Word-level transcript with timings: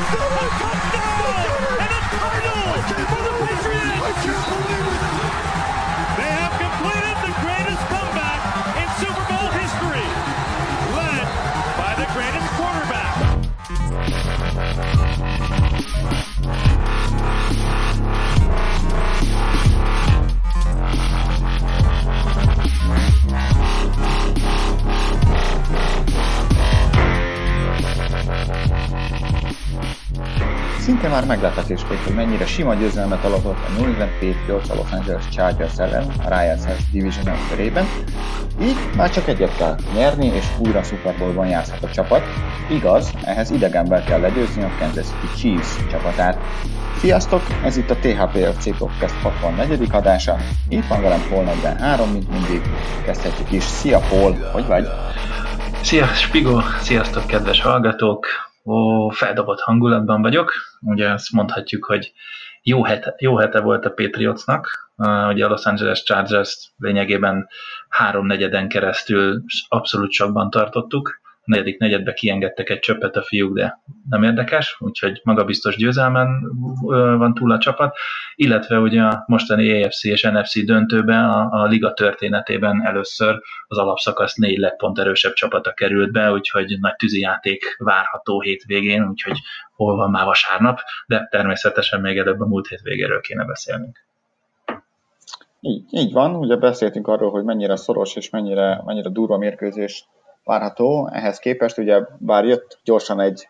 Touchdown! 0.00 1.44
And 1.78 1.92
a 1.92 2.00
title 2.08 2.72
for 3.10 3.22
the 3.22 3.32
Patriots! 3.46 4.79
Szinte 31.00 31.14
már 31.14 31.26
meglepetés 31.26 31.80
volt, 31.88 32.00
hogy 32.00 32.14
mennyire 32.14 32.46
sima 32.46 32.74
győzelmet 32.74 33.24
alatott 33.24 33.56
a 33.56 33.70
New 33.76 33.84
England 33.84 34.10
Patriots 34.10 34.68
a 34.68 34.74
Los 34.74 34.90
Angeles 34.90 35.28
Chargers 35.28 35.78
ellen 35.78 36.06
a 36.24 36.28
Ryans 36.28 36.62
Division 36.92 37.36
körében, 37.48 37.86
így 38.62 38.76
már 38.96 39.10
csak 39.10 39.28
egyet 39.28 39.56
kell 39.56 39.76
nyerni, 39.94 40.26
és 40.26 40.44
újra 40.58 40.82
Super 40.82 41.14
Bowlban 41.18 41.46
játszhat 41.46 41.82
a 41.82 41.90
csapat. 41.90 42.22
Igaz, 42.70 43.10
ehhez 43.24 43.50
idegenben 43.50 44.04
kell 44.04 44.20
legyőzni 44.20 44.62
a 44.62 44.70
Kansas 44.78 45.06
City 45.06 45.40
Chiefs 45.40 45.90
csapatát. 45.90 46.38
Sziasztok, 46.98 47.42
ez 47.64 47.76
itt 47.76 47.90
a 47.90 47.96
THPFC 47.96 48.76
Podcast 48.78 49.14
64. 49.22 49.88
adása. 49.90 50.36
Itt 50.68 50.86
van 50.86 51.02
velem 51.02 51.22
Paul 51.28 51.44
43, 51.44 52.10
mint 52.10 52.30
mindig. 52.30 52.62
Kezdhetjük 53.04 53.52
is. 53.52 53.62
Szia 53.62 54.00
Paul, 54.08 54.36
hogy 54.52 54.66
vagy? 54.66 54.88
Szia 55.82 56.06
Spigo, 56.06 56.60
sziasztok 56.80 57.26
kedves 57.26 57.60
hallgatók! 57.60 58.49
Ó, 58.64 59.08
feldobott 59.08 59.60
hangulatban 59.60 60.22
vagyok. 60.22 60.52
Ugye 60.80 61.10
azt 61.12 61.32
mondhatjuk, 61.32 61.84
hogy 61.84 62.12
jó 62.62 62.84
hete, 62.84 63.14
jó 63.18 63.36
hete 63.36 63.60
volt 63.60 63.84
a 63.84 63.90
Patriotsnak. 63.90 64.92
Uh, 64.96 65.28
ugye 65.28 65.44
a 65.44 65.48
Los 65.48 65.64
Angeles 65.64 66.02
Chargers 66.02 66.72
lényegében 66.76 67.48
háromnegyeden 67.88 68.68
keresztül 68.68 69.42
abszolút 69.68 70.12
sokban 70.12 70.50
tartottuk 70.50 71.19
negyedik 71.44 71.78
negyedbe 71.78 72.12
kiengedtek 72.12 72.70
egy 72.70 72.78
csöppet 72.78 73.16
a 73.16 73.22
fiúk, 73.22 73.54
de 73.54 73.80
nem 74.08 74.22
érdekes, 74.22 74.76
úgyhogy 74.78 75.20
magabiztos 75.24 75.76
győzelmen 75.76 76.28
van 77.18 77.34
túl 77.34 77.52
a 77.52 77.58
csapat, 77.58 77.96
illetve 78.34 78.78
ugye 78.78 79.02
a 79.02 79.24
mostani 79.26 79.82
AFC 79.82 80.04
és 80.04 80.22
NFC 80.22 80.64
döntőben 80.64 81.24
a, 81.24 81.62
a 81.62 81.66
liga 81.66 81.92
történetében 81.92 82.86
először 82.86 83.40
az 83.66 83.78
alapszakasz 83.78 84.34
négy 84.34 84.58
legpont 84.58 84.98
erősebb 84.98 85.32
csapata 85.32 85.72
került 85.72 86.12
be, 86.12 86.32
úgyhogy 86.32 86.76
nagy 86.80 86.96
tűzijáték 86.96 87.76
várható 87.78 88.40
hétvégén, 88.40 89.08
úgyhogy 89.08 89.38
hol 89.72 89.96
van 89.96 90.10
már 90.10 90.24
vasárnap, 90.24 90.78
de 91.06 91.26
természetesen 91.30 92.00
még 92.00 92.18
előbb 92.18 92.40
a 92.40 92.46
múlt 92.46 92.68
hétvégéről 92.68 93.20
kéne 93.20 93.44
beszélnünk. 93.44 94.08
Így, 95.60 95.84
így 95.90 96.12
van, 96.12 96.34
ugye 96.34 96.56
beszéltünk 96.56 97.06
arról, 97.06 97.30
hogy 97.30 97.44
mennyire 97.44 97.76
szoros 97.76 98.16
és 98.16 98.30
mennyire, 98.30 98.82
mennyire 98.84 99.08
durva 99.08 99.38
mérkőzés 99.38 100.08
várható. 100.50 101.08
Ehhez 101.12 101.38
képest 101.38 101.78
ugye 101.78 102.00
bár 102.18 102.44
jött 102.44 102.78
gyorsan 102.84 103.20
egy 103.20 103.48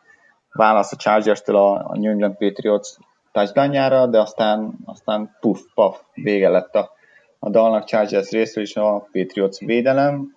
válasz 0.53 0.93
a 0.93 0.97
Chargers-től 0.97 1.57
a, 1.57 1.73
a 1.89 1.99
New 1.99 2.11
England 2.11 2.37
Patriots 2.37 2.89
touchdownjára, 3.33 4.07
de 4.07 4.21
aztán, 4.21 4.79
aztán 4.85 5.37
puff, 5.41 5.61
paf, 5.75 6.01
vége 6.15 6.49
lett 6.49 6.75
a, 6.75 6.91
a 7.39 7.51
dalnak 7.51 7.85
Chargers 7.85 8.31
részről 8.31 8.65
is 8.65 8.77
a 8.77 9.09
Patriots 9.13 9.59
védelem, 9.59 10.37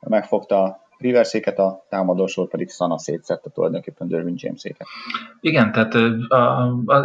megfogta 0.00 0.86
Riverséket, 0.98 1.58
a 1.58 1.84
támadósor 1.88 2.48
pedig 2.48 2.70
Sana 2.70 2.98
szétszette 2.98 3.50
tulajdonképpen 3.50 4.08
Derwin 4.08 4.34
Jameséket. 4.36 4.86
Igen, 5.40 5.72
tehát 5.72 5.94
a, 5.94 6.34
a, 6.34 6.72
a, 6.86 7.04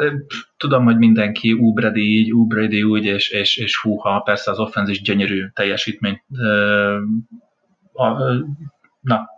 tudom, 0.58 0.84
hogy 0.84 0.98
mindenki 0.98 1.52
Ubrady 1.52 2.18
így, 2.18 2.34
Ubrady 2.34 2.84
úgy, 2.84 3.06
és, 3.06 3.30
és, 3.30 3.58
és 3.58 3.82
húha, 3.82 4.20
persze 4.20 4.52
az 4.52 4.60
offenzis 4.60 5.02
gyönyörű 5.02 5.48
teljesítményt 5.54 6.22
a, 7.94 8.06
a, 8.06 8.46
na, 9.04 9.30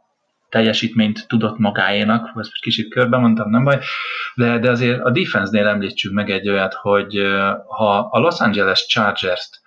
teljesítményt 0.50 1.28
tudott 1.28 1.58
magáénak, 1.58 2.26
ezt 2.26 2.36
most 2.36 2.62
kicsit 2.62 2.90
körbe 2.90 3.18
mondtam, 3.18 3.50
nem 3.50 3.64
baj, 3.64 3.80
de, 4.36 4.60
de 4.60 4.70
azért 4.70 5.02
a 5.02 5.12
defense-nél 5.12 5.68
említsük 5.68 6.14
meg 6.14 6.30
egy 6.30 6.50
olyat, 6.50 6.74
hogy 6.74 7.16
ha 7.68 7.98
a 7.98 8.20
Los 8.20 8.40
Angeles 8.40 8.86
Chargers-t 8.86 9.64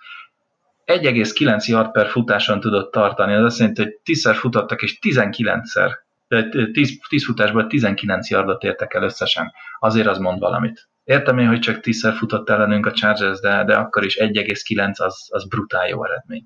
1,9 0.89 1.65
yard 1.65 1.91
per 1.91 2.07
futáson 2.07 2.59
tudott 2.59 2.91
tartani, 2.91 3.33
az 3.33 3.43
azt 3.43 3.59
jelenti, 3.59 3.81
hogy 3.81 3.99
10-szer 4.05 4.35
futottak, 4.35 4.81
és 4.81 4.99
19-szer, 5.01 5.91
10, 6.71 6.99
10 7.07 7.25
futásból 7.25 7.67
19 7.67 8.29
yardot 8.29 8.63
értek 8.63 8.93
el 8.93 9.03
összesen. 9.03 9.51
Azért 9.79 10.07
az 10.07 10.17
mond 10.17 10.39
valamit. 10.39 10.89
Értem 11.03 11.37
én, 11.37 11.47
hogy 11.47 11.59
csak 11.59 11.79
10-szer 11.81 12.13
futott 12.17 12.49
ellenünk 12.49 12.85
a 12.85 12.91
Chargers, 12.91 13.39
de, 13.39 13.63
de 13.63 13.75
akkor 13.75 14.05
is 14.05 14.17
1,9 14.17 14.95
az, 14.95 15.27
az 15.29 15.47
brutál 15.47 15.87
jó 15.87 16.05
eredmény. 16.05 16.45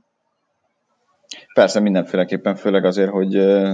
Persze 1.54 1.80
mindenféleképpen, 1.80 2.56
főleg 2.56 2.86
azért, 2.86 3.10
hogy 3.10 3.30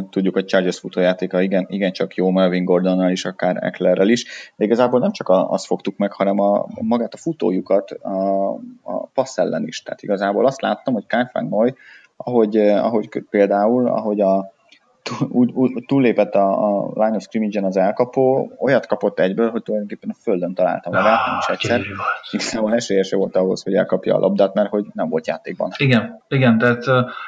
tudjuk, 0.10 0.34
hogy 0.34 0.46
Chargers 0.46 0.80
futójátéka 0.80 1.42
igen, 1.42 1.66
igen 1.70 1.92
csak 1.92 2.16
jó 2.16 2.30
Melvin 2.30 2.66
Gordonnal 2.66 3.12
is, 3.12 3.26
akár 3.26 3.64
Ecklerrel 3.64 4.10
is, 4.10 4.52
de 4.56 4.66
igazából 4.66 5.00
nem 5.00 5.12
csak 5.12 5.30
a, 5.30 5.50
azt 5.50 5.66
fogtuk 5.66 5.98
meg, 5.98 6.12
hanem 6.12 6.40
a, 6.40 6.66
magát 6.82 7.14
a 7.14 7.18
futójukat 7.18 7.92
a, 7.92 8.50
a 8.84 9.08
passz 9.14 9.38
ellen 9.38 9.68
is. 9.68 9.84
Tehát 9.84 10.02
igazából 10.02 10.46
azt 10.46 10.62
láttam, 10.62 10.94
hogy 10.94 11.06
Kyle 11.08 11.46
Moy, 11.50 11.74
ahogy, 12.16 12.58
ahogy 12.58 13.10
például, 13.30 13.88
ahogy 13.88 14.22
a 14.22 14.54
úgy, 15.30 15.52
úgy 15.54 15.84
túllépett 15.88 16.34
a, 16.34 16.68
a 16.68 16.92
line 16.94 17.16
of 17.16 17.22
scrimmage-en 17.22 17.64
az 17.64 17.78
elkapó, 17.78 18.52
olyat 18.58 18.86
kapott 18.86 19.20
egyből, 19.20 19.50
hogy 19.50 19.64
tulajdonképpen 19.64 20.10
a 20.10 20.22
földön 20.22 20.54
találta 20.54 20.90
magát, 20.90 21.26
nem 21.26 21.38
is 21.40 21.48
egyszer. 21.48 21.82
Igazából 22.32 22.74
esélyese 22.74 23.16
volt 23.16 23.36
ahhoz, 23.36 23.64
hogy 23.64 23.74
elkapja 23.74 24.16
a 24.16 24.20
labdát, 24.20 24.54
mert 24.54 24.70
hogy 24.70 24.86
nem 24.94 25.10
volt 25.10 25.28
játékban. 25.28 25.72
Igen, 25.78 26.24
igen, 26.28 26.58
tehát 26.58 26.84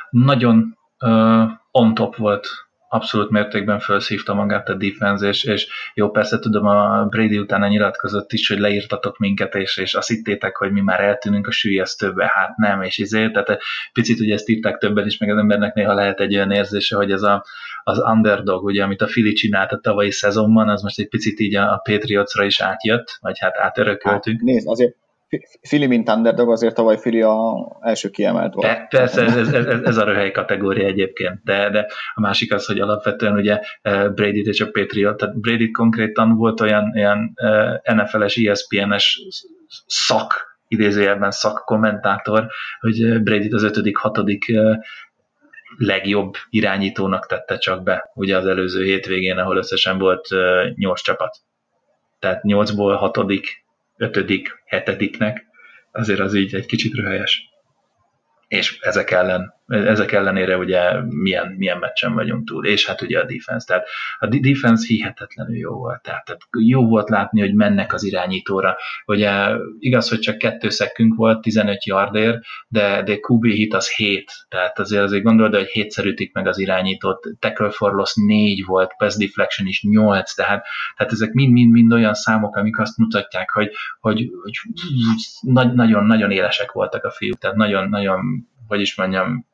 nagyon 0.10 0.78
uh, 1.06 1.50
on 1.72 1.94
top 1.94 2.16
volt 2.16 2.48
abszolút 2.94 3.30
mértékben 3.30 3.80
felszívta 3.80 4.34
magát 4.34 4.70
a 4.70 4.74
defense, 4.74 5.28
és, 5.28 5.44
és 5.44 5.68
jó, 5.94 6.10
persze 6.10 6.40
tudom, 6.40 6.66
a 6.66 7.06
Brady 7.06 7.38
utána 7.38 7.68
nyilatkozott 7.68 8.32
is, 8.34 8.48
hogy 8.48 8.60
leírtatok 8.60 9.18
minket, 9.18 9.56
és, 9.56 9.78
és 9.78 9.94
azt 9.94 10.08
hittétek, 10.08 10.56
hogy 10.56 10.72
mi 10.72 10.82
már 10.82 11.00
eltűnünk 11.00 11.48
a 11.48 11.52
sülyeztőbe, 11.52 12.32
hát 12.34 12.58
nem, 12.58 12.82
és 12.82 12.98
izé, 12.98 13.30
tehát 13.30 13.62
picit 13.94 14.20
ugye 14.20 14.34
ezt 14.34 14.50
írták 14.50 14.78
többen 14.78 15.06
is, 15.06 15.18
meg 15.18 15.30
az 15.30 15.38
embernek 15.38 15.74
néha 15.74 15.94
lehet 15.94 16.20
egy 16.20 16.36
olyan 16.36 16.52
érzése, 16.52 16.96
hogy 16.96 17.12
ez 17.12 17.22
a, 17.22 17.46
az 17.84 18.00
underdog, 18.00 18.64
ugye, 18.64 18.84
amit 18.84 19.02
a 19.02 19.08
Fili 19.08 19.34
csinált 19.34 19.72
a 19.72 19.80
tavalyi 19.80 20.12
szezonban, 20.12 20.70
az 20.70 20.82
most 20.82 21.00
egy 21.00 21.10
picit 21.10 21.40
így 21.40 21.56
a, 21.56 21.74
a 21.74 21.82
Patriotsra 21.84 22.46
is 22.46 22.62
átjött, 22.62 23.18
vagy 23.22 23.40
hát 23.40 23.58
átörököltünk. 23.58 24.38
Hát, 24.38 24.46
nézd, 24.46 24.68
azért 24.68 24.96
Fili, 25.62 25.88
mint 25.88 26.10
underdog, 26.10 26.52
azért 26.52 26.76
tavaly 26.76 26.98
Fili 27.00 27.22
a 27.22 27.68
első 27.82 28.10
kiemelt 28.10 28.54
volt. 28.54 28.68
De, 28.68 28.86
persze, 28.90 29.22
ez, 29.22 29.36
ez, 29.36 29.54
ez, 29.54 29.82
ez 29.82 29.98
a 29.98 30.04
röhely 30.04 30.32
kategória 30.32 30.88
egyébként, 30.88 31.44
de, 31.44 31.70
de 31.70 31.88
a 32.14 32.22
másik 32.22 32.54
az, 32.54 32.66
hogy 32.66 32.80
alapvetően 32.80 33.34
ugye 33.34 33.60
eh, 33.82 34.10
Brady 34.10 34.42
és 34.46 34.62
a 34.62 34.70
Patriot, 34.72 35.18
tehát 35.18 35.40
Brady 35.40 35.72
konkrétan 35.72 36.36
volt 36.36 36.62
olyan, 36.62 36.92
olyan 36.96 37.34
NFL-es, 37.84 38.36
ESPN-es 38.36 39.22
szak, 39.86 40.58
idézőjelben 40.68 41.32
szakkommentátor, 41.32 42.48
hogy 42.80 43.22
Brady 43.22 43.50
az 43.50 43.64
ötödik, 43.64 43.98
hatodik 43.98 44.46
legjobb 45.78 46.34
irányítónak 46.50 47.26
tette 47.26 47.58
csak 47.58 47.84
be, 47.84 48.12
ugye 48.14 48.38
az 48.38 48.46
előző 48.46 48.84
hétvégén, 48.84 49.38
ahol 49.38 49.58
összesen 49.58 49.98
volt 49.98 50.28
nyolc 50.76 51.02
csapat. 51.02 51.38
Tehát 52.20 52.44
nyolcból 52.44 52.96
hatodik 52.96 53.61
ötödik, 54.02 54.62
hetediknek, 54.66 55.46
azért 55.92 56.20
az 56.20 56.34
így 56.34 56.56
egy 56.56 56.66
kicsit 56.66 56.96
röhelyes. 56.96 57.50
És 58.48 58.80
ezek 58.80 59.12
ellen 59.12 59.54
ezek 59.72 60.12
ellenére 60.12 60.58
ugye 60.58 61.02
milyen, 61.02 61.56
milyen 61.58 61.78
meccsen 61.78 62.14
vagyunk 62.14 62.48
túl, 62.48 62.66
és 62.66 62.88
hát 62.88 63.02
ugye 63.02 63.20
a 63.20 63.26
defense, 63.26 63.66
tehát 63.68 63.88
a 64.20 64.28
defense 64.28 64.86
hihetetlenül 64.88 65.58
jó 65.58 65.74
volt, 65.74 66.02
tehát, 66.02 66.26
tehát 66.26 66.42
jó 66.58 66.88
volt 66.88 67.10
látni, 67.10 67.40
hogy 67.40 67.54
mennek 67.54 67.94
az 67.94 68.04
irányítóra, 68.04 68.78
ugye 69.06 69.32
igaz, 69.80 70.10
hogy 70.10 70.20
csak 70.20 70.38
kettő 70.38 70.70
szekkünk 70.70 71.16
volt, 71.16 71.42
15 71.42 71.86
yardért, 71.86 72.40
de, 72.68 73.04
de 73.04 73.18
QB 73.28 73.46
hit 73.46 73.74
az 73.74 73.90
7, 73.96 74.32
tehát 74.50 74.80
azért 74.80 75.04
azért 75.04 75.24
gondolod, 75.24 75.56
hogy 75.56 75.68
hétszer 75.68 76.06
ütik 76.06 76.34
meg 76.34 76.48
az 76.48 76.60
irányítót, 76.60 77.28
tackle 77.40 77.70
for 77.70 77.94
loss 77.94 78.14
4 78.16 78.66
volt, 78.66 78.94
pass 78.98 79.16
deflection 79.16 79.68
is 79.68 79.84
8, 79.84 80.34
tehát, 80.34 80.66
tehát 80.98 81.12
ezek 81.12 81.32
mind-mind-mind 81.32 81.94
olyan 81.94 82.14
számok, 82.14 82.56
amik 82.56 82.80
azt 82.80 82.98
mutatják, 82.98 83.50
hogy, 83.50 83.72
hogy, 84.00 84.30
hogy 84.42 84.54
nagyon-nagyon 85.74 86.32
élesek 86.32 86.72
voltak 86.72 87.04
a 87.04 87.12
fiúk, 87.12 87.38
tehát 87.38 87.56
nagyon-nagyon, 87.56 88.50
hogy 88.68 88.82
is 88.82 88.96
mondjam, 88.96 89.50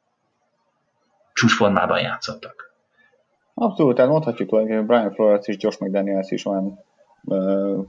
csúcsformában 1.38 2.00
játszottak. 2.00 2.74
Abszolút, 3.54 3.96
tehát 3.96 4.12
mondhatjuk, 4.12 4.50
hogy 4.50 4.86
Brian 4.86 5.12
Flores 5.12 5.48
és 5.48 5.56
Josh 5.60 5.82
McDaniels 5.82 6.32
is 6.32 6.46
olyan 6.46 6.80
uh, 7.24 7.86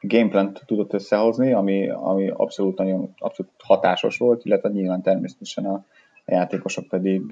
gameplant 0.00 0.62
tudott 0.66 0.92
összehozni, 0.92 1.52
ami, 1.52 1.90
ami 1.90 2.28
abszolút, 2.28 2.78
nagyon, 2.78 3.14
abszolút 3.18 3.52
hatásos 3.64 4.18
volt, 4.18 4.44
illetve 4.44 4.68
nyilván 4.68 5.02
természetesen 5.02 5.64
a, 5.64 5.84
a 6.24 6.34
játékosok 6.34 6.88
pedig 6.88 7.22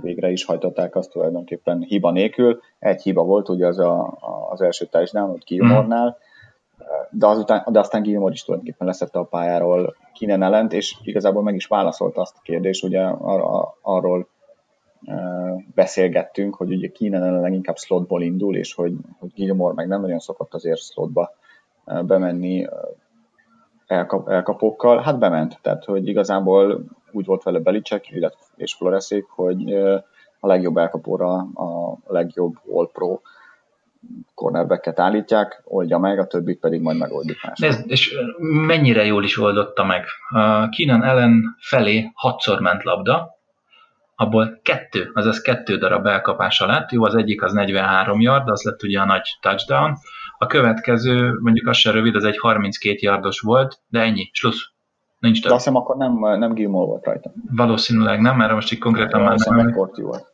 végre 0.00 0.30
is 0.30 0.44
hajtották 0.44 0.96
azt 0.96 1.10
tulajdonképpen 1.10 1.80
hiba 1.80 2.10
nélkül. 2.10 2.60
Egy 2.78 3.02
hiba 3.02 3.22
volt, 3.22 3.48
ugye 3.48 3.66
az 3.66 3.78
a, 3.78 4.18
az 4.50 4.60
első 4.60 4.86
touchdown, 4.86 5.30
ott 5.30 5.44
Gilmore-nál, 5.44 6.18
de, 7.10 7.26
azután, 7.26 7.64
de 7.70 7.78
aztán 7.78 8.02
Gilmore 8.02 8.32
is 8.32 8.44
tulajdonképpen 8.44 8.86
leszette 8.86 9.18
a 9.18 9.24
pályáról 9.24 9.96
Kinen 10.12 10.42
ellent, 10.42 10.72
és 10.72 10.96
igazából 11.02 11.42
meg 11.42 11.54
is 11.54 11.66
válaszolta 11.66 12.20
azt 12.20 12.36
a 12.36 12.42
kérdést, 12.42 12.84
ugye 12.84 13.02
ar- 13.02 13.74
arról 13.82 14.28
beszélgettünk, 15.74 16.54
hogy 16.54 16.72
ugye 16.72 16.88
Kinen 16.88 17.22
ellen 17.22 17.40
leginkább 17.40 17.76
slotból 17.76 18.22
indul, 18.22 18.56
és 18.56 18.74
hogy, 18.74 18.94
hogy 19.18 19.32
Gilmore 19.34 19.74
meg 19.74 19.88
nem 19.88 20.00
nagyon 20.00 20.18
szokott 20.18 20.54
azért 20.54 20.80
slotba 20.80 21.30
bemenni 21.84 22.66
elkap, 23.86 24.28
elkapókkal. 24.28 24.98
Hát 24.98 25.18
bement, 25.18 25.58
tehát 25.62 25.84
hogy 25.84 26.08
igazából 26.08 26.84
úgy 27.12 27.24
volt 27.24 27.42
vele 27.42 27.58
Belicek 27.58 28.06
és 28.56 28.74
Floreszék, 28.74 29.24
hogy 29.24 29.72
a 30.40 30.46
legjobb 30.46 30.76
elkapóra 30.76 31.32
a 31.38 31.98
legjobb 32.06 32.54
All-Pro 32.72 33.20
cornerbacket 34.34 35.00
állítják, 35.00 35.62
oldja 35.64 35.98
meg, 35.98 36.18
a 36.18 36.26
többit 36.26 36.60
pedig 36.60 36.80
majd 36.80 36.98
megoldjuk 36.98 37.38
más. 37.46 37.58
Nézd, 37.58 37.90
és 37.90 38.14
mennyire 38.66 39.04
jól 39.04 39.24
is 39.24 39.38
oldotta 39.38 39.84
meg. 39.84 40.04
Keenan 40.70 41.04
ellen 41.04 41.56
felé 41.58 42.10
hatszor 42.14 42.60
ment 42.60 42.82
labda, 42.82 43.40
abból 44.22 44.60
kettő, 44.62 45.10
azaz 45.14 45.40
kettő 45.40 45.76
darab 45.76 46.06
elkapása 46.06 46.66
lett, 46.66 46.90
jó, 46.90 47.04
az 47.04 47.14
egyik 47.14 47.42
az 47.42 47.52
43 47.52 48.20
yard, 48.20 48.48
az 48.48 48.62
lett 48.62 48.82
ugye 48.82 49.00
a 49.00 49.04
nagy 49.04 49.38
touchdown, 49.40 49.94
a 50.38 50.46
következő, 50.46 51.38
mondjuk 51.40 51.66
az 51.66 51.76
se 51.76 51.90
rövid, 51.90 52.14
az 52.14 52.24
egy 52.24 52.38
32 52.38 52.96
yardos 53.00 53.40
volt, 53.40 53.80
de 53.88 54.00
ennyi, 54.00 54.30
slussz. 54.32 54.70
Nincs 55.18 55.40
több. 55.40 55.48
De 55.48 55.54
azt 55.54 55.64
hiszem 55.64 55.80
akkor 55.80 55.96
nem, 55.96 56.38
nem 56.38 56.52
Gilmore 56.52 56.86
volt 56.86 57.04
rajta. 57.04 57.32
Valószínűleg 57.50 58.20
nem, 58.20 58.36
mert 58.36 58.52
most 58.52 58.72
így 58.72 58.78
konkrétan 58.78 59.20
már 59.20 59.38
nem. 59.38 59.70
volt. 59.70 60.26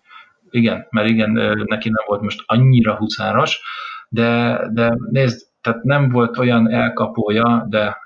Igen, 0.50 0.86
mert 0.90 1.08
igen, 1.08 1.30
neki 1.64 1.88
nem 1.88 2.04
volt 2.06 2.20
most 2.20 2.42
annyira 2.46 2.96
huszáros, 2.96 3.60
de, 4.08 4.60
de 4.72 4.96
nézd, 5.10 5.46
tehát 5.60 5.82
nem 5.82 6.08
volt 6.08 6.38
olyan 6.38 6.70
elkapója, 6.70 7.66
de 7.68 7.96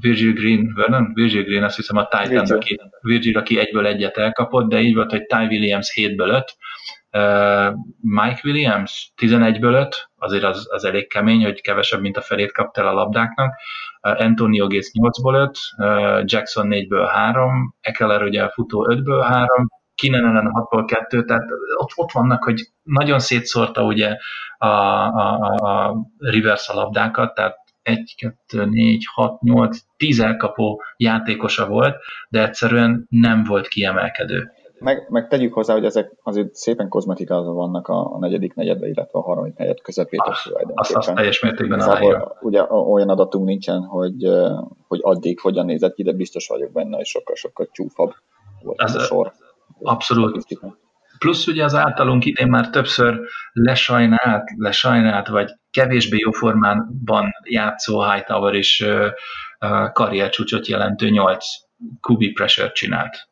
Virgil 0.00 0.32
Green, 0.32 0.72
Vernon? 0.74 1.10
Virgil 1.14 1.42
Green, 1.42 1.64
azt 1.64 1.76
hiszem 1.76 1.96
a 1.96 2.06
Titan, 2.06 2.56
aki, 2.56 2.80
Virgil, 3.00 3.38
aki 3.38 3.58
egyből 3.58 3.86
egyet 3.86 4.16
elkapott, 4.16 4.68
de 4.68 4.80
így 4.80 4.94
volt, 4.94 5.10
hogy 5.10 5.26
Ty 5.26 5.46
Williams 5.46 5.92
7-ből 5.96 6.28
5, 6.28 6.56
Mike 8.00 8.40
Williams 8.44 9.12
11-ből 9.16 9.80
5, 9.86 10.10
azért 10.16 10.44
az, 10.44 10.66
az 10.70 10.84
elég 10.84 11.08
kemény, 11.08 11.42
hogy 11.42 11.60
kevesebb, 11.60 12.00
mint 12.00 12.16
a 12.16 12.20
felét 12.20 12.52
kapta 12.52 12.80
el 12.80 12.88
a 12.88 12.92
labdáknak, 12.92 13.54
Antonio 14.00 14.66
Gates 14.66 14.90
8-ból 14.92 15.50
5, 15.78 16.30
Jackson 16.30 16.66
4-ből 16.70 17.08
3, 17.12 17.74
Ekeler 17.80 18.22
ugye 18.22 18.48
futó 18.48 18.86
5-ből 18.90 19.24
3, 19.28 19.68
Kinen 19.94 20.24
ellen 20.24 20.50
6-ból 20.54 20.84
2, 20.86 21.24
tehát 21.24 21.44
ott, 21.76 21.90
ott 21.94 22.12
vannak, 22.12 22.44
hogy 22.44 22.60
nagyon 22.82 23.18
szétszórta 23.18 23.82
ugye 23.82 24.16
a, 24.58 24.66
a, 24.66 25.38
a, 25.38 25.86
a 25.86 25.96
reverse 26.18 26.72
labdákat, 26.72 27.34
tehát 27.34 27.56
1, 27.88 28.14
2, 28.48 28.64
4, 28.64 29.04
6, 29.14 29.40
8, 29.40 29.78
10 29.96 30.20
elkapó 30.20 30.82
játékosa 30.96 31.66
volt, 31.66 31.96
de 32.28 32.42
egyszerűen 32.42 33.06
nem 33.08 33.44
volt 33.44 33.68
kiemelkedő. 33.68 34.52
Meg, 34.78 35.06
meg 35.08 35.28
tegyük 35.28 35.52
hozzá, 35.52 35.74
hogy 35.74 35.84
ezek 35.84 36.12
azért 36.22 36.54
szépen 36.54 36.88
kozmetikázva 36.88 37.52
vannak 37.52 37.88
a, 37.88 38.14
a 38.14 38.18
negyedik 38.18 38.54
negyedbe, 38.54 38.86
illetve 38.86 39.18
a 39.18 39.22
harmadik 39.22 39.56
negyed 39.56 39.80
közepét. 39.80 40.20
Azt, 40.20 40.50
azt, 40.74 40.94
azt 40.94 41.14
teljes 41.14 41.40
mértékben 41.40 41.80
aláírja. 41.80 42.36
Ugye 42.40 42.62
olyan 42.70 43.08
adatunk 43.08 43.46
nincsen, 43.46 43.82
hogy, 43.82 44.28
hogy 44.88 45.00
addig 45.02 45.40
hogyan 45.40 45.64
nézett 45.64 45.94
ki, 45.94 46.02
de 46.02 46.12
biztos 46.12 46.48
vagyok 46.48 46.72
benne, 46.72 46.96
hogy 46.96 47.06
sokkal-sokkal 47.06 47.68
csúfabb 47.72 48.12
volt 48.62 48.80
Ez 48.80 48.94
a 48.94 49.00
sor. 49.00 49.32
Abszolút. 49.82 50.46
Plusz 51.18 51.46
ugye 51.46 51.64
az 51.64 51.74
általunk 51.74 52.24
idén 52.24 52.48
már 52.48 52.70
többször 52.70 53.20
lesajnált, 53.52 54.50
lesajnált, 54.56 55.28
vagy 55.28 55.50
kevésbé 55.70 56.16
jó 56.18 56.30
formában 56.30 57.32
játszó 57.42 58.10
Hightower 58.10 58.54
is 58.54 58.84
karriercsúcsot 59.92 60.66
jelentő 60.66 61.08
8 61.08 61.44
kubi 62.00 62.32
pressure 62.32 62.72
csinált 62.72 63.28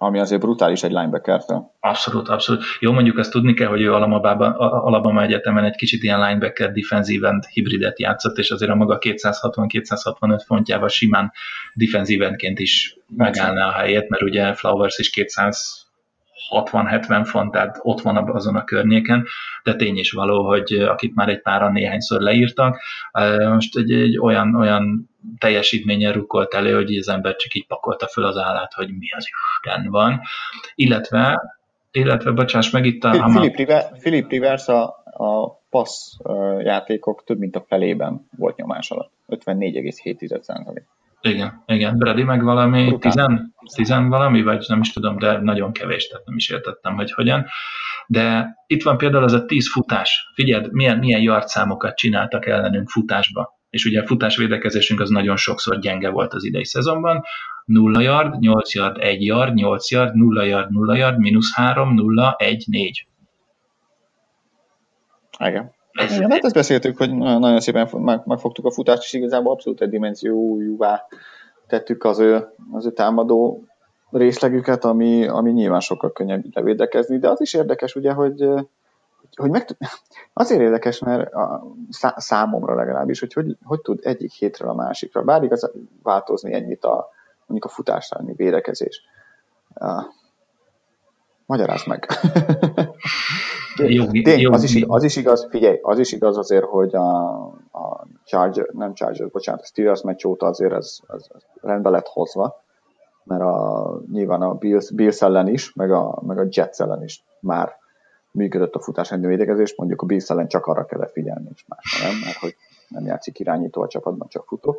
ami 0.00 0.18
azért 0.18 0.40
brutális 0.40 0.82
egy 0.82 0.90
linebacker-től. 0.90 1.70
Abszolút, 1.80 2.28
abszolút. 2.28 2.64
Jó, 2.80 2.92
mondjuk 2.92 3.18
azt 3.18 3.30
tudni 3.30 3.54
kell, 3.54 3.68
hogy 3.68 3.80
ő 3.80 3.92
Alabama, 3.92 4.56
Alabama 4.58 5.22
Egyetemen 5.22 5.64
egy 5.64 5.76
kicsit 5.76 6.02
ilyen 6.02 6.20
linebacker 6.20 6.72
defensive 6.72 7.28
end 7.28 7.44
hibridet 7.44 8.00
játszott, 8.00 8.36
és 8.36 8.50
azért 8.50 8.70
a 8.70 8.74
maga 8.74 8.98
260-265 9.00 10.42
fontjával 10.46 10.88
simán 10.88 11.32
defensive 11.74 12.26
endként 12.26 12.58
is 12.58 12.96
megállná 13.16 13.66
a 13.66 13.72
helyét, 13.72 14.08
mert 14.08 14.22
ugye 14.22 14.54
Flowers 14.54 14.98
is 14.98 15.10
200 15.10 15.87
60-70 16.50 17.22
font, 17.24 17.52
tehát 17.52 17.78
ott 17.82 18.00
van 18.00 18.16
azon 18.16 18.56
a 18.56 18.64
környéken, 18.64 19.26
de 19.62 19.74
tény 19.74 19.96
is 19.96 20.12
való, 20.12 20.46
hogy 20.46 20.72
akit 20.72 21.14
már 21.14 21.28
egy 21.28 21.42
páran 21.42 21.72
néhányszor 21.72 22.20
leírtak, 22.20 22.80
most 23.48 23.76
egy, 23.76 23.92
egy 23.92 24.18
olyan, 24.18 24.54
olyan 24.54 25.10
teljesítményen 25.38 26.12
rukkolt 26.12 26.54
elő, 26.54 26.74
hogy 26.74 26.96
az 26.96 27.08
ember 27.08 27.36
csak 27.36 27.54
így 27.54 27.66
pakolta 27.66 28.06
föl 28.06 28.24
az 28.24 28.36
állát, 28.36 28.72
hogy 28.72 28.88
mi 28.98 29.12
az 29.16 29.26
Isten 29.26 29.90
van. 29.90 30.20
Illetve, 30.74 31.40
illetve 31.92 32.30
bocsáss 32.30 32.70
meg 32.70 32.84
itt 32.84 33.04
a... 33.04 33.10
Philip, 33.10 33.56
Rivers, 33.56 33.86
Philip 34.00 34.30
Rivers 34.30 34.68
a, 34.68 34.84
a 35.04 35.60
passz 35.70 36.16
játékok 36.58 37.24
több 37.24 37.38
mint 37.38 37.56
a 37.56 37.64
felében 37.68 38.28
volt 38.36 38.56
nyomás 38.56 38.90
alatt. 38.90 39.12
54,7 39.28 40.20
igen, 41.20 41.62
igen. 41.66 41.98
Brady 41.98 42.22
meg 42.22 42.42
valami 42.42 42.98
tizen, 42.98 43.54
tizen 43.74 44.08
valami, 44.08 44.42
vagy 44.42 44.64
nem 44.68 44.80
is 44.80 44.92
tudom, 44.92 45.18
de 45.18 45.40
nagyon 45.40 45.72
kevés, 45.72 46.06
tehát 46.06 46.26
nem 46.26 46.36
is 46.36 46.50
értettem, 46.50 46.94
hogy 46.94 47.12
hogyan. 47.12 47.46
De 48.06 48.56
itt 48.66 48.82
van 48.82 48.96
például 48.96 49.24
az 49.24 49.32
a 49.32 49.44
tíz 49.44 49.72
futás. 49.72 50.30
Figyeld, 50.34 50.72
milyen, 50.72 50.98
milyen 50.98 51.20
yardszámokat 51.20 51.96
csináltak 51.96 52.46
ellenünk 52.46 52.88
futásba. 52.88 53.56
És 53.70 53.84
ugye 53.84 54.00
a 54.00 54.06
futásvédekezésünk 54.06 55.00
az 55.00 55.08
nagyon 55.08 55.36
sokszor 55.36 55.78
gyenge 55.78 56.08
volt 56.08 56.34
az 56.34 56.44
idei 56.44 56.64
szezonban. 56.64 57.22
0 57.64 58.00
yard, 58.00 58.38
8 58.38 58.74
yard, 58.74 58.96
1 59.00 59.24
yard, 59.24 59.54
8 59.54 59.90
yard, 59.90 60.14
0 60.14 60.44
yard, 60.44 60.70
0 60.70 60.96
yard, 60.96 61.18
mínusz 61.18 61.54
3, 61.54 61.94
0, 61.94 62.34
1, 62.38 62.64
4. 62.66 63.06
Igen. 65.38 65.76
Igen, 65.98 66.30
hát 66.30 66.44
ezt 66.44 66.54
beszéltük, 66.54 66.96
hogy 66.96 67.14
nagyon 67.14 67.60
szépen 67.60 67.88
megfogtuk 68.24 68.64
a 68.64 68.70
futást, 68.70 69.02
és 69.02 69.12
igazából 69.12 69.52
abszolút 69.52 69.80
egy 69.80 69.88
dimenziójúvá 69.88 71.06
tettük 71.66 72.04
az 72.04 72.18
ő, 72.18 72.48
az 72.72 72.86
ő 72.86 72.92
támadó 72.92 73.64
részlegüket, 74.10 74.84
ami, 74.84 75.26
ami 75.26 75.50
nyilván 75.50 75.80
sokkal 75.80 76.12
könnyebb 76.12 76.44
levédekezni, 76.54 77.18
de 77.18 77.28
az 77.28 77.40
is 77.40 77.54
érdekes 77.54 77.94
ugye, 77.94 78.12
hogy, 78.12 78.48
hogy 79.36 79.50
meg, 79.50 79.76
azért 80.32 80.60
érdekes, 80.60 80.98
mert 80.98 81.32
a, 81.32 81.66
számomra 82.16 82.74
legalábbis, 82.74 83.20
hogy, 83.20 83.32
hogy 83.32 83.56
hogy 83.64 83.80
tud 83.80 83.98
egyik 84.02 84.32
hétről 84.32 84.70
a 84.70 84.74
másikra, 84.74 85.22
bár 85.22 85.42
igaz 85.42 85.70
változni 86.02 86.52
ennyit 86.52 86.84
a, 86.84 87.08
mondjuk 87.46 87.70
a 87.70 87.74
futásra, 87.74 88.20
védekezés. 88.36 89.02
Uh, 89.74 90.04
magyarázd 91.46 91.86
meg. 91.86 92.06
jogi, 93.78 94.22
Tény, 94.22 94.40
jogi. 94.40 94.54
Az, 94.54 94.62
is, 94.62 94.84
az 94.88 95.02
is 95.02 95.16
igaz, 95.16 95.46
figyelj, 95.50 95.78
az 95.82 95.98
is 95.98 96.12
igaz 96.12 96.38
azért, 96.38 96.64
hogy 96.64 96.94
a, 96.94 97.36
a 97.72 98.06
Charger, 98.24 98.68
nem 98.72 98.94
Charger, 98.94 99.28
bocsánat, 99.30 99.60
a 99.60 99.64
Steelers 99.64 100.02
meccs 100.02 100.24
óta 100.24 100.46
azért 100.46 100.72
ez, 100.72 100.98
ez, 101.08 101.26
rendbe 101.60 101.90
lett 101.90 102.06
hozva, 102.06 102.62
mert 103.24 103.42
a, 103.42 104.00
nyilván 104.12 104.42
a 104.42 104.54
Bills, 104.54 104.90
Bills 104.92 105.22
ellen 105.22 105.48
is, 105.48 105.72
meg 105.74 105.92
a, 105.92 106.22
meg 106.26 106.38
a 106.38 106.46
Jets 106.50 106.80
ellen 106.80 107.02
is 107.02 107.24
már 107.40 107.76
működött 108.30 108.74
a 108.74 108.80
futás 108.80 109.10
védekezés, 109.10 109.74
mondjuk 109.76 110.02
a 110.02 110.06
Bills 110.06 110.30
ellen 110.30 110.48
csak 110.48 110.66
arra 110.66 110.84
kellett 110.84 111.12
figyelni, 111.12 111.48
és 111.54 111.64
más 111.68 112.02
nem, 112.02 112.12
mert 112.24 112.36
hogy 112.36 112.56
nem 112.88 113.04
játszik 113.04 113.38
irányító 113.38 113.82
a 113.82 113.88
csapatban, 113.88 114.28
csak 114.28 114.46
futó 114.46 114.76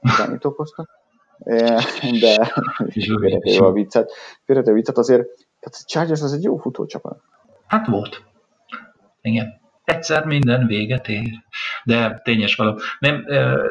irányító 0.00 0.50
poszton. 0.50 0.88
De 2.20 2.52
félretéve 2.88 3.66
a 3.66 3.72
viccet, 3.72 4.12
félretéve 4.44 4.72
a 4.72 4.74
viccet 4.74 4.98
azért, 4.98 5.26
tehát 5.60 5.80
a 5.80 5.84
Chargers 5.86 6.22
az 6.22 6.32
egy 6.32 6.42
jó 6.42 6.56
futócsapat. 6.56 7.20
Hát 7.66 7.86
volt. 7.86 8.24
Igen. 9.20 9.62
Egyszer 9.84 10.24
minden 10.24 10.66
véget 10.66 11.08
ér. 11.08 11.30
De 11.84 12.20
tényes 12.24 12.54
való. 12.54 12.80
Nem, 12.98 13.24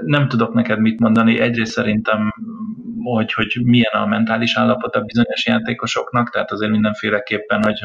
nem 0.05 0.27
tudok 0.27 0.53
neked 0.53 0.79
mit 0.79 0.99
mondani. 0.99 1.39
Egyrészt 1.39 1.71
szerintem, 1.71 2.33
hogy, 3.03 3.33
hogy 3.33 3.59
milyen 3.63 3.93
a 3.93 4.05
mentális 4.05 4.55
állapot 4.55 4.95
a 4.95 5.01
bizonyos 5.01 5.45
játékosoknak, 5.45 6.29
tehát 6.29 6.51
azért 6.51 6.71
mindenféleképpen, 6.71 7.63
hogy, 7.63 7.79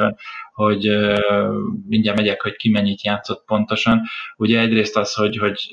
hogy 0.52 0.88
mindjárt 1.88 2.18
megyek, 2.18 2.42
hogy 2.42 2.56
ki 2.56 2.70
mennyit 2.70 3.04
játszott 3.04 3.44
pontosan. 3.46 4.02
Ugye 4.36 4.60
egyrészt 4.60 4.96
az, 4.96 5.14
hogy, 5.14 5.36
hogy 5.36 5.68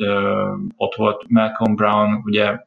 ott 0.76 0.96
volt 0.96 1.26
Malcolm 1.28 1.76
Brown, 1.76 2.22
ugye 2.24 2.60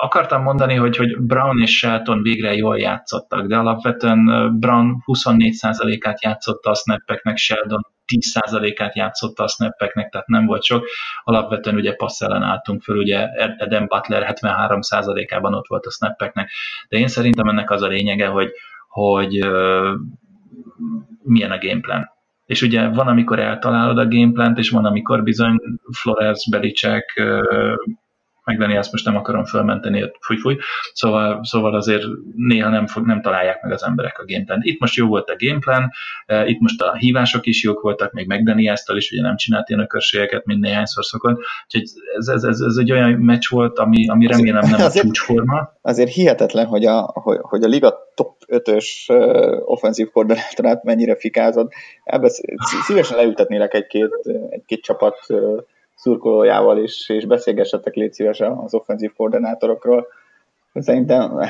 akartam 0.00 0.42
mondani, 0.42 0.74
hogy, 0.74 0.96
hogy 0.96 1.18
Brown 1.18 1.60
és 1.60 1.76
Shelton 1.76 2.22
végre 2.22 2.54
jól 2.54 2.78
játszottak, 2.78 3.46
de 3.46 3.56
alapvetően 3.56 4.24
Brown 4.58 5.02
24%-át 5.06 6.22
játszotta 6.22 6.70
a 6.70 6.74
snappeknek, 6.74 7.36
Sheldon 7.36 7.86
10%-át 8.16 8.96
játszotta 8.96 9.42
a 9.42 9.48
snappeknek, 9.48 10.10
tehát 10.10 10.26
nem 10.26 10.46
volt 10.46 10.62
sok. 10.62 10.86
Alapvetően 11.22 11.76
ugye 11.76 11.94
passz 11.94 12.20
ellen 12.20 12.42
álltunk 12.42 12.82
föl, 12.82 12.98
ugye 12.98 13.28
Eden 13.56 13.86
Butler 13.86 14.34
73%-ában 14.40 15.54
ott 15.54 15.66
volt 15.66 15.86
a 15.86 15.90
snappeknek, 15.90 16.50
de 16.88 16.98
én 16.98 17.08
szerintem 17.08 17.48
ennek 17.48 17.70
az 17.70 17.82
a 17.82 17.86
lényege, 17.86 18.26
hogy, 18.26 18.50
hogy 18.88 19.48
milyen 21.22 21.50
a 21.50 21.58
gameplan. 21.58 22.10
És 22.46 22.62
ugye 22.62 22.88
van, 22.88 23.06
amikor 23.06 23.38
eltalálod 23.38 23.98
a 23.98 24.08
gameplant, 24.08 24.58
és 24.58 24.70
van, 24.70 24.84
amikor 24.84 25.22
bizony 25.22 25.56
Flores, 25.92 26.48
Belicek, 26.50 27.22
megvenni, 28.50 28.76
azt 28.76 28.92
most 28.92 29.04
nem 29.04 29.16
akarom 29.16 29.44
fölmenteni, 29.44 30.10
fúj, 30.20 30.36
fúj. 30.36 30.56
Szóval, 30.92 31.40
szóval 31.42 31.74
azért 31.74 32.04
néha 32.36 32.68
nem, 32.68 32.86
fog, 32.86 33.06
nem 33.06 33.22
találják 33.22 33.62
meg 33.62 33.72
az 33.72 33.84
emberek 33.84 34.18
a 34.18 34.24
gameplan. 34.26 34.58
Itt 34.62 34.80
most 34.80 34.94
jó 34.94 35.06
volt 35.06 35.30
a 35.30 35.36
gameplan, 35.38 35.90
e, 36.26 36.46
itt 36.46 36.60
most 36.60 36.82
a 36.82 36.94
hívások 36.96 37.46
is 37.46 37.62
jók 37.62 37.80
voltak, 37.80 38.12
még 38.12 38.26
megdeni 38.26 38.68
ezt 38.68 38.90
is 38.90 39.10
ugye 39.10 39.22
nem 39.22 39.36
csinált 39.36 39.68
ilyen 39.68 39.80
ökörségeket, 39.82 40.44
mint 40.44 40.60
néhányszor 40.60 41.04
szokott. 41.04 41.38
Úgyhogy 41.64 41.82
ez, 42.16 42.28
ez, 42.28 42.42
ez, 42.44 42.60
ez, 42.60 42.76
egy 42.76 42.92
olyan 42.92 43.10
meccs 43.10 43.48
volt, 43.48 43.78
ami, 43.78 44.08
ami 44.08 44.26
remélem 44.26 44.70
nem 44.70 44.80
azért, 44.80 45.04
a 45.04 45.06
csúcsforma. 45.06 45.72
Azért 45.82 46.12
hihetetlen, 46.12 46.66
hogy 46.66 46.86
a, 46.86 47.10
hogy, 47.14 47.38
hogy 47.40 47.62
a 47.62 47.68
liga 47.68 47.94
top 48.14 48.36
5-ös 48.46 48.86
uh, 49.08 49.70
offenzív 49.70 50.10
koordinátorát 50.10 50.84
mennyire 50.84 51.16
fikázod. 51.16 51.68
Ebbe 52.04 52.28
szívesen 52.86 53.16
leültetnélek 53.16 53.74
egy-két, 53.74 54.10
egy-két 54.50 54.82
csapat 54.82 55.16
szurkolójával 56.00 56.78
is, 56.78 57.08
és 57.08 57.24
beszélgessetek 57.24 57.94
légy 57.94 58.12
szíves 58.12 58.40
az 58.40 58.74
offenzív 58.74 59.12
koordinátorokról. 59.16 60.06
Szerintem 60.74 61.40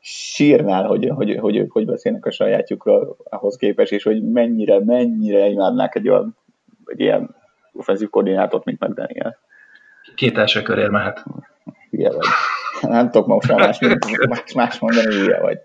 sírnál, 0.00 0.86
hogy, 0.86 1.08
hogy, 1.14 1.36
hogy 1.36 1.56
ők 1.56 1.72
hogy 1.72 1.86
beszélnek 1.86 2.26
a 2.26 2.30
sajátjukról 2.30 3.16
ahhoz 3.24 3.56
képest, 3.56 3.92
és 3.92 4.02
hogy 4.02 4.22
mennyire, 4.22 4.84
mennyire 4.84 5.46
imádnák 5.46 5.94
egy 5.94 6.08
olyan 6.08 6.36
egy 6.84 7.00
ilyen 7.00 7.34
offenzív 7.72 8.08
koordinátort, 8.10 8.64
mint 8.64 8.80
McDaniel. 8.80 9.38
Két 10.14 10.38
első 10.38 10.62
körér 10.62 10.88
mehet. 10.88 11.24
Hülye 11.90 12.10
vagy. 12.10 12.26
Nem 12.80 13.10
tudok 13.10 13.26
most 13.26 13.54
más, 13.54 13.78
más, 14.28 14.52
más 14.54 14.78
mondani, 14.78 15.14
hülye 15.14 15.40
vagy. 15.40 15.58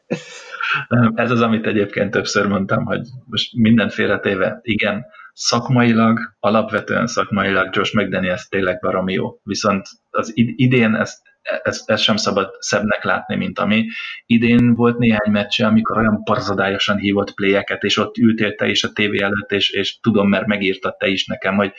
Ez 1.16 1.32
az, 1.32 1.42
amit 1.42 1.66
egyébként 1.66 2.12
többször 2.12 2.48
mondtam, 2.48 2.86
hogy 2.86 3.08
most 3.26 3.56
minden 3.56 3.90
félretéve, 3.90 4.60
igen, 4.62 5.06
szakmailag, 5.40 6.20
alapvetően 6.40 7.08
szakmailag 7.08 7.76
Josh 7.76 7.96
McDaniels 7.96 8.48
tényleg 8.48 8.80
baromi 8.80 9.14
jó. 9.14 9.40
Viszont 9.44 9.88
az 10.10 10.32
idén 10.36 10.96
ezt, 10.96 11.22
ezt, 11.64 11.90
ezt 11.90 12.04
sem 12.04 12.16
szabad 12.16 12.50
szebbnek 12.60 13.04
látni, 13.04 13.36
mint 13.36 13.60
ami. 13.60 13.86
Idén 14.26 14.74
volt 14.74 14.98
néhány 14.98 15.32
meccse, 15.32 15.66
amikor 15.66 15.98
olyan 15.98 16.24
parzadályosan 16.24 16.98
hívott 16.98 17.34
pléjeket, 17.34 17.84
és 17.84 17.98
ott 17.98 18.18
ültél 18.18 18.56
te 18.56 18.68
is 18.68 18.84
a 18.84 18.92
tévé 18.92 19.22
előtt, 19.22 19.52
és, 19.52 19.70
és 19.70 20.00
tudom, 20.00 20.30
mert 20.30 20.46
megírtad 20.46 20.98
te 20.98 21.08
is 21.08 21.26
nekem, 21.26 21.56
hogy 21.56 21.72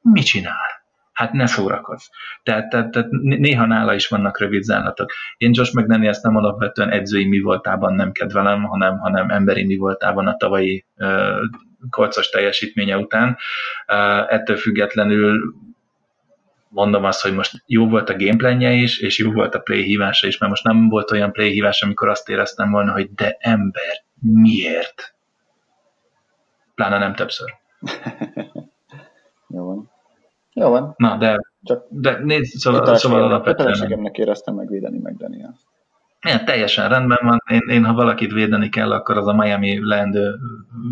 mit 0.00 0.24
csinál? 0.24 0.84
Hát 1.12 1.32
ne 1.32 1.46
szórakozz. 1.46 2.04
Tehát, 2.42 2.68
tehát, 2.68 2.90
tehát 2.90 3.08
néha 3.20 3.66
nála 3.66 3.94
is 3.94 4.08
vannak 4.08 4.40
rövid 4.40 4.62
zállatok. 4.62 5.12
Én 5.36 5.50
Josh 5.52 5.74
McDaniels 5.74 6.20
nem 6.20 6.36
alapvetően 6.36 6.90
edzői 6.90 7.28
mi 7.28 7.40
voltában 7.40 7.94
nem 7.94 8.12
kedvelem, 8.12 8.62
hanem, 8.62 8.98
hanem 8.98 9.30
emberi 9.30 9.64
mi 9.64 9.76
voltában 9.76 10.26
a 10.26 10.36
tavalyi 10.36 10.86
uh, 10.96 11.40
kolcos 11.90 12.28
teljesítménye 12.28 12.98
után. 12.98 13.36
Ettől 14.28 14.56
függetlenül 14.56 15.54
mondom 16.68 17.04
azt, 17.04 17.22
hogy 17.22 17.34
most 17.34 17.62
jó 17.66 17.88
volt 17.88 18.08
a 18.08 18.16
gameplanje 18.16 18.70
is, 18.70 18.98
és 18.98 19.18
jó 19.18 19.32
volt 19.32 19.54
a 19.54 19.58
play 19.58 19.82
hívása 19.82 20.26
is, 20.26 20.38
mert 20.38 20.50
most 20.50 20.64
nem 20.64 20.88
volt 20.88 21.10
olyan 21.10 21.32
play 21.32 21.50
hívás, 21.50 21.82
amikor 21.82 22.08
azt 22.08 22.28
éreztem 22.28 22.70
volna, 22.70 22.92
hogy 22.92 23.14
de 23.14 23.36
ember, 23.40 24.04
miért? 24.20 25.14
Pláne 26.74 26.98
nem 26.98 27.14
többször. 27.14 27.54
jó 29.54 29.64
van. 29.64 29.90
Jó 30.52 30.70
van. 30.70 30.94
Na, 30.96 31.16
de, 31.16 31.40
Csak 31.62 31.86
de 31.88 32.18
nézd, 32.22 32.58
szóval, 32.58 32.96
szóval 32.96 33.22
alapvetően... 33.22 34.10
éreztem 34.12 34.54
megvédeni 34.54 34.98
meg 34.98 35.16
Daniel. 35.16 35.56
Ja, 36.26 36.44
teljesen 36.44 36.88
rendben 36.88 37.18
van. 37.22 37.42
Én, 37.50 37.68
én, 37.68 37.84
ha 37.84 37.92
valakit 37.92 38.32
védeni 38.32 38.68
kell, 38.68 38.92
akkor 38.92 39.16
az 39.16 39.26
a 39.26 39.32
Miami 39.32 39.86
leendő 39.86 40.34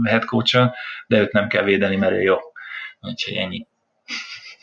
head 0.04 0.24
coach 0.24 0.58
de 1.06 1.20
őt 1.20 1.32
nem 1.32 1.48
kell 1.48 1.62
védeni, 1.62 1.96
mert 1.96 2.12
ő 2.12 2.20
jó. 2.20 2.36
Úgyhogy 3.00 3.34
ennyi. 3.34 3.66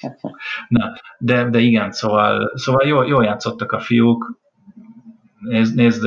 Na, 0.68 0.94
de, 1.18 1.50
de 1.50 1.60
igen, 1.60 1.92
szóval, 1.92 2.52
szóval 2.56 2.88
jól, 2.88 3.08
jól 3.08 3.24
játszottak 3.24 3.72
a 3.72 3.80
fiúk. 3.80 4.40
Nézd, 5.40 5.76
nézd 5.76 6.06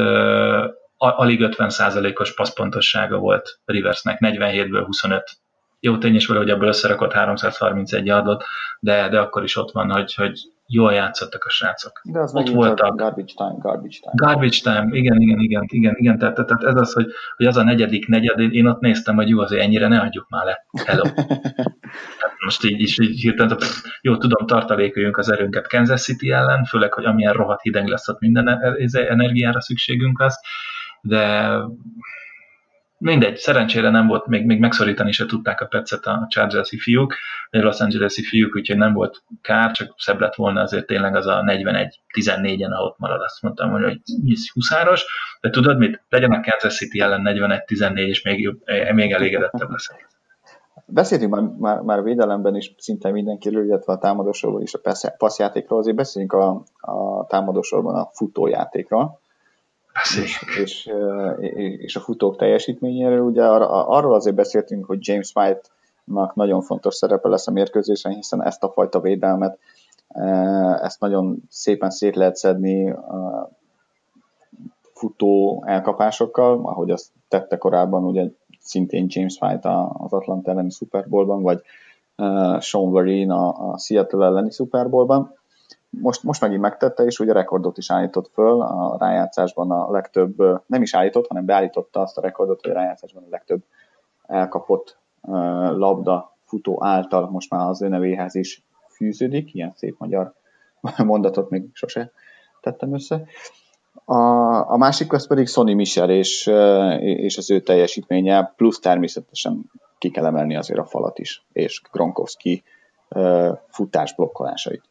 alig 0.96 1.40
50%-os 1.42 2.34
passzpontossága 2.34 3.18
volt 3.18 3.58
Riversnek, 3.64 4.18
47-ből 4.20 4.82
25. 4.86 5.30
Jó 5.80 5.98
tény 5.98 6.14
is 6.14 6.26
valahogy 6.26 6.50
ebből 6.50 6.68
összerakott 6.68 7.12
331 7.12 8.08
adott, 8.08 8.44
de, 8.80 9.08
de 9.08 9.20
akkor 9.20 9.42
is 9.42 9.56
ott 9.56 9.70
van, 9.70 9.90
hogy, 9.90 10.14
hogy 10.14 10.38
jól 10.66 10.92
játszottak 10.92 11.44
a 11.44 11.50
srácok. 11.50 12.00
De 12.04 12.20
az 12.20 12.34
Ott 12.34 12.48
voltak. 12.48 12.96
Garbage 12.96 13.32
time, 13.36 13.56
garbage 13.58 13.98
time. 14.00 14.12
Garbage 14.14 14.58
time, 14.62 14.96
igen, 14.96 15.20
igen, 15.20 15.38
igen, 15.38 15.64
igen, 15.66 15.94
igen. 15.96 16.18
Tehát, 16.18 16.34
tehát 16.34 16.64
ez 16.64 16.74
az, 16.74 16.92
hogy, 16.92 17.06
hogy 17.36 17.46
az 17.46 17.56
a 17.56 17.62
negyedik 17.62 18.08
negyed, 18.08 18.38
én 18.38 18.66
ott 18.66 18.80
néztem, 18.80 19.14
hogy 19.14 19.28
jó, 19.28 19.38
azért 19.38 19.62
ennyire 19.62 19.88
ne 19.88 20.00
adjuk 20.00 20.28
már 20.28 20.44
le. 20.44 20.66
Hello. 20.84 21.02
most 22.44 22.64
így 22.64 22.80
is 22.80 22.98
így 22.98 23.20
hirtelen, 23.20 23.58
jó, 24.00 24.16
tudom, 24.16 24.46
tartalékoljunk 24.46 25.16
az 25.16 25.30
erőnket 25.30 25.68
Kansas 25.68 26.02
City 26.02 26.30
ellen, 26.30 26.64
főleg, 26.64 26.92
hogy 26.92 27.04
amilyen 27.04 27.32
rohadt 27.32 27.62
hideg 27.62 27.86
lesz, 27.86 28.08
ott 28.08 28.20
minden 28.20 28.48
energiára 28.92 29.60
szükségünk 29.60 30.20
lesz, 30.20 30.40
de 31.00 31.52
mindegy, 33.04 33.36
szerencsére 33.36 33.90
nem 33.90 34.06
volt, 34.06 34.26
még, 34.26 34.46
még 34.46 34.58
megszorítani 34.58 35.12
se 35.12 35.26
tudták 35.26 35.60
a 35.60 35.66
percet 35.66 36.04
a 36.06 36.26
Chargers-i 36.28 36.78
fiúk, 36.78 37.14
a 37.50 37.58
Los 37.58 37.80
Angeles-i 37.80 38.22
fiúk, 38.22 38.56
úgyhogy 38.56 38.76
nem 38.76 38.92
volt 38.92 39.22
kár, 39.42 39.70
csak 39.70 39.94
szebb 39.96 40.20
lett 40.20 40.34
volna 40.34 40.60
azért 40.60 40.86
tényleg 40.86 41.16
az 41.16 41.26
a 41.26 41.42
41-14-en, 41.46 42.70
ha 42.70 42.82
ott 42.82 42.98
marad, 42.98 43.20
azt 43.20 43.42
mondtam, 43.42 43.70
hogy, 43.70 43.82
hogy 43.82 44.00
20 44.52 44.68
de 45.40 45.50
tudod 45.50 45.78
mit? 45.78 46.02
Legyen 46.08 46.32
a 46.32 46.40
Kansas 46.40 46.76
City 46.76 47.00
ellen 47.00 47.22
41-14, 47.24 47.96
és 47.96 48.22
még, 48.22 48.56
még 48.94 49.12
elégedettebb 49.12 49.70
leszek. 49.70 50.08
Beszéltünk 50.86 51.34
már, 51.34 51.42
már, 51.42 51.80
már 51.80 52.02
védelemben 52.02 52.56
is 52.56 52.74
szinte 52.78 53.10
mindenkiről, 53.10 53.64
illetve 53.64 53.92
a 53.92 53.98
támadósorban 53.98 54.62
is 54.62 54.74
a 54.74 55.10
passzjátékról, 55.16 55.78
azért 55.78 55.96
beszéljünk 55.96 56.32
a, 56.32 56.64
a 56.80 57.26
támadósorban 57.26 57.94
a 57.94 58.10
futójátékról 58.12 59.22
és, 60.02 60.44
és, 60.58 60.90
és 61.78 61.96
a 61.96 62.00
futók 62.00 62.36
teljesítményéről. 62.36 63.20
Ugye 63.20 63.44
arról 63.44 64.14
azért 64.14 64.36
beszéltünk, 64.36 64.84
hogy 64.84 64.98
James 65.00 65.32
White-nak 65.34 66.34
nagyon 66.34 66.62
fontos 66.62 66.94
szerepe 66.94 67.28
lesz 67.28 67.46
a 67.46 67.50
mérkőzésen, 67.50 68.12
hiszen 68.12 68.44
ezt 68.44 68.62
a 68.62 68.70
fajta 68.70 69.00
védelmet, 69.00 69.58
ezt 70.82 71.00
nagyon 71.00 71.36
szépen 71.48 71.90
szét 71.90 72.16
lehet 72.16 72.36
szedni 72.36 72.94
futó 74.94 75.62
elkapásokkal, 75.66 76.60
ahogy 76.66 76.90
azt 76.90 77.08
tette 77.28 77.56
korábban 77.56 78.04
ugye 78.04 78.28
szintén 78.60 79.06
James 79.08 79.36
White 79.40 79.68
az 79.92 80.12
Atlanta 80.12 80.50
elleni 80.50 80.70
Super 80.70 81.08
Bowlban, 81.08 81.42
vagy 81.42 81.62
Sean 82.60 82.92
Vereen 82.92 83.30
a 83.30 83.78
Seattle 83.78 84.26
elleni 84.26 84.50
Super 84.50 84.88
Bowlban 84.88 85.34
most, 86.00 86.22
most 86.22 86.40
megint 86.40 86.60
megtette, 86.60 87.04
és 87.04 87.18
ugye 87.18 87.32
rekordot 87.32 87.78
is 87.78 87.90
állított 87.90 88.30
föl 88.32 88.60
a 88.60 88.96
rájátszásban 88.98 89.70
a 89.70 89.90
legtöbb, 89.90 90.36
nem 90.66 90.82
is 90.82 90.94
állított, 90.94 91.26
hanem 91.26 91.44
beállította 91.44 92.00
azt 92.00 92.18
a 92.18 92.20
rekordot, 92.20 92.60
hogy 92.62 92.70
a 92.70 92.74
rájátszásban 92.74 93.22
a 93.22 93.30
legtöbb 93.30 93.62
elkapott 94.26 94.98
labda 95.76 96.36
futó 96.44 96.84
által 96.84 97.30
most 97.30 97.50
már 97.50 97.68
az 97.68 97.82
ő 97.82 97.88
nevéhez 97.88 98.34
is 98.34 98.62
fűződik, 98.88 99.54
ilyen 99.54 99.72
szép 99.76 99.98
magyar 99.98 100.34
mondatot 100.96 101.50
még 101.50 101.64
sose 101.72 102.10
tettem 102.60 102.94
össze. 102.94 103.24
A, 104.04 104.16
a 104.70 104.76
másik 104.76 105.12
az 105.12 105.26
pedig 105.26 105.46
Sonny 105.46 105.74
Michel 105.74 106.10
és, 106.10 106.46
és 107.00 107.38
az 107.38 107.50
ő 107.50 107.60
teljesítménye, 107.60 108.52
plusz 108.56 108.78
természetesen 108.78 109.70
ki 109.98 110.10
kell 110.10 110.26
emelni 110.26 110.56
azért 110.56 110.80
a 110.80 110.84
falat 110.84 111.18
is, 111.18 111.44
és 111.52 111.82
Gronkowski 111.92 112.62
futás 113.66 114.14
blokkolásait. 114.14 114.82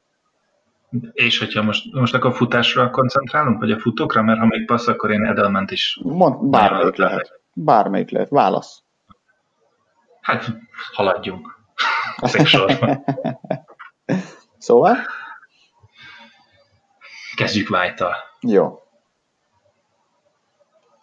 És 1.13 1.39
hogyha 1.39 1.61
most, 1.61 1.93
most 1.93 2.13
akkor 2.13 2.33
futásra 2.33 2.89
koncentrálunk, 2.89 3.59
vagy 3.59 3.71
a 3.71 3.79
futókra, 3.79 4.21
mert 4.21 4.39
ha 4.39 4.45
még 4.45 4.65
passz, 4.65 4.87
akkor 4.87 5.11
én 5.11 5.25
Edelment 5.25 5.71
is... 5.71 5.99
Mond, 6.03 6.49
bármelyik 6.49 6.95
lehet. 6.95 7.13
lehet. 7.13 7.41
Bármelyik 7.53 8.09
lehet. 8.09 8.29
Válasz. 8.29 8.83
Hát, 10.21 10.57
haladjunk. 10.93 11.59
Szép 12.21 12.45
sorban. 12.45 13.03
szóval? 14.57 14.97
Kezdjük 17.35 17.69
white 17.69 18.29
Jó. 18.41 18.82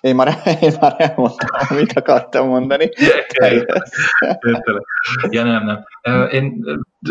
Én 0.01 0.15
már, 0.15 0.29
én 0.61 0.73
már 0.81 0.95
elmondtam, 0.99 1.49
amit 1.69 1.93
akartam 1.93 2.47
mondani. 2.47 2.89
ja, 5.31 5.45
nem, 5.45 5.65
nem. 5.65 5.85
Én 6.31 6.65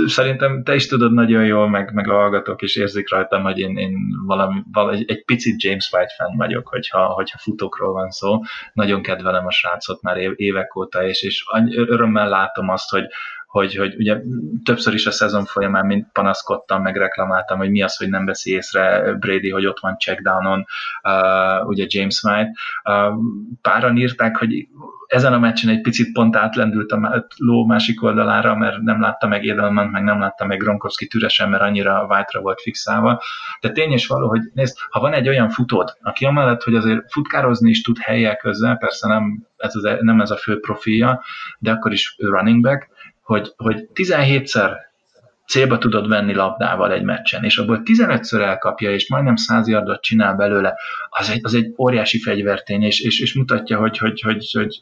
szerintem 0.05 0.63
te 0.63 0.75
is 0.75 0.87
tudod 0.87 1.13
nagyon 1.13 1.45
jól, 1.45 1.69
meg, 1.69 1.93
meg 1.93 2.09
a 2.09 2.13
hallgatók 2.13 2.61
is 2.61 2.75
érzik 2.75 3.09
rajtam, 3.09 3.43
hogy 3.43 3.59
én, 3.59 3.77
én 3.77 3.93
valami, 4.25 4.61
valami, 4.71 5.03
egy 5.07 5.25
picit 5.25 5.63
James 5.63 5.89
White 5.91 6.13
fan 6.17 6.37
vagyok, 6.37 6.67
hogyha, 6.67 7.05
hogyha 7.05 7.37
futókról 7.37 7.93
van 7.93 8.09
szó. 8.09 8.39
Nagyon 8.73 9.01
kedvelem 9.01 9.45
a 9.45 9.51
srácot 9.51 10.01
már 10.01 10.17
évek 10.35 10.75
óta, 10.75 11.03
és, 11.05 11.23
és 11.23 11.45
örömmel 11.71 12.29
látom 12.29 12.69
azt, 12.69 12.89
hogy, 12.89 13.05
hogy, 13.49 13.75
hogy 13.75 13.95
ugye 13.95 14.17
többször 14.63 14.93
is 14.93 15.05
a 15.05 15.11
szezon 15.11 15.45
folyamán 15.45 15.85
mind 15.85 16.05
panaszkodtam, 16.11 16.81
meg 16.81 16.95
reklamáltam, 16.95 17.57
hogy 17.57 17.69
mi 17.69 17.81
az, 17.81 17.97
hogy 17.97 18.09
nem 18.09 18.25
veszi 18.25 18.51
észre 18.51 19.13
Brady, 19.13 19.49
hogy 19.49 19.65
ott 19.65 19.79
van 19.79 19.97
checkdownon, 19.97 20.65
uh, 21.03 21.67
ugye 21.67 21.85
James 21.87 22.23
White. 22.23 22.51
Uh, 22.83 23.13
páran 23.61 23.97
írták, 23.97 24.35
hogy 24.35 24.67
ezen 25.07 25.33
a 25.33 25.39
meccsen 25.39 25.69
egy 25.69 25.81
picit 25.81 26.13
pont 26.13 26.35
átlendült 26.35 26.91
a 26.91 27.25
ló 27.37 27.65
másik 27.65 28.03
oldalára, 28.03 28.55
mert 28.55 28.81
nem 28.81 29.01
látta 29.01 29.27
meg 29.27 29.47
Edelman, 29.47 29.87
meg 29.87 30.03
nem 30.03 30.19
látta 30.19 30.45
meg 30.45 30.59
Gronkowski 30.59 31.07
türesen, 31.07 31.49
mert 31.49 31.63
annyira 31.63 32.05
White-ra 32.09 32.41
volt 32.41 32.61
fixálva. 32.61 33.21
De 33.61 33.71
tény 33.71 33.91
is 33.91 34.07
való, 34.07 34.27
hogy 34.27 34.41
nézd, 34.53 34.77
ha 34.89 34.99
van 34.99 35.13
egy 35.13 35.27
olyan 35.27 35.49
futód, 35.49 35.97
aki 36.01 36.25
amellett, 36.25 36.63
hogy 36.63 36.75
azért 36.75 37.11
futkározni 37.11 37.69
is 37.69 37.81
tud 37.81 37.97
helyek 37.97 38.37
közben, 38.37 38.77
persze 38.77 39.07
nem 39.07 39.47
ez, 39.57 39.75
az, 39.75 39.97
nem 39.99 40.21
ez 40.21 40.31
a 40.31 40.37
fő 40.37 40.59
profilja, 40.59 41.23
de 41.59 41.71
akkor 41.71 41.91
is 41.91 42.15
running 42.17 42.61
back, 42.61 42.89
hogy, 43.29 43.53
hogy 43.57 43.87
17-szer 43.93 44.71
célba 45.47 45.77
tudod 45.77 46.07
venni 46.07 46.33
labdával 46.33 46.91
egy 46.91 47.03
meccsen, 47.03 47.43
és 47.43 47.57
abból 47.57 47.81
15-ször 47.85 48.41
elkapja, 48.41 48.91
és 48.91 49.09
majdnem 49.09 49.35
100 49.35 49.67
yardot 49.67 50.01
csinál 50.01 50.35
belőle, 50.35 50.75
az 51.09 51.29
egy, 51.29 51.39
az 51.43 51.53
egy 51.53 51.73
óriási 51.77 52.19
fegyvertény, 52.19 52.83
és, 52.83 52.99
és, 53.01 53.19
és 53.19 53.33
mutatja, 53.33 53.77
hogy, 53.77 53.97
hogy, 53.97 54.21
hogy, 54.21 54.49
hogy 54.51 54.81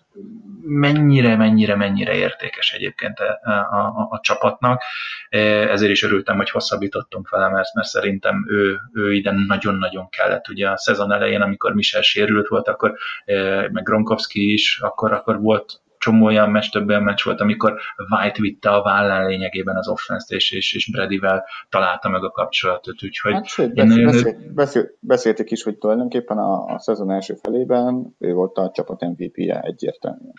mennyire, 0.62 1.36
mennyire, 1.36 1.76
mennyire 1.76 2.16
értékes 2.16 2.72
egyébként 2.72 3.20
a, 3.20 3.50
a, 3.50 3.52
a, 3.52 4.08
a 4.10 4.20
csapatnak. 4.22 4.82
E, 5.30 5.40
ezért 5.70 5.92
is 5.92 6.04
örültem, 6.04 6.36
hogy 6.36 6.50
hosszabbítottunk 6.50 7.30
vele, 7.30 7.50
mert, 7.50 7.74
mert 7.74 7.88
szerintem 7.88 8.46
ő, 8.50 8.78
ő 8.94 9.14
ide 9.14 9.32
nagyon-nagyon 9.48 10.10
kellett. 10.10 10.50
Ugye 10.50 10.70
a 10.70 10.78
szezon 10.78 11.12
elején, 11.12 11.42
amikor 11.42 11.74
Michel 11.74 12.02
sérült 12.02 12.48
volt, 12.48 12.68
akkor 12.68 12.94
e, 13.26 13.36
meg 13.72 13.84
Gronkowski 13.84 14.54
is, 14.54 14.80
akkor, 14.82 15.12
akkor 15.12 15.40
volt 15.42 15.82
csomó 15.98 16.26
olyan 16.26 16.50
meccs, 16.50 16.70
több 16.70 16.90
olyan 16.90 17.04
meccs 17.04 17.24
volt, 17.24 17.42
amikor 17.42 17.80
White 18.10 18.42
vitte 18.42 18.70
a 18.70 18.82
vállán 18.82 19.28
lényegében 19.28 19.76
az 19.76 19.88
offense 19.88 20.36
és, 20.36 20.52
és, 20.52 20.74
és 20.74 20.92
Bradyvel 20.92 21.46
találta 21.70 22.10
meg 22.10 22.24
a 22.24 22.32
kapcsolatot, 22.32 23.04
úgyhogy... 23.04 23.34
Hát 23.34 23.46
sőt, 23.46 23.74
beszél, 23.74 24.06
beszél, 24.06 24.36
beszél, 24.54 24.90
beszéltek 25.00 25.52
is, 25.52 25.64
hogy 25.64 25.78
tulajdonképpen 25.78 26.38
a, 26.38 26.66
a 26.66 26.80
szezon 26.80 27.12
első 27.12 27.34
felében 27.42 28.16
ő 28.20 28.34
volt 28.34 28.58
a 28.58 28.72
csapat 28.74 29.02
MVP-je 29.02 29.60
egyértelműen. 29.60 30.34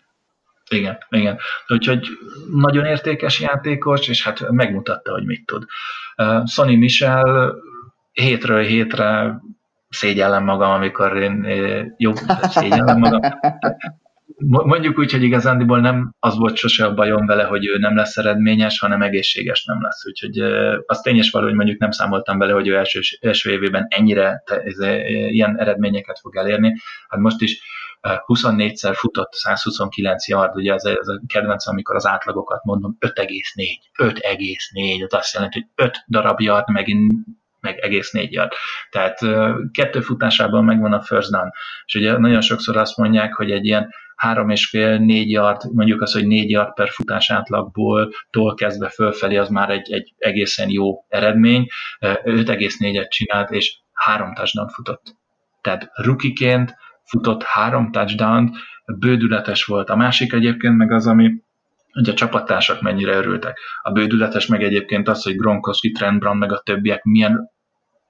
Igen, 0.70 0.98
igen. 1.08 1.38
Úgyhogy 1.68 2.06
nagyon 2.52 2.84
értékes 2.84 3.40
játékos, 3.40 4.08
és 4.08 4.24
hát 4.24 4.50
megmutatta, 4.50 5.12
hogy 5.12 5.24
mit 5.24 5.46
tud. 5.46 5.64
Uh, 6.16 6.46
Sonny 6.46 6.78
Michel 6.78 7.54
hétről 8.12 8.62
hétre 8.62 9.40
szégyellem 9.88 10.44
magam, 10.44 10.70
amikor 10.70 11.16
én 11.16 11.46
jó, 11.96 12.12
szégyellem 12.42 12.98
magam. 12.98 13.20
mondjuk 14.46 14.98
úgy, 14.98 15.12
hogy 15.12 15.22
igazándiból 15.22 15.80
nem 15.80 16.14
az 16.18 16.36
volt 16.36 16.56
sose 16.56 16.84
a 16.84 16.94
bajom 16.94 17.26
vele, 17.26 17.44
hogy 17.44 17.66
ő 17.66 17.78
nem 17.78 17.96
lesz 17.96 18.16
eredményes, 18.16 18.78
hanem 18.78 19.02
egészséges 19.02 19.64
nem 19.64 19.82
lesz. 19.82 20.06
Úgyhogy 20.06 20.38
az 20.86 21.00
tényes 21.00 21.30
való, 21.30 21.44
hogy 21.46 21.54
mondjuk 21.54 21.78
nem 21.78 21.90
számoltam 21.90 22.38
bele, 22.38 22.52
hogy 22.52 22.68
ő 22.68 22.76
első, 22.76 23.00
első 23.20 23.50
évében 23.50 23.86
ennyire 23.88 24.42
te, 24.44 24.60
ez, 24.60 24.78
ilyen 25.30 25.58
eredményeket 25.58 26.18
fog 26.18 26.36
elérni. 26.36 26.74
Hát 27.08 27.20
most 27.20 27.40
is 27.40 27.60
24-szer 28.00 28.94
futott 28.94 29.32
129 29.32 30.28
yard, 30.28 30.56
ugye 30.56 30.72
ez, 30.72 30.84
ez 30.84 31.08
a 31.08 31.20
kedvenc, 31.26 31.66
amikor 31.66 31.94
az 31.96 32.06
átlagokat 32.06 32.64
mondom, 32.64 32.96
5,4. 33.00 33.64
5,4, 34.02 35.04
az 35.04 35.14
azt 35.14 35.34
jelenti, 35.34 35.58
hogy 35.58 35.86
5 35.86 36.04
darab 36.08 36.40
yard, 36.40 36.68
megint 36.68 37.12
meg 37.60 37.78
egész 37.78 38.10
négy 38.10 38.32
yard. 38.32 38.52
Tehát 38.90 39.18
kettő 39.72 40.00
futásában 40.00 40.64
megvan 40.64 40.92
a 40.92 41.02
first 41.02 41.30
down. 41.30 41.50
És 41.84 41.94
ugye 41.94 42.18
nagyon 42.18 42.40
sokszor 42.40 42.76
azt 42.76 42.96
mondják, 42.96 43.34
hogy 43.34 43.50
egy 43.50 43.64
ilyen 43.64 43.88
három 44.16 44.50
és 44.50 44.66
fél, 44.66 44.98
négy 44.98 45.30
yard, 45.30 45.60
mondjuk 45.72 46.02
az, 46.02 46.12
hogy 46.12 46.26
négy 46.26 46.50
yard 46.50 46.74
per 46.74 46.88
futás 46.88 47.30
átlagból 47.30 48.12
tól 48.30 48.54
kezdve 48.54 48.88
fölfelé, 48.88 49.36
az 49.36 49.48
már 49.48 49.70
egy, 49.70 49.92
egy 49.92 50.14
egészen 50.18 50.70
jó 50.70 51.04
eredmény. 51.08 51.66
5,4-et 52.00 53.08
csinált, 53.08 53.50
és 53.50 53.78
három 53.92 54.34
touchdown 54.34 54.68
futott. 54.68 55.16
Tehát 55.60 55.90
rukiként 55.94 56.74
futott 57.04 57.42
három 57.42 57.90
touchdown 57.90 58.50
bődületes 58.98 59.64
volt. 59.64 59.90
A 59.90 59.96
másik 59.96 60.32
egyébként 60.32 60.76
meg 60.76 60.92
az, 60.92 61.06
ami 61.06 61.30
hogy 61.98 62.08
a 62.08 62.14
csapattársak 62.14 62.80
mennyire 62.80 63.16
örültek. 63.16 63.58
A 63.82 63.90
bődületes 63.90 64.46
meg 64.46 64.62
egyébként 64.62 65.08
az, 65.08 65.22
hogy 65.22 65.36
Gronkowski, 65.36 65.90
Trent 65.90 66.18
Brown 66.18 66.36
meg 66.36 66.52
a 66.52 66.60
többiek 66.64 67.02
milyen 67.02 67.50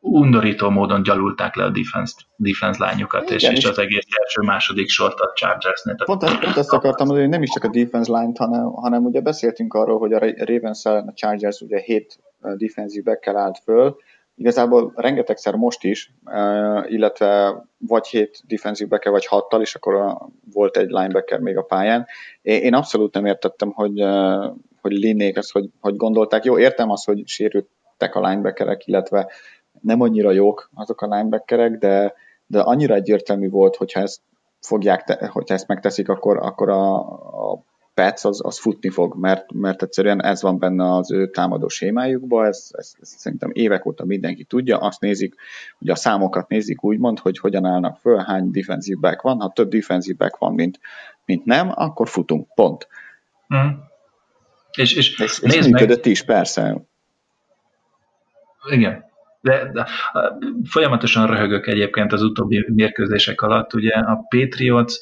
undorító 0.00 0.70
módon 0.70 1.03
gyalulták 1.03 1.55
le 1.55 1.64
a 1.64 1.70
defense, 1.70 2.14
defense 2.37 2.85
lányokat, 2.85 3.31
és, 3.31 3.42
és 3.42 3.64
az 3.64 3.79
egész 3.79 4.07
első-második 4.22 4.88
sort 4.88 5.20
a 5.20 5.33
Chargersnél. 5.35 5.94
Pont, 6.05 6.24
pont 6.40 6.57
ezt 6.57 6.72
akartam 6.72 7.07
mondani, 7.07 7.20
hogy 7.20 7.29
nem 7.29 7.42
is 7.42 7.51
csak 7.51 7.64
a 7.64 7.68
defense 7.68 8.12
line 8.12 8.33
hanem, 8.38 8.64
hanem 8.64 9.05
ugye 9.05 9.20
beszéltünk 9.20 9.74
arról, 9.74 9.98
hogy 9.98 10.12
a 10.12 10.18
ravens 10.44 10.85
a 10.85 11.12
Chargers 11.14 11.61
ugye 11.61 11.79
hét 11.79 12.18
defensive 12.57 13.11
back 13.11 13.27
állt 13.27 13.59
föl, 13.64 13.96
igazából 14.38 14.92
rengetegszer 14.96 15.55
most 15.55 15.85
is, 15.85 16.12
illetve 16.87 17.62
vagy 17.79 18.07
hét 18.07 18.42
defensive 18.46 18.88
backer, 18.88 19.12
vagy 19.12 19.27
hattal, 19.27 19.61
és 19.61 19.74
akkor 19.74 20.16
volt 20.53 20.77
egy 20.77 20.88
linebacker 20.88 21.38
még 21.40 21.57
a 21.57 21.62
pályán. 21.62 22.07
Én 22.42 22.74
abszolút 22.74 23.14
nem 23.14 23.27
értettem, 23.27 23.70
hogy, 23.72 24.05
hogy 24.81 24.92
Linnék 24.92 25.37
azt, 25.37 25.53
hogy, 25.53 25.70
hogy 25.81 25.96
gondolták. 25.96 26.44
Jó, 26.44 26.59
értem 26.59 26.90
azt, 26.90 27.07
hogy 27.07 27.22
sérültek 27.27 28.14
a 28.14 28.29
linebackerek, 28.29 28.87
illetve 28.87 29.31
nem 29.81 30.01
annyira 30.01 30.31
jók 30.31 30.70
azok 30.74 31.01
a 31.01 31.07
linebackerek, 31.07 31.79
de, 31.79 32.14
de 32.46 32.61
annyira 32.61 32.94
egyértelmű 32.94 33.51
volt, 33.51 33.77
hogyha 33.77 34.01
ezt 34.01 34.20
fogják, 34.61 35.05
te, 35.05 35.29
hogyha 35.33 35.55
ezt 35.55 35.68
megteszik, 35.68 36.09
akkor, 36.09 36.37
akkor 36.37 36.68
a, 36.68 36.96
a 37.53 37.62
Pets 37.98 38.24
az, 38.24 38.40
az 38.44 38.58
futni 38.58 38.90
fog, 38.90 39.14
mert, 39.14 39.52
mert 39.52 39.82
egyszerűen 39.82 40.22
ez 40.24 40.42
van 40.42 40.58
benne 40.58 40.94
az 40.94 41.12
ő 41.12 41.30
támadó 41.30 41.68
sémájukban, 41.68 42.46
ez, 42.46 42.68
ez, 42.72 42.92
ez 43.00 43.08
szerintem 43.08 43.50
évek 43.52 43.87
óta 43.87 44.04
mindenki 44.04 44.44
tudja, 44.44 44.78
azt 44.78 45.00
nézik, 45.00 45.34
hogy 45.78 45.88
a 45.88 45.94
számokat 45.94 46.48
nézik 46.48 46.84
úgymond, 46.84 47.18
hogy 47.18 47.38
hogyan 47.38 47.64
állnak 47.64 47.98
föl, 48.00 48.16
hány 48.16 48.50
defensive 48.50 49.00
back 49.00 49.22
van, 49.22 49.40
ha 49.40 49.52
több 49.52 49.68
defensive 49.68 50.16
back 50.18 50.37
van, 50.37 50.54
mint, 50.54 50.80
mint 51.24 51.44
nem, 51.44 51.72
akkor 51.74 52.08
futunk, 52.08 52.54
pont. 52.54 52.88
Mm. 53.54 53.68
És, 54.76 54.94
és, 54.96 55.18
és, 55.18 55.38
és 55.42 55.66
működött 55.66 56.04
meg. 56.04 56.12
is, 56.12 56.22
persze. 56.22 56.82
Igen, 58.70 59.04
de, 59.40 59.70
de 59.72 59.87
folyamatosan 60.64 61.26
röhögök 61.26 61.66
egyébként 61.66 62.12
az 62.12 62.22
utóbbi 62.22 62.64
mérkőzések 62.68 63.40
alatt. 63.40 63.74
Ugye 63.74 63.92
a 63.92 64.26
Patriots 64.28 64.94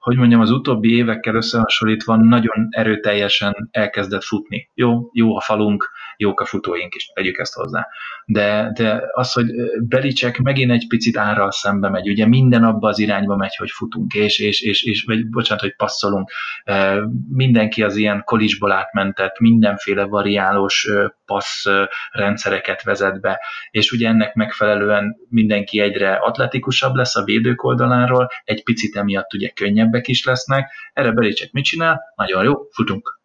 hogy 0.00 0.16
mondjam, 0.16 0.40
az 0.40 0.50
utóbbi 0.50 0.94
évekkel 0.94 1.34
összehasonlítva 1.34 2.16
nagyon 2.16 2.66
erőteljesen 2.70 3.68
elkezdett 3.70 4.24
futni. 4.24 4.70
Jó, 4.74 5.10
jó 5.12 5.36
a 5.36 5.40
falunk, 5.40 5.90
jók 6.20 6.40
a 6.40 6.44
futóink 6.44 6.94
is, 6.94 7.06
tegyük 7.06 7.38
ezt 7.38 7.54
hozzá. 7.54 7.86
De, 8.24 8.70
de 8.74 9.02
az, 9.12 9.32
hogy 9.32 9.46
Belicek 9.88 10.38
megint 10.38 10.70
egy 10.70 10.86
picit 10.88 11.16
árral 11.16 11.50
szembe 11.50 11.88
megy, 11.88 12.08
ugye 12.08 12.26
minden 12.26 12.64
abba 12.64 12.88
az 12.88 12.98
irányba 12.98 13.36
megy, 13.36 13.56
hogy 13.56 13.70
futunk, 13.70 14.14
és, 14.14 14.38
és, 14.38 14.60
és, 14.60 14.82
és 14.82 15.04
vagy 15.06 15.28
bocsánat, 15.28 15.62
hogy 15.62 15.76
passzolunk. 15.76 16.30
Mindenki 17.28 17.82
az 17.82 17.96
ilyen 17.96 18.22
kolisból 18.24 18.72
átmentett, 18.72 19.38
mindenféle 19.38 20.04
variálós 20.04 20.88
passz 21.26 21.66
rendszereket 22.10 22.82
vezet 22.82 23.20
be, 23.20 23.40
és 23.70 23.90
ugye 23.90 24.08
ennek 24.08 24.34
megfelelően 24.34 25.16
mindenki 25.28 25.80
egyre 25.80 26.12
atletikusabb 26.12 26.94
lesz 26.94 27.16
a 27.16 27.24
védők 27.24 27.62
oldaláról, 27.62 28.28
egy 28.44 28.62
picit 28.62 28.96
emiatt 28.96 29.34
ugye 29.34 29.48
könnyebbek 29.48 30.08
is 30.08 30.24
lesznek. 30.24 30.72
Erre 30.92 31.12
Belicek 31.12 31.52
mit 31.52 31.64
csinál? 31.64 32.00
Nagyon 32.16 32.44
jó, 32.44 32.54
futunk. 32.72 33.18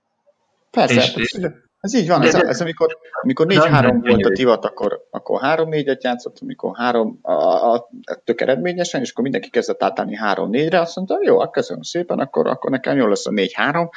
Persze, 0.71 1.01
és, 1.01 1.15
és, 1.15 1.37
ez 1.85 1.93
így 1.93 2.07
van, 2.07 2.21
ez, 2.21 2.33
ez 2.33 2.61
amikor, 2.61 2.97
amikor 3.21 3.45
4-3 3.49 4.03
volt 4.07 4.25
a 4.25 4.29
divat, 4.29 4.65
akkor, 4.65 5.07
akkor 5.11 5.39
3-4-et 5.43 6.01
játszott, 6.01 6.37
amikor 6.41 6.75
3 6.75 7.19
a, 7.21 7.31
a, 7.31 7.73
a, 7.73 8.21
tök 8.23 8.41
eredményesen, 8.41 9.01
és 9.01 9.11
akkor 9.11 9.23
mindenki 9.23 9.49
kezdett 9.49 9.83
átállni 9.83 10.17
3-4-re, 10.21 10.79
azt 10.79 10.95
mondta, 10.95 11.19
jó, 11.21 11.35
akkor 11.35 11.49
köszönöm 11.49 11.81
szépen, 11.81 12.19
akkor, 12.19 12.47
akkor 12.47 12.71
nekem 12.71 12.97
jó 12.97 13.07
lesz 13.07 13.27
a 13.27 13.31
4-3, 13.31 13.89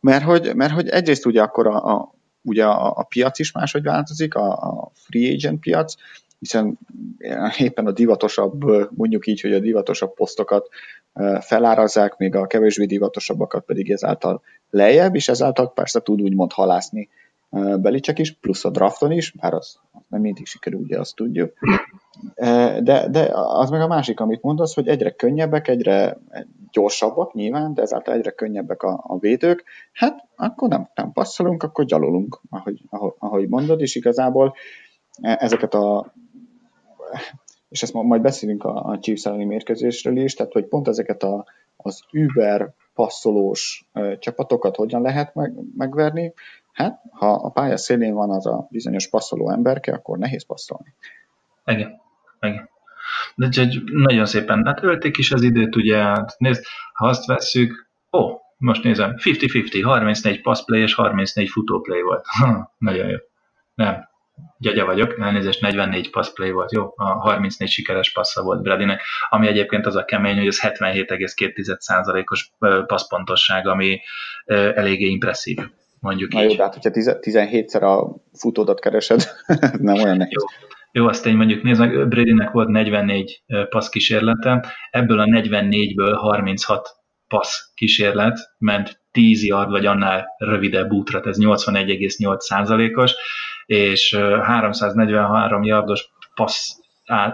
mert 0.00 0.24
hogy, 0.24 0.54
mert 0.54 0.72
hogy 0.72 0.88
egyrészt 0.88 1.26
ugye 1.26 1.42
akkor 1.42 1.66
a, 1.66 1.84
a, 1.84 2.14
ugye 2.42 2.64
a, 2.64 2.96
a 2.96 3.02
piac 3.02 3.38
is 3.38 3.52
máshogy 3.52 3.82
változik, 3.82 4.34
a, 4.34 4.52
a 4.52 4.90
free 4.94 5.32
agent 5.32 5.60
piac, 5.60 5.94
hiszen 6.38 6.78
éppen 7.58 7.86
a 7.86 7.92
divatosabb, 7.92 8.64
mondjuk 8.96 9.26
így, 9.26 9.40
hogy 9.40 9.52
a 9.52 9.58
divatosabb 9.58 10.14
posztokat 10.14 10.68
felárazzák, 11.40 12.16
még 12.16 12.34
a 12.34 12.46
kevésbé 12.46 12.84
divatosabbakat 12.84 13.64
pedig 13.64 13.90
ezáltal 13.90 14.42
lejjebb, 14.70 15.14
és 15.14 15.28
ezáltal 15.28 15.72
persze 15.72 16.00
tud 16.00 16.20
úgymond 16.20 16.52
halászni 16.52 17.08
Belicek 17.50 18.18
is, 18.18 18.32
plusz 18.32 18.64
a 18.64 18.70
drafton 18.70 19.12
is, 19.12 19.30
bár 19.30 19.54
az 19.54 19.78
nem 20.08 20.20
mindig 20.20 20.46
sikerül, 20.46 20.80
ugye 20.80 20.98
azt 20.98 21.14
tudjuk. 21.14 21.52
De, 22.82 23.08
de 23.10 23.30
az 23.32 23.70
meg 23.70 23.80
a 23.80 23.86
másik, 23.86 24.20
amit 24.20 24.42
mondasz, 24.42 24.74
hogy 24.74 24.88
egyre 24.88 25.10
könnyebbek, 25.10 25.68
egyre 25.68 26.18
gyorsabbak 26.72 27.32
nyilván, 27.32 27.74
de 27.74 27.82
ezáltal 27.82 28.14
egyre 28.14 28.30
könnyebbek 28.30 28.82
a, 28.82 29.04
a 29.06 29.18
védők, 29.18 29.64
hát 29.92 30.24
akkor 30.36 30.68
nem, 30.68 30.88
nem 30.94 31.12
passzolunk, 31.12 31.62
akkor 31.62 31.84
gyalulunk, 31.84 32.40
ahogy, 32.50 32.82
ahogy, 33.18 33.48
mondod, 33.48 33.80
és 33.80 33.94
igazából 33.94 34.54
ezeket 35.20 35.74
a 35.74 36.12
és 37.68 37.82
ezt 37.82 37.92
majd 37.92 38.22
beszélünk 38.22 38.64
a, 38.64 38.84
a 38.84 38.98
Chiefs 38.98 39.26
elleni 39.26 39.44
mérkőzésről 39.44 40.16
is, 40.16 40.34
tehát 40.34 40.52
hogy 40.52 40.64
pont 40.64 40.88
ezeket 40.88 41.22
a, 41.22 41.44
az 41.76 42.02
über 42.10 42.72
passzolós 42.94 43.88
ö, 43.92 44.18
csapatokat 44.18 44.76
hogyan 44.76 45.02
lehet 45.02 45.34
meg, 45.34 45.52
megverni, 45.76 46.32
hát 46.78 47.00
ha 47.10 47.32
a 47.32 47.50
pálya 47.50 47.76
szélén 47.76 48.14
van 48.14 48.30
az 48.30 48.46
a 48.46 48.66
bizonyos 48.70 49.08
passzoló 49.08 49.50
emberke, 49.50 49.92
akkor 49.92 50.18
nehéz 50.18 50.46
passzolni. 50.46 50.94
Igen, 51.64 52.00
igen. 52.40 52.68
De 53.34 53.48
egy, 53.60 53.82
nagyon 53.84 54.26
szépen, 54.26 54.78
ölték 54.80 55.18
is 55.18 55.32
az 55.32 55.42
időt, 55.42 55.76
ugye, 55.76 55.96
hát 55.96 56.34
nézd, 56.38 56.64
ha 56.92 57.06
azt 57.06 57.26
vesszük, 57.26 57.90
ó, 58.12 58.40
most 58.56 58.82
nézem, 58.82 59.14
50-50, 59.16 59.80
34 59.84 60.40
passplay 60.40 60.80
és 60.80 60.94
34 60.94 61.48
futóplay 61.48 62.02
volt. 62.02 62.24
nagyon 62.78 63.08
jó. 63.08 63.16
Nem, 63.74 64.08
gyagya 64.58 64.84
vagyok, 64.84 65.20
elnézést 65.20 65.60
44 65.60 66.10
passplay 66.10 66.50
volt, 66.50 66.72
jó, 66.72 66.92
a 66.96 67.04
34 67.04 67.68
sikeres 67.68 68.12
passza 68.12 68.42
volt 68.42 68.62
Bradynek, 68.62 69.02
ami 69.28 69.46
egyébként 69.46 69.86
az 69.86 69.96
a 69.96 70.04
kemény, 70.04 70.36
hogy 70.36 70.46
ez 70.46 70.60
77,2%-os 70.60 72.50
passzpontosság, 72.86 73.66
ami 73.66 74.00
eléggé 74.46 75.06
impresszív, 75.06 75.58
mondjuk 76.00 76.32
Na 76.32 76.42
így. 76.42 76.50
jó, 76.50 76.56
de 76.56 76.62
hát 76.62 76.74
hogyha 76.74 76.90
17-szer 76.92 77.82
a 77.82 78.16
futódat 78.38 78.80
keresed, 78.80 79.22
nem 79.78 79.94
olyan 79.94 80.16
nehéz. 80.16 80.32
Jó. 80.32 80.66
Jó, 80.92 81.06
azt 81.06 81.26
én 81.26 81.36
mondjuk 81.36 81.62
nézd 81.62 81.80
meg, 81.80 82.08
Bradynek 82.08 82.50
volt 82.50 82.68
44 82.68 83.42
passz 83.68 83.88
kísérlete, 83.88 84.64
ebből 84.90 85.20
a 85.20 85.24
44-ből 85.24 86.16
36 86.20 86.88
passz 87.28 87.58
kísérlet 87.74 88.38
ment 88.58 89.00
10 89.10 89.44
yard 89.44 89.70
vagy 89.70 89.86
annál 89.86 90.26
rövidebb 90.38 90.92
útra, 90.92 91.20
ez 91.20 91.36
81,8 91.40 92.38
százalékos, 92.38 93.14
és 93.66 94.14
343 94.42 95.62
yardos 95.62 96.08
passz 96.34 96.76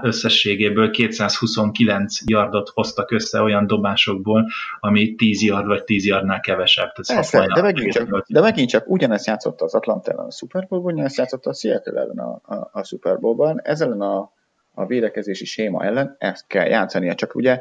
összességéből 0.03 0.91
229 0.91 2.17
yardot 2.25 2.69
hoztak 2.69 3.11
össze 3.11 3.41
olyan 3.41 3.67
dobásokból, 3.67 4.49
ami 4.81 5.15
10 5.15 5.43
yard 5.43 5.67
vagy 5.67 5.85
10 5.85 6.07
yardnál 6.07 6.41
kevesebb. 6.41 6.93
Persze, 7.07 7.47
de, 7.55 7.63
megint 7.63 7.93
csak, 7.93 8.27
de 8.29 8.41
megint 8.41 8.69
csak 8.69 8.89
ugyanezt 8.89 9.27
játszott 9.27 9.61
az 9.61 9.75
Atlanta 9.75 10.11
ellen 10.11 10.27
a 10.27 10.31
Super 10.31 10.67
Bowl-ban, 10.69 10.93
ugyanezt 10.93 11.17
játszott 11.17 11.47
a 11.47 11.55
Seattle 11.55 12.01
ellen 12.01 12.19
a, 12.19 12.55
a, 12.55 12.71
a 12.73 12.85
Super 12.85 13.19
Bowl-ban. 13.19 13.61
Ez 13.63 13.81
ellen 13.81 14.01
a, 14.01 14.33
a 14.75 14.87
védekezési 14.87 15.45
séma 15.45 15.85
ellen 15.85 16.17
ezt 16.19 16.47
kell 16.47 16.67
játszania, 16.67 17.15
csak 17.15 17.35
ugye 17.35 17.61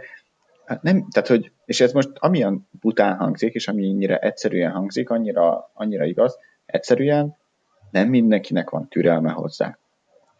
hát 0.65 0.81
nem, 0.81 1.07
tehát 1.11 1.29
hogy, 1.29 1.51
és 1.65 1.81
ez 1.81 1.91
most 1.91 2.09
amilyen 2.13 2.67
bután 2.79 3.17
hangzik, 3.17 3.53
és 3.53 3.67
amennyire 3.67 4.17
egyszerűen 4.17 4.71
hangzik, 4.71 5.09
annyira, 5.09 5.71
annyira 5.73 6.05
igaz, 6.05 6.37
egyszerűen 6.65 7.35
nem 7.91 8.09
mindenkinek 8.09 8.69
van 8.69 8.87
türelme 8.87 9.31
hozzá. 9.31 9.77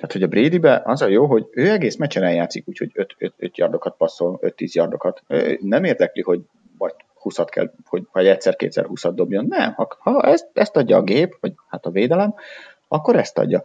Tehát, 0.03 0.17
hogy 0.17 0.23
a 0.23 0.41
Bradybe 0.41 0.81
az 0.85 1.01
a 1.01 1.07
jó, 1.07 1.25
hogy 1.25 1.47
ő 1.51 1.69
egész 1.69 1.95
meccsen 1.95 2.23
eljátszik, 2.23 2.67
úgyhogy 2.67 2.91
5 3.37 3.57
yardokat 3.57 3.95
passzol, 3.97 4.39
5-10 4.41 4.71
yardokat. 4.71 5.23
Nem 5.59 5.83
érdekli, 5.83 6.21
hogy 6.21 6.41
vagy 6.77 6.93
20 7.13 7.37
kell, 7.45 7.71
hogy 7.85 8.07
vagy 8.11 8.27
egyszer-kétszer 8.27 8.85
20 8.85 9.03
dobjon. 9.03 9.45
Nem, 9.45 9.73
ha, 9.73 9.87
ha 9.99 10.21
ezt, 10.21 10.49
ezt 10.53 10.75
adja 10.75 10.97
a 10.97 11.01
gép, 11.01 11.37
vagy 11.39 11.53
hát 11.67 11.85
a 11.85 11.89
védelem, 11.89 12.33
akkor 12.87 13.15
ezt 13.15 13.37
adja. 13.37 13.63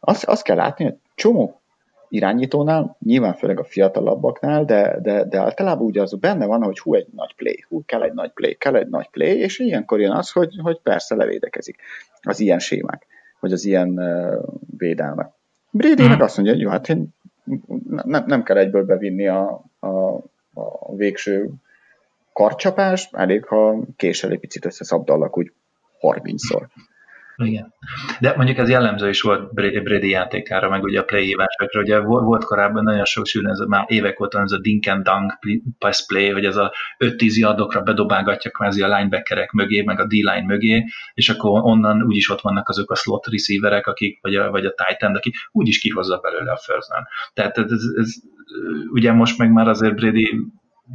Azt, 0.00 0.24
azt 0.24 0.42
kell 0.42 0.56
látni, 0.56 0.84
hogy 0.84 0.94
csomó 1.14 1.60
irányítónál, 2.08 2.96
nyilván 3.04 3.34
főleg 3.34 3.58
a 3.58 3.64
fiatalabbaknál, 3.64 4.64
de, 4.64 4.98
de, 5.02 5.24
de 5.24 5.38
általában 5.38 5.86
ugye 5.86 6.02
az 6.02 6.14
benne 6.14 6.46
van, 6.46 6.62
hogy 6.62 6.78
hú, 6.78 6.94
egy 6.94 7.06
nagy 7.14 7.34
play, 7.34 7.64
hú, 7.68 7.82
kell 7.84 8.02
egy 8.02 8.12
nagy 8.12 8.30
play, 8.30 8.54
kell 8.54 8.76
egy 8.76 8.88
nagy 8.88 9.08
play, 9.10 9.38
és 9.38 9.58
ilyenkor 9.58 10.00
jön 10.00 10.12
az, 10.12 10.30
hogy, 10.30 10.54
hogy 10.62 10.80
persze 10.82 11.14
levédekezik 11.14 11.76
az 12.22 12.40
ilyen 12.40 12.58
sémák, 12.58 13.06
vagy 13.40 13.52
az 13.52 13.64
ilyen 13.64 13.88
uh, 13.88 14.44
védelmek. 14.76 15.38
Brady 15.70 16.02
meg 16.02 16.12
hmm. 16.12 16.22
azt 16.22 16.36
mondja, 16.36 16.54
hogy 16.54 16.62
jó, 16.62 16.70
hát 16.70 16.88
én 16.88 17.08
nem, 17.88 18.24
nem 18.26 18.42
kell 18.42 18.56
egyből 18.56 18.84
bevinni 18.84 19.28
a, 19.28 19.64
a, 19.78 19.88
a 20.54 20.94
végső 20.96 21.50
karcsapás, 22.32 23.08
elég, 23.12 23.44
ha 23.44 23.78
késel 23.96 24.30
egy 24.30 24.40
picit 24.40 24.64
összeszabdallak 24.64 25.38
úgy 25.38 25.52
30-szor. 26.00 26.66
Igen. 27.44 27.74
De 28.20 28.36
mondjuk 28.36 28.58
ez 28.58 28.68
jellemző 28.68 29.08
is 29.08 29.20
volt 29.20 29.54
Brady 29.54 30.08
játékára, 30.08 30.68
meg 30.68 30.82
ugye 30.82 31.00
a 31.00 31.04
play 31.04 31.24
hívásokra. 31.24 31.80
Ugye 31.80 31.98
volt 32.00 32.44
korábban 32.44 32.82
nagyon 32.82 33.04
sok 33.04 33.26
sűrűn, 33.26 33.50
ez 33.50 33.58
már 33.58 33.84
évek 33.86 34.20
óta 34.20 34.40
ez 34.40 34.52
a 34.52 34.58
dink 34.58 34.86
and 34.86 35.02
dunk 35.02 35.38
pass 35.78 36.06
play, 36.06 36.30
hogy 36.30 36.44
ez 36.44 36.56
a 36.56 36.72
5-10 36.98 37.34
yardokra 37.34 37.82
bedobálgatja 37.82 38.50
kvázi 38.50 38.82
a 38.82 38.96
linebackerek 38.96 39.50
mögé, 39.50 39.82
meg 39.82 40.00
a 40.00 40.06
D-line 40.06 40.44
mögé, 40.46 40.84
és 41.14 41.28
akkor 41.28 41.60
onnan 41.62 42.02
úgyis 42.02 42.30
ott 42.30 42.40
vannak 42.40 42.68
azok 42.68 42.90
a 42.90 42.94
slot 42.94 43.26
receiverek, 43.26 43.86
akik, 43.86 44.18
vagy 44.22 44.34
a, 44.34 44.50
vagy 44.50 44.64
a 44.64 44.74
tight 44.74 45.02
end, 45.02 45.16
akik 45.16 45.34
úgyis 45.52 45.78
kihozza 45.78 46.18
belőle 46.18 46.52
a 46.52 46.56
first. 46.56 46.88
Tehát 47.34 47.58
ez, 47.58 47.72
ez, 47.72 47.82
ez, 47.96 48.14
ugye 48.92 49.12
most 49.12 49.38
meg 49.38 49.52
már 49.52 49.68
azért 49.68 49.94
Brady 49.94 50.36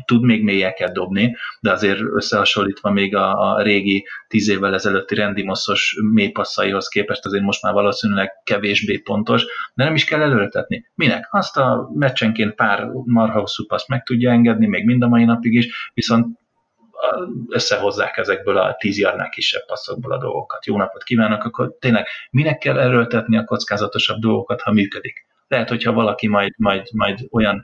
tud 0.06 0.24
még 0.24 0.44
mélyeket 0.44 0.94
dobni, 0.94 1.36
de 1.60 1.72
azért 1.72 2.00
összehasonlítva 2.00 2.92
még 2.92 3.16
a, 3.16 3.54
a 3.54 3.62
régi 3.62 4.06
tíz 4.28 4.50
évvel 4.50 4.74
ezelőtti 4.74 5.16
Randy 5.16 5.44
Mossos 5.44 5.98
mélypasszaihoz 6.12 6.88
képest 6.88 7.26
azért 7.26 7.44
most 7.44 7.62
már 7.62 7.74
valószínűleg 7.74 8.32
kevésbé 8.44 8.98
pontos, 8.98 9.46
de 9.74 9.84
nem 9.84 9.96
is 9.96 10.06
kell 10.06 10.22
előretetni. 10.22 10.86
Minek? 10.96 11.28
Azt 11.32 11.58
a 11.58 11.90
meccsenként 11.94 12.56
pár 12.56 12.88
marha 13.06 13.40
hosszú 13.40 13.66
paszt 13.66 13.88
meg 13.88 14.04
tudja 14.04 14.32
engedni, 14.32 14.68
még 14.68 14.86
mind 14.86 15.04
a 15.04 15.08
mai 15.08 15.24
napig 15.24 15.54
is, 15.54 15.92
viszont 15.94 16.38
összehozzák 17.48 18.18
ezekből 18.18 18.58
a 18.58 18.76
tíz 18.80 18.98
jarnál 18.98 19.30
kisebb 19.30 19.66
passzokból 19.66 20.12
a 20.12 20.18
dolgokat. 20.18 20.66
Jó 20.66 20.78
napot 20.78 21.04
kívánok, 21.04 21.44
akkor 21.44 21.76
tényleg 21.80 22.08
minek 22.30 22.58
kell 22.58 22.80
erőltetni 22.80 23.38
a 23.38 23.44
kockázatosabb 23.44 24.20
dolgokat, 24.20 24.62
ha 24.62 24.72
működik? 24.72 25.26
Lehet, 25.48 25.70
hogyha 25.70 25.94
valaki 25.94 26.28
majd, 26.28 26.54
majd, 26.58 26.88
majd 26.92 27.20
olyan 27.32 27.64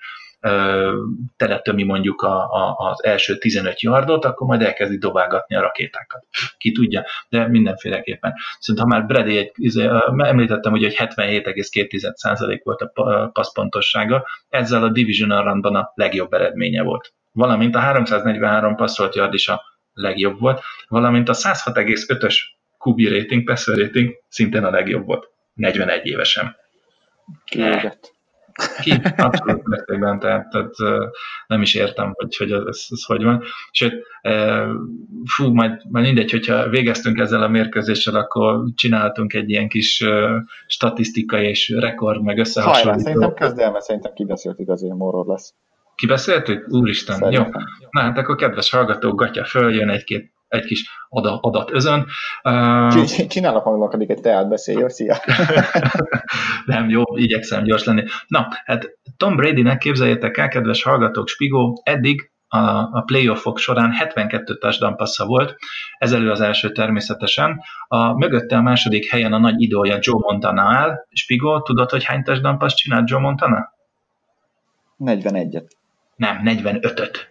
teletömi 1.37 1.83
mondjuk 1.83 2.21
a, 2.21 2.53
a, 2.53 2.75
az 2.77 3.03
első 3.03 3.37
15 3.37 3.81
yardot, 3.81 4.25
akkor 4.25 4.47
majd 4.47 4.61
elkezdi 4.61 4.97
dobálgatni 4.97 5.55
a 5.55 5.61
rakétákat. 5.61 6.25
Ki 6.57 6.71
tudja, 6.71 7.05
de 7.29 7.47
mindenféleképpen. 7.47 8.33
Szerintem 8.59 8.89
ha 8.89 8.97
már 8.97 9.07
Brady 9.07 9.37
egy, 9.37 9.51
izé, 9.55 9.89
említettem, 10.17 10.71
hogy 10.71 10.95
77,2% 10.97 12.61
volt 12.63 12.81
a 12.81 13.29
passzpontossága, 13.33 14.27
ezzel 14.49 14.83
a 14.83 14.89
Division 14.89 15.43
run 15.43 15.75
a 15.75 15.91
legjobb 15.95 16.33
eredménye 16.33 16.81
volt. 16.81 17.13
Valamint 17.31 17.75
a 17.75 17.79
343 17.79 18.75
passzolt 18.75 19.15
yard 19.15 19.33
is 19.33 19.47
a 19.47 19.61
legjobb 19.93 20.39
volt, 20.39 20.61
valamint 20.87 21.29
a 21.29 21.33
106,5-ös 21.33 22.35
QB 22.79 22.99
rating, 22.99 23.43
passer 23.43 23.77
rating 23.77 24.13
szintén 24.27 24.63
a 24.63 24.69
legjobb 24.69 25.05
volt. 25.05 25.29
41 25.53 26.05
évesen. 26.05 26.55
Kiégett. 27.45 28.19
Ki, 28.81 28.91
abszolút 29.17 29.67
mértékben, 29.67 30.19
tehát, 30.19 30.49
tehát 30.49 30.73
nem 31.47 31.61
is 31.61 31.75
értem, 31.75 32.11
hogy, 32.13 32.35
hogy 32.35 32.51
ez, 32.51 32.85
ez 32.89 33.03
hogy 33.05 33.23
van. 33.23 33.43
Sőt, 33.71 34.05
fú, 35.25 35.53
majd, 35.53 35.81
majd 35.89 36.05
mindegy, 36.05 36.31
hogyha 36.31 36.69
végeztünk 36.69 37.17
ezzel 37.17 37.43
a 37.43 37.47
mérkőzéssel, 37.47 38.15
akkor 38.15 38.63
csináltunk 38.75 39.33
egy 39.33 39.49
ilyen 39.49 39.67
kis 39.67 40.05
statisztikai 40.67 41.47
és 41.47 41.69
rekord, 41.69 42.23
meg 42.23 42.37
összehasonlító. 42.37 42.89
Hajrá, 42.89 43.03
szerintem 43.03 43.33
kezd 43.33 43.59
el, 43.59 43.71
mert 43.71 43.83
szerintem 43.83 44.13
kibeszéltük 44.13 44.69
az 44.69 44.83
én 44.83 44.93
morrod 44.93 45.27
lesz. 45.27 45.53
Kibeszéltük? 45.95 46.67
Úristen, 46.69 47.15
Szerintem. 47.15 47.51
jó. 47.53 47.59
Na 47.89 48.01
hát 48.01 48.17
akkor 48.17 48.35
kedves 48.35 48.69
hallgatók, 48.69 49.19
gatya 49.19 49.45
följön 49.45 49.89
egy-két 49.89 50.31
egy 50.51 50.65
kis 50.65 50.89
adat, 51.09 51.43
adat 51.43 51.71
özön. 51.71 52.07
Csinálok 53.27 53.65
magamnak 53.65 53.93
addig 53.93 54.09
egy 54.09 54.21
teát 54.21 54.49
beszélj, 54.49 54.87
szia! 54.87 55.15
Nem, 56.65 56.89
jó, 56.89 57.03
igyekszem 57.15 57.63
gyors 57.63 57.83
lenni. 57.83 58.03
Na, 58.27 58.47
hát 58.65 58.89
Tom 59.17 59.35
Brady-nek 59.35 59.77
képzeljétek 59.77 60.37
el, 60.37 60.47
kedves 60.47 60.83
hallgatók, 60.83 61.27
Spigó, 61.27 61.81
eddig 61.83 62.31
a, 62.47 62.57
a 62.97 63.01
playoffok 63.05 63.57
során 63.57 63.91
72 63.91 64.57
touchdown 64.57 64.95
passza 64.95 65.25
volt, 65.25 65.55
ezelő 65.97 66.31
az 66.31 66.41
első 66.41 66.71
természetesen. 66.71 67.61
A 67.87 68.13
mögötte 68.13 68.55
a 68.55 68.61
második 68.61 69.09
helyen 69.09 69.33
a 69.33 69.37
nagy 69.37 69.61
idója 69.61 69.97
Joe 70.01 70.19
Montana 70.19 70.61
áll. 70.61 71.05
Spigó, 71.11 71.61
tudod, 71.61 71.89
hogy 71.89 72.03
hány 72.03 72.23
touchdown 72.23 72.57
passz 72.57 72.73
csinált 72.73 73.09
Joe 73.09 73.19
Montana? 73.19 73.73
41-et. 74.99 75.67
Nem, 76.15 76.41
45-öt. 76.45 77.29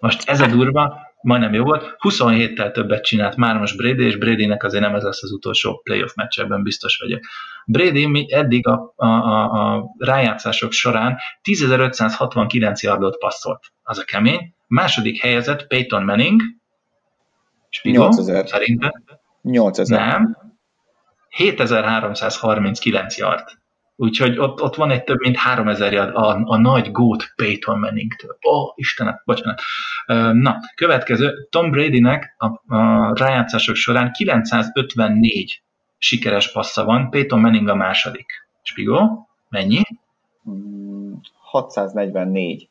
Most 0.00 0.28
ez 0.28 0.40
a 0.40 0.46
durva, 0.46 1.11
majdnem 1.22 1.52
jó 1.52 1.64
volt. 1.64 1.96
27-tel 2.08 2.72
többet 2.72 3.04
csinált 3.04 3.36
már 3.36 3.58
most 3.58 3.76
Brady, 3.76 4.04
és 4.04 4.16
Bradynek 4.16 4.64
azért 4.64 4.82
nem 4.82 4.94
ez 4.94 5.02
lesz 5.02 5.22
az 5.22 5.32
utolsó 5.32 5.80
playoff 5.84 6.14
meccs, 6.14 6.38
ebben 6.38 6.62
biztos 6.62 6.96
vagyok. 6.96 7.20
Brady 7.66 8.06
mi 8.06 8.32
eddig 8.32 8.66
a, 8.66 8.92
a, 8.96 9.06
a, 9.06 9.74
a 9.74 9.84
rájátszások 9.98 10.72
során 10.72 11.18
10.569 11.50 12.80
yardot 12.80 13.18
passzolt. 13.18 13.72
Az 13.82 13.98
a 13.98 14.04
kemény. 14.04 14.54
Második 14.66 15.20
helyezett 15.20 15.66
Peyton 15.66 16.04
Manning. 16.04 16.42
Spigo, 17.68 18.02
8000. 18.02 18.48
Szerintem. 18.48 18.90
8000. 19.42 20.06
Nem. 20.06 20.36
7339 21.28 23.16
yard. 23.16 23.61
Úgyhogy 24.02 24.38
ott, 24.38 24.62
ott 24.62 24.74
van 24.74 24.90
egy 24.90 25.04
több 25.04 25.18
mint 25.18 25.36
3000 25.36 25.92
yard 25.92 26.14
a, 26.14 26.42
a 26.44 26.56
nagy 26.56 26.90
gót 26.90 27.32
Peyton 27.36 27.78
Manning-től. 27.78 28.36
Ó, 28.48 28.50
oh, 28.50 28.72
Istenem, 28.74 29.20
bocsánat. 29.24 29.60
Na, 30.32 30.56
következő, 30.74 31.46
Tom 31.50 31.70
Bradynek 31.70 32.34
a, 32.38 32.74
a 32.76 33.12
rájátszások 33.14 33.74
során 33.74 34.12
954 34.12 35.62
sikeres 35.98 36.52
passza 36.52 36.84
van, 36.84 37.10
Peyton 37.10 37.40
Manning 37.40 37.68
a 37.68 37.74
második. 37.74 38.26
Spigó, 38.62 39.28
mennyi? 39.48 39.80
644. 41.40 42.68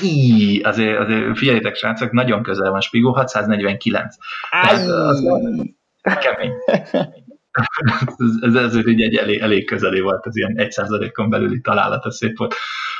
Hí, 0.00 0.60
azért, 0.60 0.98
azért 0.98 1.38
figyeljétek, 1.38 1.74
srácok, 1.74 2.12
nagyon 2.12 2.42
közel 2.42 2.70
van 2.70 2.80
Spigó, 2.80 3.12
649. 3.12 4.14
Tehát 4.50 4.88
az 4.88 5.24
kemény. 6.02 6.52
ez, 8.16 8.34
ez, 8.40 8.54
ez 8.54 8.74
egy 8.74 9.16
elég, 9.16 9.40
elég 9.40 9.66
közeli 9.66 10.00
volt, 10.00 10.26
az 10.26 10.36
ilyen 10.36 10.54
1%-on 10.56 11.30
belüli 11.30 11.60
találat, 11.60 12.06
ez 12.06 12.16
szép 12.16 12.38
volt. 12.38 12.54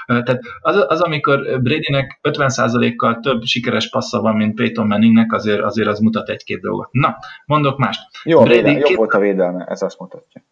Tehát 0.07 0.41
az, 0.61 0.85
az 0.89 1.01
amikor 1.01 1.61
Bradynek 1.63 2.19
50%-kal 2.23 3.21
több 3.21 3.43
sikeres 3.45 3.91
passza 3.91 4.21
van, 4.21 4.37
mint 4.37 4.55
Peyton 4.55 4.87
Manningnek, 4.87 5.33
azért, 5.33 5.63
azért 5.63 5.89
az 5.89 5.99
mutat 5.99 6.29
egy-két 6.29 6.61
dolgot. 6.61 6.93
Na, 6.93 7.17
mondok 7.47 7.79
mást. 7.79 8.01
Jó, 8.25 8.43
Brady, 8.43 8.57
védelme, 8.57 8.81
két... 8.81 8.97
volt 8.97 9.13
a 9.13 9.19
védelme, 9.19 9.65
ez 9.65 9.83
azt 9.83 9.99
mutatja. 9.99 10.43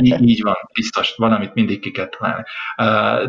Így, 0.00 0.42
van, 0.42 0.54
biztos, 0.72 1.14
valamit 1.16 1.54
mindig 1.54 1.80
ki 1.80 1.90
kell 1.90 2.08
találni. 2.08 2.44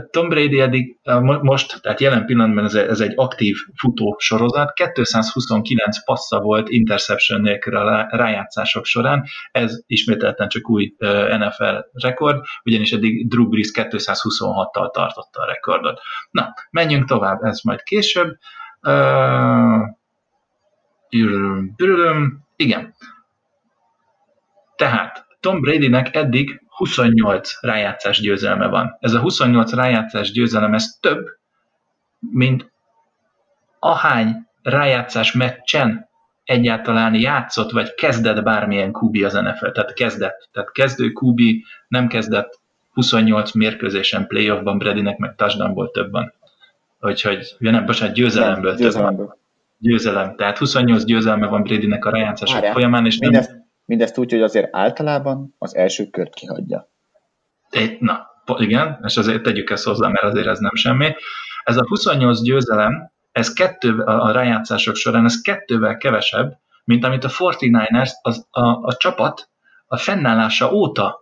Tom 0.10 0.30
Brady 0.30 0.60
eddig 0.60 0.98
most, 1.42 1.82
tehát 1.82 2.00
jelen 2.00 2.26
pillanatban 2.26 2.66
ez, 2.66 3.00
egy 3.00 3.14
aktív 3.16 3.56
futó 3.76 4.16
sorozat, 4.20 4.74
229 4.74 6.04
passza 6.04 6.40
volt 6.40 6.70
interception 6.70 7.42
nélkül 7.42 7.76
a 7.76 8.08
rájátszások 8.10 8.86
során, 8.86 9.24
ez 9.52 9.84
ismételten 9.88 10.48
csak 10.48 10.70
új 10.70 10.96
NFL 11.38 11.78
rekord, 11.94 12.44
ugyanis 12.64 12.92
eddig 12.92 13.28
Drew 13.28 13.50
Brees 13.50 13.72
226-tal 13.74 14.92
tartotta 14.92 15.42
a 15.42 15.46
rekordot. 15.46 16.00
Na, 16.32 16.54
menjünk 16.72 17.08
tovább, 17.08 17.44
ez 17.44 17.62
majd 17.62 17.84
később. 17.84 18.38
Uh, 18.82 19.94
igen. 22.56 22.96
Tehát 24.76 25.25
Tom 25.46 25.62
Bradynek 25.62 26.16
eddig 26.16 26.62
28 26.68 27.58
rájátszás 27.62 28.20
győzelme 28.20 28.68
van. 28.68 28.98
Ez 29.00 29.14
a 29.14 29.20
28 29.20 29.74
rájátszás 29.74 30.32
győzelem, 30.32 30.74
ez 30.74 30.98
több, 31.00 31.26
mint 32.20 32.72
ahány 33.80 34.48
rájátszás 34.62 35.32
meccsen 35.32 36.10
egyáltalán 36.44 37.14
játszott, 37.14 37.72
vagy 37.72 37.94
kezdett 37.94 38.44
bármilyen 38.44 38.92
kubi 38.92 39.24
az 39.24 39.34
NFL. 39.34 39.70
Tehát 39.70 39.94
kezdett. 39.94 40.50
Tehát 40.52 40.72
kezdő 40.72 41.12
kubi 41.12 41.64
nem 41.88 42.08
kezdett 42.08 42.60
28 42.94 43.52
mérkőzésen 43.52 44.28
playoffban, 44.28 44.78
Bradynek 44.78 45.18
meg 45.18 45.36
touchdownból 45.36 45.92
több 45.92 46.12
van. 46.12 46.34
Úgyhogy, 47.00 47.56
ja 47.60 47.72
nem, 47.72 47.86
bocsánat, 47.86 48.16
győzelemből, 48.16 48.72
nem, 48.72 48.80
győzelemből. 48.80 49.18
több 49.18 49.28
van. 49.28 49.38
Győzelem. 49.78 50.36
Tehát 50.36 50.58
28 50.58 51.04
győzelme 51.04 51.48
van 51.48 51.64
Bradynek 51.64 52.06
a 52.06 52.10
rájátszások 52.10 52.66
folyamán, 52.66 53.06
és 53.06 53.18
mindezt, 53.18 53.50
nem... 53.50 53.65
Mindezt 53.86 54.18
úgy, 54.18 54.32
hogy 54.32 54.42
azért 54.42 54.76
általában 54.76 55.56
az 55.58 55.76
első 55.76 56.06
kört 56.10 56.34
kihagyja. 56.34 56.90
Na, 58.00 58.28
igen, 58.58 59.00
és 59.04 59.18
azért 59.18 59.44
tegyük 59.44 59.70
ezt 59.70 59.86
hozzá, 59.86 60.08
mert 60.08 60.24
azért 60.24 60.48
ez 60.48 60.60
nem 60.60 60.76
semmi. 60.76 61.16
Ez 61.64 61.78
a 61.78 61.88
28 61.88 62.42
győzelem, 62.42 63.12
ez 63.32 63.54
kettő, 63.54 64.00
a 64.00 64.32
rájátszások 64.32 64.96
során, 64.96 65.26
ez 65.26 65.42
kettővel 65.42 65.98
kevesebb, 65.98 66.58
mint 66.84 67.04
amit 67.04 67.24
a 67.24 67.30
49ers, 67.30 68.10
az, 68.22 68.48
a, 68.50 68.68
a 68.68 68.96
csapat 68.98 69.50
a 69.86 69.98
fennállása 69.98 70.72
óta 70.74 71.20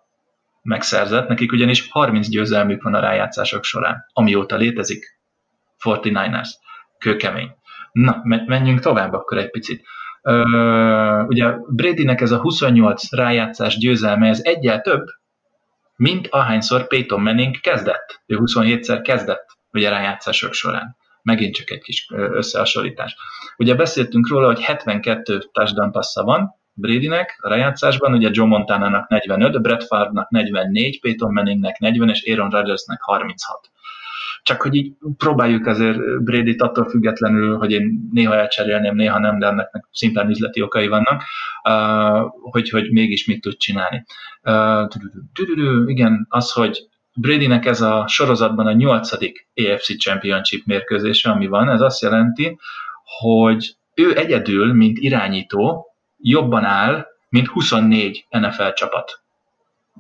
megszerzett, 0.62 1.28
nekik 1.28 1.52
ugyanis 1.52 1.90
30 1.92 2.28
győzelmük 2.28 2.84
van 2.84 2.94
a 2.94 3.00
rájátszások 3.00 3.64
során, 3.64 4.06
amióta 4.14 4.56
létezik 4.56 5.20
49ers. 5.84 6.50
Kőkemény. 6.98 7.52
Na, 7.92 8.22
menjünk 8.24 8.80
tovább 8.80 9.14
akkor 9.14 9.38
egy 9.38 9.50
picit. 9.50 9.86
Ugye 11.28 11.56
Bradynek 11.68 12.22
ez 12.22 12.32
a 12.32 12.40
28 12.40 13.12
rájátszás 13.16 13.78
győzelme, 13.78 14.28
ez 14.28 14.40
egyel 14.44 14.82
több, 14.82 15.06
mint 15.96 16.28
ahányszor 16.28 16.88
Peyton 16.88 17.22
Manning 17.22 17.60
kezdett. 17.60 18.22
Ő 18.26 18.38
27-szer 18.40 19.00
kezdett 19.04 19.46
ugye 19.72 19.90
rájátszások 19.90 20.54
során. 20.54 20.96
Megint 21.22 21.56
csak 21.56 21.72
egy 21.72 21.82
kis 21.82 22.08
összehasonlítás. 22.10 23.16
Ugye 23.58 23.76
beszéltünk 23.76 24.28
róla, 24.28 24.46
hogy 24.46 24.62
72 24.62 25.40
touchdown 25.52 25.92
passza 25.92 26.24
van 26.24 26.62
Bradynek 26.74 27.38
a 27.42 27.50
rájátszásban, 27.50 28.14
ugye 28.14 28.30
Joe 28.32 28.48
Montana-nak 28.48 29.08
45, 29.08 29.62
Brett 29.62 29.84
Favre-nak 29.84 30.30
44, 30.30 31.00
Peyton 31.00 31.34
Manningnek 31.34 31.80
40 31.80 32.10
és 32.10 32.24
Aaron 32.30 32.50
Rodgersnek 32.50 33.02
36 33.02 33.72
csak 34.44 34.62
hogy 34.62 34.76
így 34.76 34.94
próbáljuk 35.18 35.66
azért 35.66 36.24
Brady-t 36.24 36.62
attól 36.62 36.90
függetlenül, 36.90 37.58
hogy 37.58 37.72
én 37.72 38.10
néha 38.12 38.36
elcserélném, 38.36 38.96
néha 38.96 39.20
nem, 39.20 39.40
de 39.40 39.48
ennek 39.48 39.88
szintén 39.92 40.30
üzleti 40.30 40.62
okai 40.62 40.88
vannak, 40.88 41.24
hogy, 42.40 42.70
hogy 42.70 42.92
mégis 42.92 43.26
mit 43.26 43.42
tud 43.42 43.58
csinálni. 43.58 44.06
Igen, 45.86 46.26
az, 46.30 46.52
hogy 46.52 46.88
Bradynek 47.16 47.66
ez 47.66 47.82
a 47.82 48.06
sorozatban 48.08 48.68
a 48.68 48.74
nyolcadik 48.74 49.48
AFC 49.56 49.98
Championship 49.98 50.66
mérkőzése, 50.66 51.30
ami 51.30 51.48
van, 51.48 51.70
ez 51.70 51.82
azt 51.82 52.02
jelenti, 52.02 52.58
hogy 53.20 53.76
ő 53.96 54.18
egyedül, 54.18 54.74
mint 54.74 54.98
irányító, 54.98 55.88
jobban 56.18 56.64
áll, 56.64 57.08
mint 57.30 57.48
24 57.48 58.26
NFL 58.30 58.70
csapat. 58.74 59.22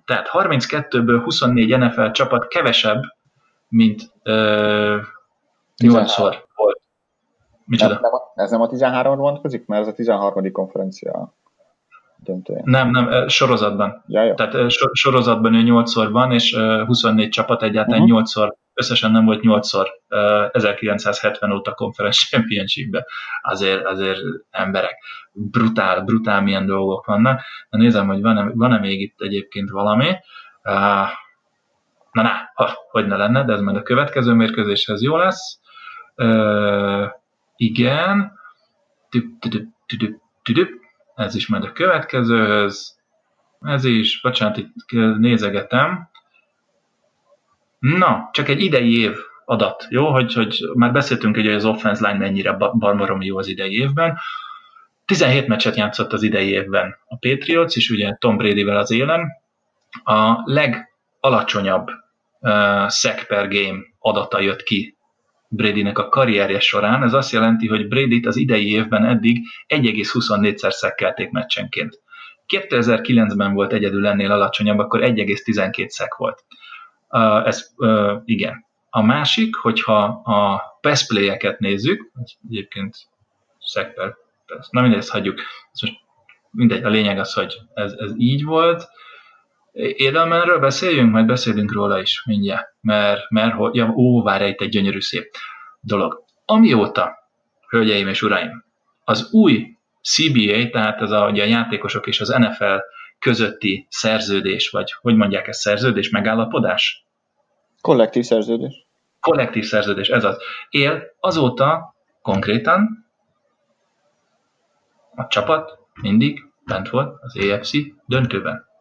Tehát 0.06 0.29
32-ből 0.32 1.21
24 1.23 1.77
NFL 1.77 2.12
csapat 2.12 2.47
kevesebb 2.47 3.03
mint 3.73 4.01
ö, 4.23 4.97
8-szor 5.83 6.36
volt. 6.55 6.81
Micsoda? 7.65 7.93
Nem, 7.93 8.01
nem, 8.01 8.21
ez 8.36 8.51
nem 8.51 8.62
a 8.62 8.67
13 8.67 9.17
vonatkozik, 9.17 9.65
mert 9.65 9.81
ez 9.81 9.88
a 9.88 9.93
13. 9.93 10.51
konferencia 10.51 11.33
döntője. 12.17 12.62
Nem, 12.63 12.89
nem, 12.89 13.27
sorozatban. 13.27 14.03
Ja, 14.07 14.23
jó. 14.23 14.33
Tehát 14.33 14.71
sorozatban 14.93 15.53
ő 15.53 15.63
8-szor 15.65 16.07
van, 16.12 16.31
és 16.31 16.55
24 16.86 17.29
csapat 17.29 17.63
egyáltalán 17.63 18.01
uh-huh. 18.01 18.17
Mhm. 18.17 18.25
8-szor, 18.25 18.53
összesen 18.73 19.12
nem 19.12 19.25
volt 19.25 19.39
8-szor 19.43 19.88
1970 20.51 21.51
óta 21.51 21.73
Conference 21.73 22.25
championship 22.29 23.03
Azért, 23.41 23.86
azért 23.86 24.19
emberek. 24.49 25.03
Brutál, 25.31 26.01
brutál 26.01 26.41
milyen 26.41 26.65
dolgok 26.65 27.05
vannak. 27.05 27.41
Na 27.69 27.77
nézem, 27.77 28.07
hogy 28.07 28.21
van-e, 28.21 28.51
van-e 28.53 28.79
még 28.79 29.01
itt 29.01 29.21
egyébként 29.21 29.69
valami. 29.69 30.09
Uh, 30.63 31.07
Na, 32.13 32.21
na, 32.21 32.32
ha, 32.54 32.73
hogy 32.89 33.08
ne 33.08 33.15
lenne, 33.15 33.43
de 33.43 33.54
ez 33.54 33.62
majd 33.62 33.78
a 33.78 33.84
következő 33.84 34.34
mérkőzéshez 34.34 35.02
jó 35.02 35.17
lesz. 35.17 35.60
Uh, 36.15 37.12
igen. 37.56 38.39
Ez 41.15 41.36
is 41.36 41.47
majd 41.47 41.63
a 41.63 41.71
következőhöz. 41.71 42.97
Ez 43.62 43.86
is, 43.86 44.21
bocsánat, 44.21 44.58
itt 44.58 44.91
nézegetem. 45.17 46.10
Na, 47.80 48.30
csak 48.32 48.47
egy 48.47 48.62
idei 48.62 48.99
év 48.99 49.17
adat, 49.45 49.88
jó? 49.89 50.12
Hogy, 50.12 50.34
hogy 50.34 50.60
már 50.73 50.91
beszéltünk, 50.91 51.36
hogy 51.36 51.47
az 51.47 51.65
offense 51.65 52.08
line 52.08 52.19
mennyire 52.19 52.52
barmarom 52.54 53.21
jó 53.21 53.38
az 53.38 53.47
idei 53.47 53.78
évben. 53.78 54.17
17 55.06 55.47
meccset 55.47 55.76
játszott 55.76 56.13
az 56.13 56.23
idei 56.23 56.49
évben 56.49 56.97
a 57.08 57.17
Patriots, 57.17 57.76
és 57.76 57.89
ugye 57.89 58.15
Tom 58.19 58.38
Bradyvel 58.38 58.78
az 58.78 58.91
élen. 58.91 59.32
A 60.04 60.36
legalacsonyabb 60.43 61.89
uh, 62.43 62.89
sack 62.89 63.27
per 63.27 63.47
game 63.47 63.79
adata 63.99 64.39
jött 64.39 64.63
ki 64.63 64.97
Bradynek 65.47 65.97
a 65.97 66.10
karrierje 66.10 66.60
során. 66.60 67.03
Ez 67.03 67.13
azt 67.13 67.32
jelenti, 67.32 67.67
hogy 67.67 67.88
Brady-t 67.88 68.25
az 68.25 68.36
idei 68.36 68.71
évben 68.71 69.06
eddig 69.06 69.38
1,24-szer 69.67 70.69
szekkelték 70.69 71.29
meccsenként. 71.29 72.01
2009-ben 72.47 73.53
volt 73.53 73.73
egyedül 73.73 74.08
ennél 74.08 74.32
alacsonyabb, 74.32 74.79
akkor 74.79 74.99
1,12 74.99 75.88
szek 75.88 76.15
volt. 76.15 76.45
Uh, 77.10 77.47
ez 77.47 77.71
uh, 77.77 78.21
igen. 78.25 78.65
A 78.89 79.01
másik, 79.01 79.56
hogyha 79.56 80.03
a 80.23 80.62
pass 80.82 81.08
play-eket 81.08 81.60
nézzük, 81.60 82.12
egyébként 82.49 82.95
szek 83.60 83.93
per 83.93 84.15
na 84.69 84.82
mindegy, 84.82 84.99
ezt 84.99 85.10
hagyjuk. 85.10 85.39
Ez 85.71 85.82
most 85.82 85.99
mindegy, 86.51 86.84
a 86.84 86.89
lényeg 86.89 87.19
az, 87.19 87.34
hogy 87.34 87.58
ez, 87.73 87.93
ez 87.93 88.12
így 88.17 88.43
volt. 88.43 88.88
Edelmanről 89.73 90.59
beszéljünk, 90.59 91.12
majd 91.12 91.25
beszélünk 91.25 91.73
róla 91.73 92.01
is 92.01 92.23
mindjárt, 92.25 92.67
mert, 92.81 93.29
mert 93.29 93.53
hogy, 93.53 93.75
ja, 93.75 93.93
ó, 93.95 94.23
várj, 94.23 94.47
itt 94.47 94.62
egy 94.62 94.69
gyönyörű 94.69 94.99
szép 94.99 95.31
dolog. 95.79 96.23
Amióta, 96.45 97.15
hölgyeim 97.69 98.07
és 98.07 98.21
uraim, 98.21 98.65
az 99.03 99.33
új 99.33 99.77
CBA, 100.01 100.69
tehát 100.71 101.01
ez 101.01 101.12
a, 101.12 101.27
ugye 101.27 101.43
a 101.43 101.47
játékosok 101.47 102.07
és 102.07 102.21
az 102.21 102.27
NFL 102.27 102.75
közötti 103.19 103.88
szerződés, 103.89 104.69
vagy 104.69 104.93
hogy 105.01 105.15
mondják 105.15 105.47
ezt, 105.47 105.59
szerződés, 105.59 106.09
megállapodás? 106.09 107.05
Kollektív 107.81 108.23
szerződés. 108.23 108.86
Kollektív 109.19 109.63
szerződés, 109.63 110.09
ez 110.09 110.23
az. 110.23 110.38
Él 110.69 111.03
azóta 111.19 111.95
konkrétan 112.21 113.07
a 115.15 115.27
csapat 115.27 115.77
mindig 116.01 116.39
bent 116.65 116.89
volt 116.89 117.17
az 117.21 117.38
AFC 117.38 117.71
döntőben. 118.05 118.71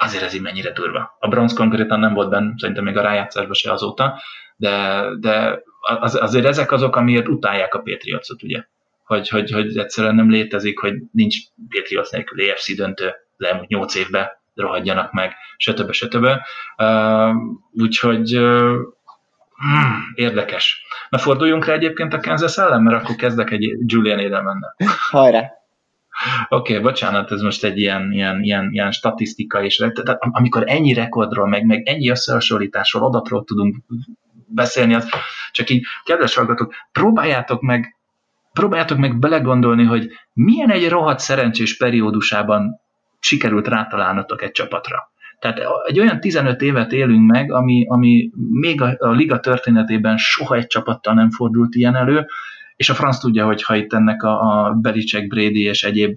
Azért 0.00 0.22
ez 0.22 0.34
így 0.34 0.42
mennyire 0.42 0.72
durva. 0.72 1.16
A 1.18 1.28
Browns 1.28 1.52
konkrétan 1.52 2.00
nem 2.00 2.14
volt 2.14 2.30
benne, 2.30 2.52
szerintem 2.56 2.84
még 2.84 2.96
a 2.96 3.02
rájátszásban 3.02 3.54
se 3.54 3.72
azóta, 3.72 4.20
de, 4.56 5.04
de 5.20 5.62
az, 6.00 6.14
azért 6.14 6.46
ezek 6.46 6.72
azok, 6.72 6.96
amiért 6.96 7.28
utálják 7.28 7.74
a 7.74 7.78
Patriotsot, 7.78 8.42
ugye? 8.42 8.64
Hogy, 9.04 9.28
hogy, 9.28 9.50
hogy 9.50 9.76
egyszerűen 9.76 10.14
nem 10.14 10.30
létezik, 10.30 10.78
hogy 10.78 10.94
nincs 11.12 11.36
Patriots 11.68 12.10
nélkül 12.10 12.50
AFC 12.50 12.76
döntő 12.76 13.14
le 13.36 13.48
elmúlt 13.48 13.68
8 13.68 13.94
évben, 13.94 14.28
rohadjanak 14.54 15.12
meg, 15.12 15.34
stb. 15.56 15.92
stb. 15.92 16.26
Uh, 16.76 17.34
úgyhogy 17.72 18.36
uh, 18.36 18.76
hmm, 19.56 20.12
érdekes. 20.14 20.82
Na 21.08 21.18
forduljunk 21.18 21.64
rá 21.64 21.72
egyébként 21.72 22.14
a 22.14 22.20
Kansas 22.20 22.58
ellen, 22.58 22.82
mert 22.82 23.02
akkor 23.02 23.16
kezdek 23.16 23.50
egy 23.50 23.76
Julian 23.86 24.18
Edelmannel. 24.18 24.76
Hajrá! 25.10 25.57
Oké, 26.48 26.72
okay, 26.72 26.84
bocsánat, 26.84 27.32
ez 27.32 27.40
most 27.40 27.64
egy 27.64 27.78
ilyen, 27.78 28.12
ilyen, 28.12 28.42
ilyen, 28.42 28.68
ilyen 28.72 28.90
statisztika 28.90 29.62
is. 29.62 29.76
Tehát 29.76 30.18
amikor 30.20 30.62
ennyi 30.66 30.92
rekordról, 30.92 31.46
meg, 31.46 31.66
meg 31.66 31.88
ennyi 31.88 32.10
összehasonlításról, 32.10 33.04
adatról 33.04 33.44
tudunk 33.44 33.76
beszélni, 34.46 34.94
az 34.94 35.08
csak 35.52 35.70
így, 35.70 35.84
kedves 36.04 36.34
hallgatók, 36.34 36.74
próbáljátok 36.92 37.60
meg, 37.60 37.96
próbáljátok 38.52 38.98
meg 38.98 39.18
belegondolni, 39.18 39.84
hogy 39.84 40.10
milyen 40.32 40.70
egy 40.70 40.88
rohadt 40.88 41.18
szerencsés 41.18 41.76
periódusában 41.76 42.80
sikerült 43.20 43.68
rátalálnotok 43.68 44.42
egy 44.42 44.50
csapatra. 44.50 45.10
Tehát 45.38 45.60
egy 45.86 46.00
olyan 46.00 46.20
15 46.20 46.62
évet 46.62 46.92
élünk 46.92 47.30
meg, 47.30 47.52
ami, 47.52 47.86
ami 47.88 48.30
még 48.50 48.80
a, 48.82 48.96
a 48.98 49.10
liga 49.10 49.40
történetében 49.40 50.16
soha 50.16 50.54
egy 50.54 50.66
csapattal 50.66 51.14
nem 51.14 51.30
fordult 51.30 51.74
ilyen 51.74 51.96
elő, 51.96 52.26
és 52.78 52.88
a 52.88 52.94
franc 52.94 53.18
tudja, 53.18 53.44
hogy 53.44 53.62
ha 53.62 53.76
itt 53.76 53.92
ennek 53.92 54.22
a, 54.22 54.64
a 54.64 54.72
Belicek, 54.72 55.26
Brady 55.26 55.62
és 55.62 55.84
egyéb 55.84 56.16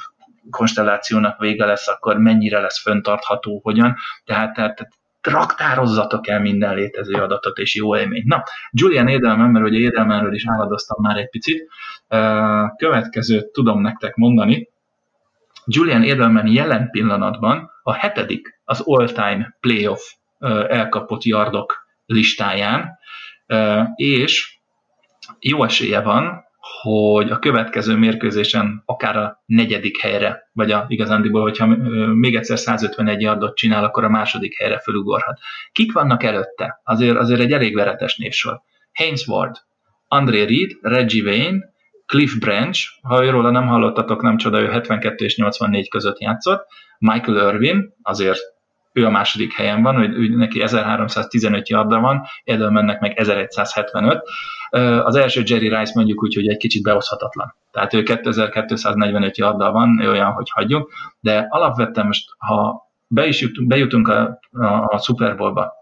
konstellációnak 0.50 1.40
vége 1.40 1.66
lesz, 1.66 1.88
akkor 1.88 2.18
mennyire 2.18 2.60
lesz 2.60 2.82
föntartható, 2.82 3.60
hogyan. 3.64 3.96
Tehát, 4.26 4.54
tehát 4.54 4.88
raktározzatok 5.22 6.28
el 6.28 6.40
minden 6.40 6.76
létező 6.76 7.14
adatot 7.14 7.58
és 7.58 7.76
jó 7.76 7.98
élményt. 7.98 8.26
Na, 8.26 8.44
Julian 8.72 9.08
Edelman, 9.08 9.50
mert 9.50 9.66
ugye 9.66 9.88
Edelmanről 9.88 10.34
is 10.34 10.44
álladoztam 10.48 10.98
már 11.02 11.18
egy 11.18 11.30
picit, 11.30 11.70
következőt 12.78 13.52
tudom 13.52 13.82
nektek 13.82 14.16
mondani. 14.16 14.70
Julian 15.66 16.04
Edelman 16.04 16.48
jelen 16.48 16.90
pillanatban 16.90 17.72
a 17.84 17.94
hetedik 17.94 18.60
az 18.64 18.82
all-time 18.86 19.58
playoff 19.60 20.02
elkapott 20.68 21.24
yardok 21.24 21.88
listáján, 22.06 22.98
és 23.96 24.60
jó 25.40 25.64
esélye 25.64 26.02
van, 26.02 26.50
hogy 26.82 27.30
a 27.30 27.40
következő 27.40 27.96
mérkőzésen 27.96 28.84
akár 28.86 29.18
a 29.18 29.44
negyedik 29.46 30.02
helyre, 30.02 30.50
vagy 30.54 30.72
a 30.72 30.86
igazándiból, 30.88 31.42
hogyha 31.42 31.66
még 32.14 32.36
egyszer 32.36 32.60
151 32.60 33.22
yardot 33.22 33.56
csinál, 33.56 33.84
akkor 33.84 34.04
a 34.04 34.10
második 34.10 34.58
helyre 34.58 34.80
fölugorhat. 34.80 35.40
Kik 35.72 35.94
vannak 35.94 36.24
előtte? 36.24 36.82
Azért, 36.84 37.18
azért 37.18 37.40
egy 37.40 37.52
elég 37.52 37.76
veretes 37.76 38.18
névsor. 38.18 38.62
Haynes 38.94 39.28
Ward, 39.28 39.56
André 40.08 40.44
Reed, 40.44 40.72
Reggie 40.82 41.24
Wayne, 41.24 41.60
Cliff 42.06 42.34
Branch, 42.40 42.80
ha 43.02 43.26
őről 43.26 43.52
nem 43.52 43.68
hallottatok, 43.68 44.22
nem 44.22 44.38
csoda, 44.38 44.60
ő 44.60 44.70
72 44.70 45.26
és 45.26 45.38
84 45.38 45.90
között 45.90 46.20
játszott, 46.20 46.66
Michael 47.00 47.54
Irvin, 47.54 47.94
azért 48.02 48.40
ő 48.94 49.06
a 49.06 49.10
második 49.10 49.54
helyen 49.54 49.82
van, 49.82 49.96
hogy 49.96 50.14
ő 50.14 50.36
neki 50.36 50.62
1315 50.62 51.70
yarda 51.70 52.00
van, 52.00 52.24
Edelmannek 52.44 53.00
meg 53.00 53.20
1175. 53.20 54.24
Az 55.04 55.16
első 55.16 55.44
Jerry 55.46 55.76
Rice 55.78 55.92
mondjuk 55.96 56.24
úgy, 56.24 56.34
hogy 56.34 56.48
egy 56.48 56.58
kicsit 56.58 56.84
behozhatatlan. 56.84 57.56
Tehát 57.72 57.94
ő 57.94 58.04
2245 58.04 59.38
yarda 59.38 59.72
van, 59.72 60.06
olyan, 60.08 60.32
hogy 60.32 60.50
hagyjuk, 60.50 60.92
de 61.20 61.46
alapvetően 61.50 62.06
most, 62.06 62.30
ha 62.38 62.90
be 63.08 63.28
is 63.28 63.42
jutunk, 63.42 63.68
bejutunk 63.68 64.08
a, 64.08 64.40
a, 64.52 64.66
a 64.66 64.98
Super 64.98 65.36
Bowlba, 65.36 65.74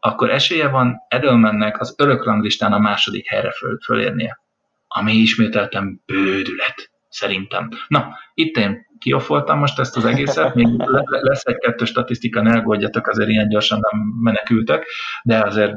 akkor 0.00 0.30
esélye 0.30 0.68
van 0.68 0.96
Edelmannek 1.08 1.80
az 1.80 1.94
örökranglistán 1.98 2.72
a 2.72 2.78
második 2.78 3.28
helyre 3.28 3.50
föl, 3.50 3.78
fölérnie. 3.84 4.40
Ami 4.88 5.12
ismételtem 5.12 6.00
bődület, 6.06 6.91
szerintem. 7.12 7.68
Na, 7.88 8.08
itt 8.34 8.56
én 8.56 8.86
kiofoltam 8.98 9.58
most 9.58 9.78
ezt 9.78 9.96
az 9.96 10.04
egészet, 10.04 10.54
még 10.54 10.68
lesz 11.06 11.44
egy-kettő 11.44 11.84
statisztika, 11.84 12.42
ne 12.42 12.52
aggódjatok, 12.52 13.06
azért 13.06 13.28
ilyen 13.28 13.48
gyorsan 13.48 13.78
nem 13.90 14.00
menekültek, 14.22 14.86
de 15.22 15.38
azért 15.38 15.72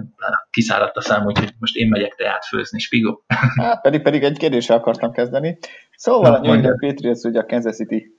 kiszáradt 0.50 0.98
a 0.98 1.02
szám, 1.02 1.26
úgyhogy 1.26 1.54
most 1.60 1.76
én 1.76 1.88
megyek 1.88 2.15
teát 2.15 2.45
főzni, 2.45 2.80
Spigó. 2.80 3.24
Hát, 3.56 3.82
pedig, 3.82 4.02
pedig 4.02 4.24
egy 4.24 4.38
kérdéssel 4.38 4.78
akartam 4.78 5.12
kezdeni. 5.12 5.58
Szóval 5.95 6.32
Na, 6.32 6.38
a 6.38 6.41
New 6.41 6.54
England 6.54 6.80
Patriots 6.80 7.24
ugye 7.24 7.39
a 7.39 7.45
Kansas 7.45 7.76
City 7.76 8.13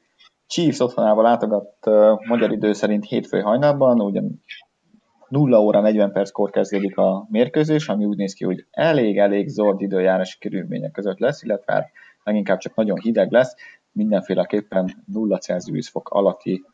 Chiefs 0.47 0.81
otthonába 0.81 1.23
látogat 1.23 1.75
uh, 1.87 2.27
magyar 2.27 2.53
idő 2.53 2.73
szerint 2.73 3.05
hétfő 3.05 3.41
hajnalban, 3.41 4.01
ugyan 4.01 4.43
0 5.29 5.61
óra 5.61 5.81
40 5.81 6.13
perckor 6.13 6.51
kezdődik 6.51 6.97
a 6.97 7.27
mérkőzés, 7.31 7.89
ami 7.89 8.05
úgy 8.05 8.17
néz 8.17 8.35
ki, 8.35 8.45
hogy 8.45 8.67
elég-elég 8.71 9.49
zord 9.49 9.81
időjárási 9.81 10.39
körülmények 10.39 10.91
között 10.91 11.19
lesz, 11.19 11.43
illetve 11.43 11.73
hát 11.73 11.91
leginkább 12.27 12.59
csak 12.59 12.75
nagyon 12.75 13.01
hideg 13.01 13.31
lesz, 13.31 13.55
mindenféleképpen 13.93 15.05
0 15.13 15.39
Celsius 15.39 15.89
fok 15.89 16.09
alatti 16.11 16.65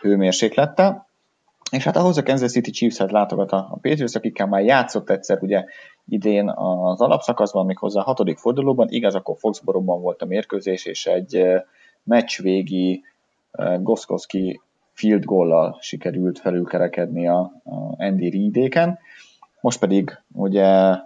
hőmérséklettel. 0.00 1.06
És 1.70 1.84
hát 1.84 1.96
ahhoz 1.96 2.16
a 2.16 2.22
Kansas 2.22 2.50
City 2.50 2.70
Chiefs-et 2.70 3.10
látogat 3.10 3.52
a, 3.52 3.78
Patriots, 3.80 4.14
akikkel 4.14 4.46
már 4.46 4.62
játszott 4.62 5.10
egyszer 5.10 5.38
ugye 5.42 5.64
idén 6.08 6.48
az 6.48 7.00
alapszakaszban, 7.00 7.66
méghozzá 7.66 8.00
a 8.00 8.04
hatodik 8.04 8.38
fordulóban, 8.38 8.88
igaz, 8.88 9.14
akkor 9.14 9.36
Foxborough-ban 9.38 10.00
volt 10.00 10.22
a 10.22 10.26
mérkőzés, 10.26 10.84
és 10.84 11.06
egy 11.06 11.44
meccs 12.02 12.40
végi 12.40 13.04
Goszkowski 13.80 14.60
field 14.92 15.24
goal 15.24 15.76
sikerült 15.80 16.38
felülkerekedni 16.38 17.28
a, 17.28 17.40
a 17.64 18.02
Andy 18.04 18.30
Reidéken. 18.30 18.98
Most 19.60 19.78
pedig 19.78 20.18
ugye 20.32 20.96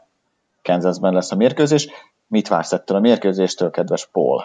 Kansasben 0.62 1.12
lesz 1.12 1.32
a 1.32 1.36
mérkőzés. 1.36 1.88
Mit 2.30 2.48
vársz 2.48 2.72
ettől 2.72 2.96
a 2.96 3.00
mérkőzéstől, 3.00 3.70
kedves 3.70 4.08
Paul? 4.12 4.44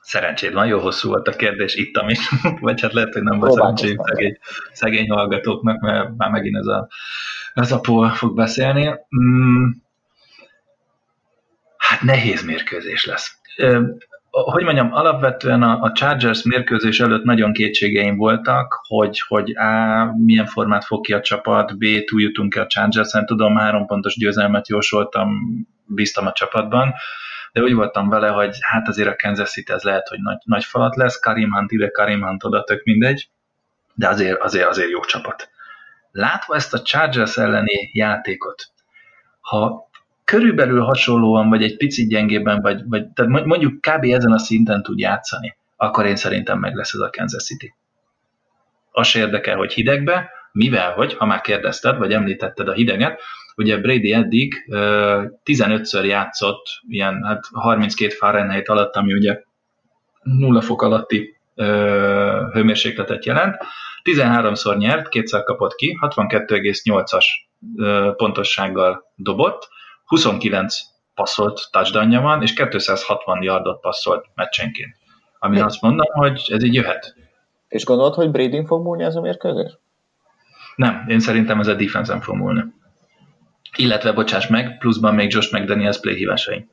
Szerencséd 0.00 0.52
van, 0.52 0.66
jó 0.66 0.78
hosszú 0.78 1.08
volt 1.08 1.28
a 1.28 1.36
kérdés 1.36 1.74
itt, 1.74 1.96
amit, 1.96 2.18
vagy 2.60 2.80
hát 2.80 2.92
lehet, 2.92 3.12
hogy 3.12 3.22
nem 3.22 3.38
volt 3.38 3.52
szerencsém 3.52 3.96
szegény, 4.04 4.38
szegény 4.72 5.10
hallgatóknak, 5.10 5.80
mert 5.80 6.16
már 6.16 6.30
megint 6.30 6.56
ez 6.56 6.66
a, 6.66 6.88
ez 7.54 7.72
a 7.72 7.80
Paul 7.80 8.10
fog 8.10 8.34
beszélni. 8.34 8.90
Mm, 9.16 9.70
hát 11.76 12.02
nehéz 12.02 12.44
mérkőzés 12.44 13.04
lesz. 13.04 13.40
Hogy 14.30 14.64
mondjam, 14.64 14.92
alapvetően 14.92 15.62
a, 15.62 15.82
a 15.82 15.92
Chargers 15.92 16.42
mérkőzés 16.42 17.00
előtt 17.00 17.24
nagyon 17.24 17.52
kétségeim 17.52 18.16
voltak, 18.16 18.80
hogy, 18.86 19.22
hogy 19.28 19.56
A, 19.56 20.04
milyen 20.16 20.46
formát 20.46 20.84
fog 20.84 21.04
ki 21.04 21.12
a 21.12 21.20
csapat, 21.20 21.78
B, 21.78 21.84
túl 22.04 22.20
jutunk-e 22.20 22.60
a 22.60 22.66
Chargers-en, 22.66 23.26
tudom, 23.26 23.56
három 23.56 23.86
pontos 23.86 24.16
győzelmet 24.16 24.68
jósoltam, 24.68 25.28
bíztam 25.94 26.26
a 26.26 26.32
csapatban, 26.32 26.94
de 27.52 27.60
úgy 27.60 27.74
voltam 27.74 28.08
vele, 28.08 28.28
hogy 28.28 28.56
hát 28.60 28.88
azért 28.88 29.08
a 29.08 29.16
Kansas 29.16 29.50
City 29.50 29.72
ez 29.72 29.82
lehet, 29.82 30.08
hogy 30.08 30.18
nagy, 30.20 30.38
nagy 30.44 30.64
falat 30.64 30.96
lesz, 30.96 31.18
Karim 31.18 31.52
Hunt 31.52 31.70
ide, 31.70 31.88
Karim 31.88 32.22
Hunt 32.22 32.44
oda, 32.44 32.64
tök 32.64 32.84
mindegy, 32.84 33.30
de 33.94 34.08
azért, 34.08 34.40
azért, 34.40 34.68
azért 34.68 34.90
jó 34.90 35.00
csapat. 35.00 35.50
Látva 36.10 36.54
ezt 36.54 36.74
a 36.74 36.82
Chargers 36.82 37.36
elleni 37.36 37.90
játékot, 37.92 38.72
ha 39.40 39.90
körülbelül 40.24 40.80
hasonlóan, 40.80 41.48
vagy 41.48 41.62
egy 41.62 41.76
picit 41.76 42.08
gyengében, 42.08 42.60
vagy, 42.60 42.82
vagy 42.84 43.06
tehát 43.06 43.44
mondjuk 43.44 43.80
kb. 43.80 44.04
ezen 44.04 44.32
a 44.32 44.38
szinten 44.38 44.82
tud 44.82 44.98
játszani, 44.98 45.56
akkor 45.76 46.06
én 46.06 46.16
szerintem 46.16 46.58
meg 46.58 46.74
lesz 46.74 46.94
ez 46.94 47.00
a 47.00 47.10
Kansas 47.10 47.44
City. 47.44 47.74
Az 48.90 49.16
érdekel, 49.16 49.56
hogy 49.56 49.72
hidegbe, 49.72 50.30
mivel, 50.52 50.92
hogy, 50.92 51.14
ha 51.14 51.26
már 51.26 51.40
kérdezted, 51.40 51.98
vagy 51.98 52.12
említetted 52.12 52.68
a 52.68 52.72
hideget, 52.72 53.20
Ugye 53.56 53.78
Brady 53.78 54.12
eddig 54.12 54.54
15-ször 55.44 56.04
játszott 56.04 56.66
ilyen 56.88 57.24
hát 57.24 57.44
32 57.52 58.14
Fahrenheit 58.14 58.68
alatt, 58.68 58.96
ami 58.96 59.12
ugye 59.12 59.42
nulla 60.22 60.60
fok 60.60 60.82
alatti 60.82 61.36
hőmérsékletet 62.52 63.24
jelent. 63.24 63.56
13-szor 64.04 64.76
nyert, 64.76 65.08
kétszer 65.08 65.42
kapott 65.42 65.74
ki, 65.74 65.98
62,8-as 66.00 67.24
pontossággal 68.16 69.12
dobott, 69.14 69.68
29 70.04 70.76
passzolt 71.14 71.68
touchdownja 71.70 72.20
van, 72.20 72.42
és 72.42 72.52
260 72.52 73.42
yardot 73.42 73.80
passzolt 73.80 74.26
meccsenként. 74.34 74.96
Ami 75.38 75.54
Mi? 75.54 75.62
azt 75.62 75.80
mondom, 75.80 76.06
hogy 76.10 76.48
ez 76.52 76.64
így 76.64 76.74
jöhet. 76.74 77.14
És 77.68 77.84
gondolod, 77.84 78.14
hogy 78.14 78.30
Brady 78.30 78.66
fog 78.66 78.82
múlni 78.82 79.02
ez 79.02 79.14
a 79.16 79.20
mérkőzés? 79.20 79.78
Nem, 80.76 81.04
én 81.08 81.20
szerintem 81.20 81.60
ez 81.60 81.66
a 81.66 81.74
defense 81.74 82.20
fog 82.20 82.36
múlni. 82.36 82.64
Illetve, 83.76 84.12
bocsáss 84.12 84.46
meg, 84.46 84.78
pluszban 84.78 85.14
még 85.14 85.32
Josh 85.32 85.54
McDaniels 85.54 86.00
play 86.00 86.14
hívásai. 86.14 86.68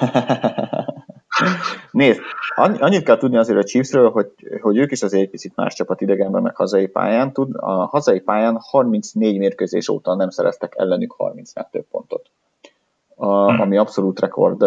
Nézd, 1.90 2.20
annyit 2.54 3.02
kell 3.02 3.16
tudni 3.16 3.36
azért 3.36 3.58
a 3.58 3.64
Chiefsről, 3.64 4.10
hogy, 4.10 4.32
hogy 4.60 4.76
ők 4.76 4.90
is 4.90 5.02
azért 5.02 5.22
egy 5.22 5.30
picit 5.30 5.56
más 5.56 5.74
csapat 5.74 6.00
idegenben, 6.00 6.42
meg 6.42 6.56
hazai 6.56 6.86
pályán 6.86 7.32
tud. 7.32 7.54
A 7.56 7.86
hazai 7.86 8.20
pályán 8.20 8.58
34 8.60 9.38
mérkőzés 9.38 9.88
óta 9.88 10.14
nem 10.14 10.30
szereztek 10.30 10.74
ellenük 10.76 11.12
32 11.12 11.84
pontot. 11.90 12.30
A, 13.14 13.50
hmm. 13.50 13.60
ami 13.60 13.76
abszolút 13.76 14.20
rekord 14.20 14.62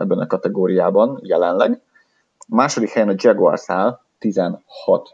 ebben 0.00 0.18
a 0.18 0.26
kategóriában 0.26 1.20
jelenleg. 1.22 1.80
második 2.48 2.90
helyen 2.90 3.08
a 3.08 3.14
Jaguars 3.16 3.70
áll 3.70 4.00
16 4.18 4.62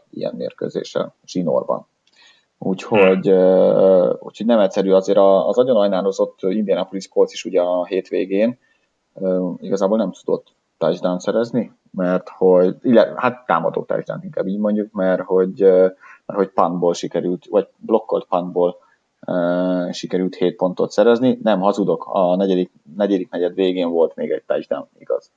ilyen 0.09 0.33
mérkőzéssel 0.35 1.15
zsinórban. 1.25 1.87
Úgyhogy, 2.65 3.31
uh, 3.31 4.15
úgyhogy 4.19 4.45
nem 4.45 4.59
egyszerű 4.59 4.91
azért 4.91 5.17
az 5.17 5.57
agyon 5.57 5.77
ajnározott 5.77 6.39
Indianapolis 6.41 7.07
Colts 7.07 7.33
is 7.33 7.45
ugye 7.45 7.61
a 7.61 7.85
hétvégén 7.85 8.57
igazából 9.57 9.97
nem 9.97 10.11
tudott 10.11 10.55
touchdown 10.77 11.19
szerezni, 11.19 11.71
mert 11.91 12.29
hogy, 12.29 12.75
illetve, 12.81 13.13
hát 13.17 13.45
támadó 13.45 13.83
touchdown 13.83 14.23
inkább 14.23 14.47
így 14.47 14.59
mondjuk, 14.59 14.91
mert 14.91 15.21
hogy, 15.21 15.59
mert 16.25 16.39
hogy 16.39 16.49
puntból 16.49 16.93
sikerült, 16.93 17.45
vagy 17.49 17.67
blokkolt 17.77 18.25
puntból 18.25 18.75
uh, 19.27 19.91
sikerült 19.91 20.35
7 20.35 20.55
pontot 20.55 20.91
szerezni. 20.91 21.39
Nem 21.43 21.59
hazudok, 21.59 22.05
a 22.11 22.35
negyedik, 22.35 22.71
negyedik 22.95 23.29
negyed 23.29 23.53
végén 23.53 23.89
volt 23.89 24.15
még 24.15 24.31
egy 24.31 24.43
touchdown, 24.47 24.87
igaz. 24.97 25.31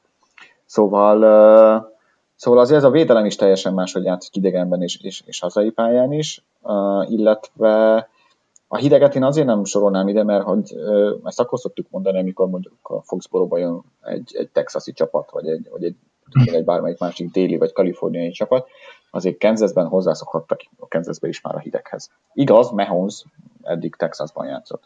Szóval, 0.64 1.18
uh, 1.18 1.95
szóval 2.36 2.60
azért 2.60 2.78
ez 2.78 2.84
a 2.84 2.90
védelem 2.90 3.24
is 3.24 3.36
teljesen 3.36 3.74
máshogy 3.74 4.04
játszik 4.04 4.36
idegenben 4.36 4.82
és, 4.82 5.00
és, 5.02 5.22
és 5.26 5.40
hazai 5.40 5.70
pályán 5.70 6.12
is, 6.12 6.44
uh, 6.62 7.10
illetve 7.10 8.08
a 8.68 8.76
hideget 8.76 9.14
én 9.14 9.24
azért 9.24 9.46
nem 9.46 9.64
sorolnám 9.64 10.08
ide, 10.08 10.24
mert 10.24 10.44
hogy 10.44 10.76
ezt 11.24 11.40
akkor 11.40 11.58
szoktuk 11.58 11.86
mondani, 11.90 12.18
amikor 12.18 12.48
mondjuk 12.48 12.74
a 12.82 13.02
Foxborough 13.02 13.58
jön 13.58 13.82
egy, 14.02 14.36
egy 14.36 14.48
texasi 14.48 14.92
csapat, 14.92 15.30
vagy 15.30 15.48
egy, 15.48 15.68
vagy 15.70 15.84
egy, 15.84 15.96
egy 16.44 16.64
bármelyik 16.64 16.98
másik 16.98 17.30
déli 17.30 17.56
vagy 17.56 17.72
kaliforniai 17.72 18.30
csapat, 18.30 18.68
azért 19.10 19.38
Kansasben 19.38 19.86
hozzászokhattak 19.86 20.60
a 20.78 20.88
Kansasbe 20.88 21.28
is 21.28 21.40
már 21.40 21.54
a 21.54 21.58
hideghez. 21.58 22.10
Igaz, 22.32 22.70
Mahomes 22.70 23.24
eddig 23.62 23.94
Texasban 23.94 24.46
játszott. 24.46 24.82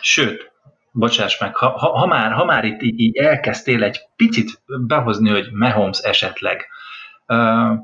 Sőt, 0.00 0.52
bocsáss 0.94 1.38
meg, 1.38 1.56
ha, 1.56 1.68
ha, 1.68 1.98
ha, 1.98 2.06
már, 2.06 2.32
ha 2.32 2.44
már 2.44 2.64
itt 2.64 2.82
így, 2.82 3.00
így 3.00 3.16
elkezdtél 3.16 3.82
egy 3.82 4.00
picit 4.16 4.62
behozni, 4.66 5.30
hogy 5.30 5.48
Mahomes 5.52 5.98
esetleg. 5.98 6.66
Uh, 7.28 7.78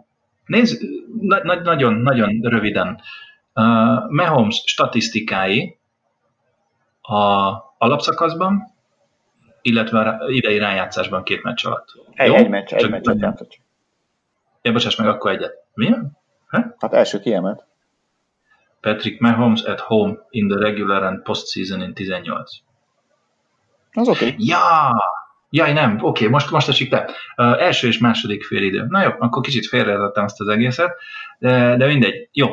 nézd, 0.47 0.83
na, 1.21 1.43
na, 1.43 1.55
nagyon, 1.55 1.95
nagyon 1.95 2.41
röviden. 2.43 3.01
Uh, 3.55 4.11
Mahomes 4.11 4.63
statisztikái 4.67 5.79
a 7.01 7.53
alapszakaszban, 7.79 8.75
illetve 9.63 10.21
idei 10.27 10.59
rájátszásban 10.59 11.23
két 11.23 11.43
meccs 11.43 11.67
alatt. 11.67 11.89
Egy, 12.15 12.29
Jó? 12.29 12.35
egy 12.35 12.49
meccs, 12.49 12.73
egy 12.73 12.91
meccs 12.91 13.09
játszott. 13.15 13.59
Ja, 14.63 14.73
bocsáss 14.73 14.97
meg, 14.97 15.09
akkor 15.09 15.31
egyet. 15.31 15.65
Milyen? 15.75 16.19
Ha? 16.47 16.75
Hát 16.79 16.93
első 16.93 17.21
kiemelt. 17.21 17.65
Patrick 18.81 19.21
Mahomes 19.21 19.63
at 19.63 19.81
home 19.81 20.27
in 20.31 20.49
the 20.49 20.59
regular 20.59 21.03
and 21.03 21.23
postseason 21.23 21.83
in 21.83 21.95
18. 21.95 22.51
Az 23.93 24.09
oké. 24.09 24.25
Okay. 24.25 24.37
Ja! 24.39 24.93
Jaj, 25.53 25.73
nem, 25.73 25.95
oké, 25.95 26.07
okay, 26.07 26.29
most, 26.29 26.51
most 26.51 26.69
esik 26.69 26.91
le. 26.91 27.05
Uh, 27.37 27.63
első 27.63 27.89
és 27.89 27.99
második 27.99 28.45
fél 28.45 28.63
idő. 28.63 28.87
Na 28.89 29.03
jó, 29.03 29.11
akkor 29.19 29.43
kicsit 29.43 29.67
félreadottam 29.67 30.25
azt 30.25 30.41
az 30.41 30.49
egészet, 30.49 30.97
de, 31.39 31.77
de 31.77 31.87
mindegy. 31.87 32.29
Jó, 32.33 32.49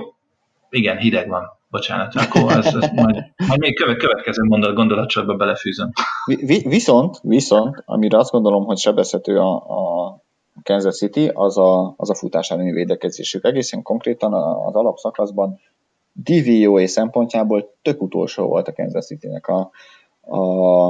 igen, 0.69 0.97
hideg 0.97 1.29
van. 1.29 1.55
Bocsánat, 1.69 2.15
akkor 2.15 2.51
az, 2.51 2.75
az 2.75 2.91
majd, 2.95 3.15
majd 3.47 3.59
még 3.59 3.75
követ, 3.75 3.97
következő 3.97 4.43
mondat 4.43 4.75
gondolatsorba 4.75 5.35
belefűzöm. 5.35 5.91
Vi, 6.25 6.63
viszont, 6.67 7.19
viszont, 7.21 7.83
amire 7.85 8.17
azt 8.17 8.31
gondolom, 8.31 8.65
hogy 8.65 8.77
sebezhető 8.77 9.39
a, 9.39 9.55
a 9.55 10.21
Kansas 10.63 10.97
City, 10.97 11.31
az 11.33 11.57
a, 11.57 11.93
az 11.97 12.09
a 12.09 12.15
futás 12.15 12.51
elleni 12.51 12.71
védekezésük. 12.71 13.45
Egészen 13.45 13.81
konkrétan 13.81 14.33
az 14.33 14.75
alapszakaszban 14.75 15.59
DVOA 16.11 16.87
szempontjából 16.87 17.73
tök 17.81 18.01
utolsó 18.01 18.47
volt 18.47 18.67
a 18.67 18.73
Kansas 18.73 19.05
City-nek 19.05 19.47
a, 19.47 19.69
a, 20.21 20.87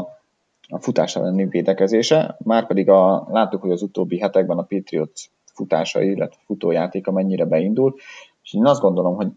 a 0.70 0.80
futás 0.80 1.16
elleni 1.16 1.46
védekezése, 1.46 2.38
már 2.44 2.68
pedig 2.68 2.90
a, 2.90 3.28
láttuk, 3.30 3.62
hogy 3.62 3.72
az 3.72 3.82
utóbbi 3.82 4.20
hetekben 4.20 4.58
a 4.58 4.64
Patriots 4.64 5.30
futásai, 5.54 6.10
illetve 6.10 6.42
futójátéka 6.46 7.12
mennyire 7.12 7.46
beindult, 7.46 7.98
és 8.44 8.54
én 8.54 8.66
azt 8.66 8.82
gondolom, 8.82 9.16
hogy 9.16 9.28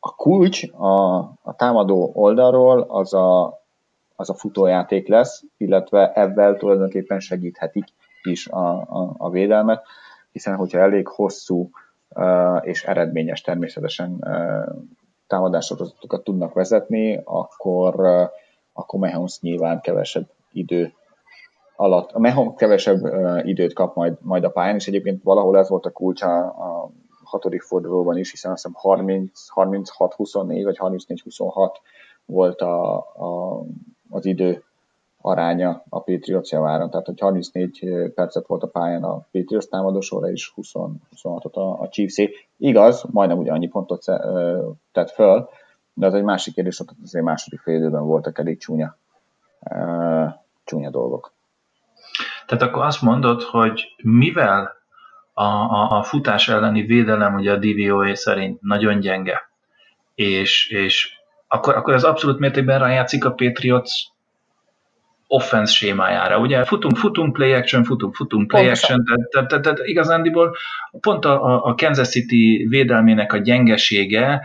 a 0.00 0.14
kulcs 0.14 0.62
a, 0.72 1.16
a 1.42 1.54
támadó 1.56 2.10
oldalról 2.14 2.80
az 2.80 3.14
a, 3.14 3.60
az 4.16 4.30
a 4.30 4.34
futójáték 4.34 5.08
lesz, 5.08 5.44
illetve 5.56 6.12
ebben 6.14 6.58
tulajdonképpen 6.58 7.20
segíthetik 7.20 7.84
is 8.22 8.48
a, 8.48 8.80
a, 8.80 9.14
a 9.16 9.30
védelmet, 9.30 9.82
hiszen 10.32 10.56
hogyha 10.56 10.78
elég 10.78 11.08
hosszú 11.08 11.70
uh, 12.08 12.60
és 12.62 12.84
eredményes 12.84 13.40
természetesen 13.40 14.16
uh, 14.20 14.74
támadásorozatokat 15.26 16.24
tudnak 16.24 16.54
vezetni, 16.54 17.20
akkor, 17.24 18.00
uh, 18.00 18.28
akkor 18.72 19.00
Mahomes 19.00 19.40
nyilván 19.40 19.80
kevesebb 19.80 20.28
idő 20.52 20.92
alatt, 21.76 22.10
a 22.12 22.18
Mahomes 22.18 22.54
kevesebb 22.56 23.02
uh, 23.02 23.46
időt 23.48 23.72
kap 23.72 23.94
majd, 23.94 24.16
majd 24.20 24.44
a 24.44 24.50
pályán, 24.50 24.74
és 24.74 24.86
egyébként 24.86 25.22
valahol 25.22 25.58
ez 25.58 25.68
volt 25.68 25.86
a 25.86 25.90
kulcs 25.90 26.22
a, 26.22 26.90
hatodik 27.32 27.62
fordulóban 27.62 28.18
is, 28.18 28.30
hiszen 28.30 28.52
azt 28.52 28.68
hiszem 28.82 28.96
36-24 28.96 30.60
vagy 30.64 30.76
34-26 30.80 31.70
volt 32.24 32.60
a, 32.60 32.96
a, 32.96 33.62
az 34.10 34.24
idő 34.24 34.62
aránya 35.20 35.84
a 35.88 36.00
Patriots 36.00 36.50
javára. 36.50 36.88
Tehát, 36.88 37.06
hogy 37.06 37.20
34 37.20 38.10
percet 38.14 38.46
volt 38.46 38.62
a 38.62 38.66
pályán 38.66 39.02
a 39.02 39.26
Patriots 39.30 39.68
támadósóra, 39.68 40.30
és 40.30 40.52
20, 40.54 40.72
26-ot 41.22 41.52
a, 41.52 41.80
a 41.80 41.88
chiefs 41.88 42.20
Igaz, 42.56 43.04
majdnem 43.10 43.38
ugyanannyi 43.38 43.68
pontot 43.68 44.04
tett 44.92 45.10
föl, 45.10 45.48
de 45.94 46.06
az 46.06 46.14
egy 46.14 46.22
másik 46.22 46.54
kérdés, 46.54 46.78
hogy 46.78 46.86
azért 47.02 47.24
második 47.24 47.60
fél 47.60 47.76
időben 47.76 48.04
voltak 48.04 48.38
elég 48.38 48.58
csúnya, 48.58 48.96
csúnya 50.64 50.90
dolgok. 50.90 51.32
Tehát 52.46 52.64
akkor 52.64 52.84
azt 52.84 53.02
mondod, 53.02 53.42
hogy 53.42 53.94
mivel 54.02 54.72
a, 55.32 55.44
a, 55.44 55.98
a 55.98 56.02
futás 56.02 56.48
elleni 56.48 56.82
védelem 56.82 57.34
ugye 57.34 57.52
a 57.52 57.56
DVOA 57.56 58.14
szerint 58.14 58.60
nagyon 58.60 59.00
gyenge, 59.00 59.50
és, 60.14 60.70
és 60.70 61.20
akkor, 61.48 61.76
akkor 61.76 61.94
ez 61.94 62.04
abszolút 62.04 62.38
mértékben 62.38 62.78
rájátszik 62.78 63.24
a 63.24 63.32
Patriots 63.32 63.90
offense 65.26 65.72
sémájára. 65.72 66.38
Ugye 66.38 66.64
futunk, 66.64 66.96
futunk, 66.96 67.32
play 67.32 67.52
action, 67.52 67.84
futunk, 67.84 68.14
futunk, 68.14 68.46
play 68.46 68.68
action, 68.68 69.04
tehát, 69.04 69.48
tehát, 69.48 69.62
tehát, 69.62 69.78
igazándiból 69.82 70.56
pont 71.00 71.24
a, 71.24 71.64
a 71.64 71.74
Kansas 71.74 72.08
City 72.08 72.66
védelmének 72.68 73.32
a 73.32 73.36
gyengesége 73.38 74.42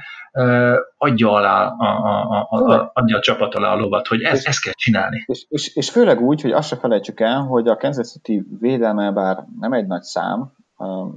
adja 0.98 1.32
alá 1.32 1.68
a, 1.68 1.86
a, 1.86 2.48
a, 2.50 2.74
a, 2.74 2.92
adja 2.94 3.18
a 3.18 3.22
csapat 3.22 3.56
alá 3.56 3.72
a 3.72 3.78
lovat, 3.78 4.08
hogy 4.08 4.22
ez, 4.22 4.46
ezt 4.46 4.62
kell 4.62 4.74
csinálni. 4.74 5.24
És, 5.26 5.46
és, 5.50 5.76
és 5.76 5.90
főleg 5.90 6.22
úgy, 6.22 6.42
hogy 6.42 6.52
azt 6.52 6.68
se 6.68 6.76
felejtsük 6.76 7.20
el, 7.20 7.42
hogy 7.42 7.68
a 7.68 7.78
Kansas 7.78 8.12
City 8.12 8.44
védelme 8.60 9.12
bár 9.12 9.46
nem 9.60 9.74
egy 9.74 9.88
nagy 9.88 10.02
szám, 10.02 10.52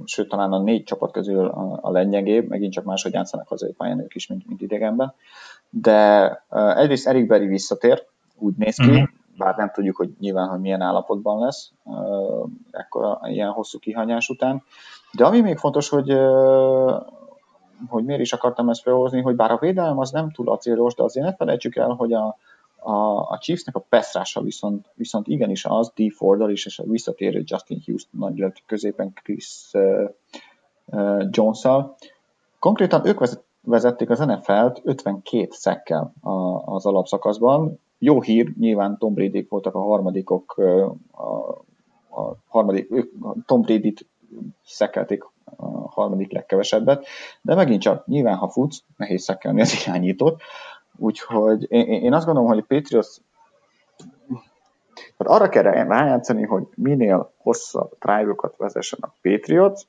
sőt 0.05 0.29
talán 0.29 0.51
a 0.51 0.59
négy 0.59 0.83
csapat 0.83 1.11
közül 1.11 1.47
a, 1.47 1.79
a 1.81 1.91
lényegébb, 1.91 2.47
megint 2.47 2.73
csak 2.73 2.83
máshogy 2.83 3.13
játszanak 3.13 3.47
hazai 3.47 3.71
pályán 3.71 3.99
ők 3.99 4.15
is, 4.15 4.27
mint, 4.27 4.47
mint 4.47 4.61
idegenben. 4.61 5.13
De 5.69 6.29
uh, 6.49 6.77
egyrészt 6.79 7.07
Eric 7.07 7.27
Berry 7.27 7.47
visszatér, 7.47 8.03
úgy 8.37 8.53
néz 8.57 8.75
ki, 8.75 8.89
uh-huh. 8.89 9.07
bár 9.37 9.55
nem 9.55 9.71
tudjuk, 9.73 9.95
hogy 9.95 10.09
nyilván, 10.19 10.47
hogy 10.47 10.59
milyen 10.59 10.81
állapotban 10.81 11.39
lesz 11.39 11.71
uh, 11.83 12.49
ekkor 12.71 13.17
ilyen 13.23 13.49
hosszú 13.49 13.79
kihanyás 13.79 14.29
után. 14.29 14.63
De 15.11 15.25
ami 15.25 15.41
még 15.41 15.57
fontos, 15.57 15.89
hogy 15.89 16.13
uh, 16.13 17.01
hogy 17.87 18.05
miért 18.05 18.21
is 18.21 18.33
akartam 18.33 18.69
ezt 18.69 18.81
felhozni, 18.81 19.21
hogy 19.21 19.35
bár 19.35 19.51
a 19.51 19.57
védelem 19.57 19.99
az 19.99 20.11
nem 20.11 20.31
túl 20.31 20.49
acélos, 20.49 20.95
de 20.95 21.03
azért 21.03 21.25
ne 21.25 21.35
felejtsük 21.35 21.75
el, 21.75 21.89
hogy 21.89 22.13
a, 22.13 22.37
a, 22.75 23.17
a 23.29 23.37
Chiefsnek 23.41 23.75
a 23.75 23.85
peszrása 23.89 24.41
viszont, 24.41 24.85
viszont 24.93 25.27
igenis 25.27 25.65
az, 25.65 25.91
D. 25.95 26.13
Fordal 26.13 26.51
is, 26.51 26.65
és 26.65 26.79
a 26.79 26.83
visszatérő 26.83 27.43
Justin 27.45 27.81
Houston, 27.85 28.35
illetve 28.35 28.63
középen 28.65 29.13
Chris 29.13 29.69
uh, 29.73 30.09
uh, 30.85 31.27
Jones-szal. 31.29 31.95
Konkrétan 32.59 33.05
ők 33.05 33.19
vezették 33.61 34.09
az 34.09 34.19
NFL-t 34.19 34.81
52 34.83 35.47
szekkel 35.49 36.13
az 36.65 36.85
alapszakaszban. 36.85 37.79
Jó 37.97 38.21
hír, 38.21 38.53
nyilván 38.59 38.97
Tom 38.97 39.13
brady 39.13 39.45
voltak 39.49 39.75
a 39.75 39.79
harmadikok, 39.79 40.57
a, 41.11 41.49
a 42.21 42.35
harmadik, 42.47 42.91
ők 42.91 43.11
Tom 43.45 43.61
Brady-t 43.61 44.05
szekelték 44.63 45.23
harmadik 46.01 46.31
legkevesebbet, 46.31 47.05
de 47.41 47.55
megint 47.55 47.81
csak 47.81 48.05
nyilván, 48.05 48.35
ha 48.35 48.49
futsz, 48.49 48.83
nehéz 48.97 49.23
szekkelni 49.23 49.61
az 49.61 49.85
irányítót, 49.85 50.41
Úgyhogy 50.97 51.65
én, 51.69 51.85
én 51.85 52.13
azt 52.13 52.25
gondolom, 52.25 52.49
hogy 52.49 52.57
a 52.57 52.65
Patriots 52.67 53.15
tehát 55.17 55.41
arra 55.41 55.49
kell 55.49 55.63
rájátszani, 55.63 56.45
hogy 56.45 56.63
minél 56.75 57.31
hosszabb 57.37 57.91
drive-okat 57.99 58.53
vezessen 58.57 58.99
a 59.01 59.13
Patriots, 59.21 59.81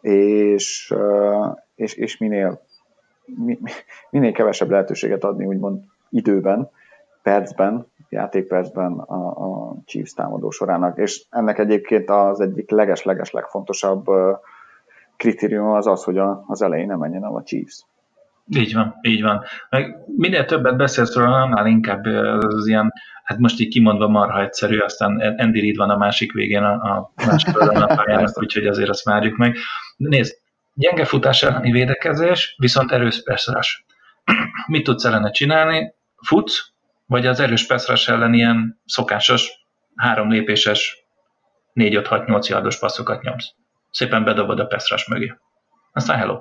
és, 0.00 0.94
és, 1.74 1.94
és 1.94 2.16
minél, 2.16 2.60
minél 4.10 4.32
kevesebb 4.32 4.70
lehetőséget 4.70 5.24
adni, 5.24 5.44
úgymond 5.44 5.84
időben, 6.10 6.70
percben, 7.22 7.86
játékpercben 8.08 8.92
a, 8.92 9.70
a 9.70 9.74
Chiefs 9.84 10.12
támadó 10.12 10.50
sorának. 10.50 10.98
És 10.98 11.24
ennek 11.30 11.58
egyébként 11.58 12.10
az 12.10 12.40
egyik 12.40 12.70
leges-leges 12.70 13.30
legfontosabb 13.30 14.04
kritérium 15.16 15.70
az 15.70 15.86
az, 15.86 16.04
hogy 16.04 16.18
az 16.46 16.62
elején 16.62 16.86
nem 16.86 16.98
menjen 16.98 17.24
el 17.24 17.34
a 17.34 17.42
Chiefs. 17.42 17.84
Így 18.48 18.74
van, 18.74 18.94
így 19.02 19.22
van. 19.22 19.44
Meg 19.70 19.96
minél 20.16 20.44
többet 20.44 20.76
beszélsz 20.76 21.14
róla, 21.14 21.40
annál 21.40 21.66
inkább 21.66 22.04
az 22.04 22.66
ilyen 22.66 22.92
hát 23.26 23.38
most 23.38 23.60
így 23.60 23.68
kimondva 23.68 24.08
marha 24.08 24.40
egyszerű, 24.40 24.78
aztán 24.78 25.20
Andy 25.38 25.60
Reid 25.60 25.76
van 25.76 25.90
a 25.90 25.96
másik 25.96 26.32
végén 26.32 26.62
a, 26.62 26.72
a 26.72 27.12
másik 27.26 27.58
a 27.58 27.86
pályának, 27.86 28.38
úgyhogy 28.38 28.66
azért 28.66 28.88
azt 28.88 29.04
várjuk 29.04 29.36
meg. 29.36 29.56
Nézd, 29.96 30.34
gyenge 30.74 31.04
futás 31.04 31.42
elleni 31.42 31.70
védekezés, 31.70 32.54
viszont 32.58 32.92
erős 32.92 33.22
perszorás. 33.22 33.84
Mit 34.66 34.84
tudsz 34.84 35.04
ellene 35.04 35.30
csinálni? 35.30 35.94
Futsz, 36.16 36.72
vagy 37.06 37.26
az 37.26 37.40
erős 37.40 37.66
perszorás 37.66 38.08
ellen 38.08 38.34
ilyen 38.34 38.80
szokásos, 38.84 39.50
három 39.96 40.30
lépéses, 40.30 41.06
4-5-6-8 41.74 42.46
yardos 42.48 42.78
passzokat 42.78 43.22
nyomsz. 43.22 43.54
Szépen 43.96 44.24
bedobod 44.24 44.60
a 44.60 44.66
pass 44.66 45.06
mögé. 45.06 45.34
Aztán 45.92 46.18
hello. 46.18 46.38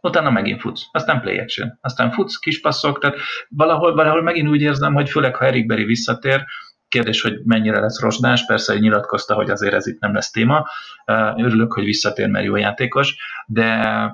Utána 0.00 0.30
megint 0.30 0.60
futsz, 0.60 0.82
aztán 0.92 1.20
play 1.20 1.38
action, 1.38 1.78
aztán 1.80 2.10
futsz, 2.10 2.36
kis 2.36 2.60
passzok, 2.60 2.98
tehát 2.98 3.16
valahol, 3.48 3.94
valahol 3.94 4.22
megint 4.22 4.48
úgy 4.48 4.60
érzem, 4.60 4.94
hogy 4.94 5.10
főleg 5.10 5.36
ha 5.36 5.44
Eric 5.44 5.66
Berry 5.66 5.84
visszatér, 5.84 6.44
kérdés, 6.88 7.22
hogy 7.22 7.40
mennyire 7.44 7.80
lesz 7.80 8.00
rozsdás, 8.00 8.46
persze 8.46 8.72
hogy 8.72 8.80
nyilatkozta, 8.80 9.34
hogy 9.34 9.50
azért 9.50 9.74
ez 9.74 9.86
itt 9.86 10.00
nem 10.00 10.14
lesz 10.14 10.30
téma, 10.30 10.66
örülök, 11.36 11.72
hogy 11.72 11.84
visszatér, 11.84 12.28
mert 12.28 12.44
jó 12.44 12.56
játékos, 12.56 13.16
de, 13.46 14.08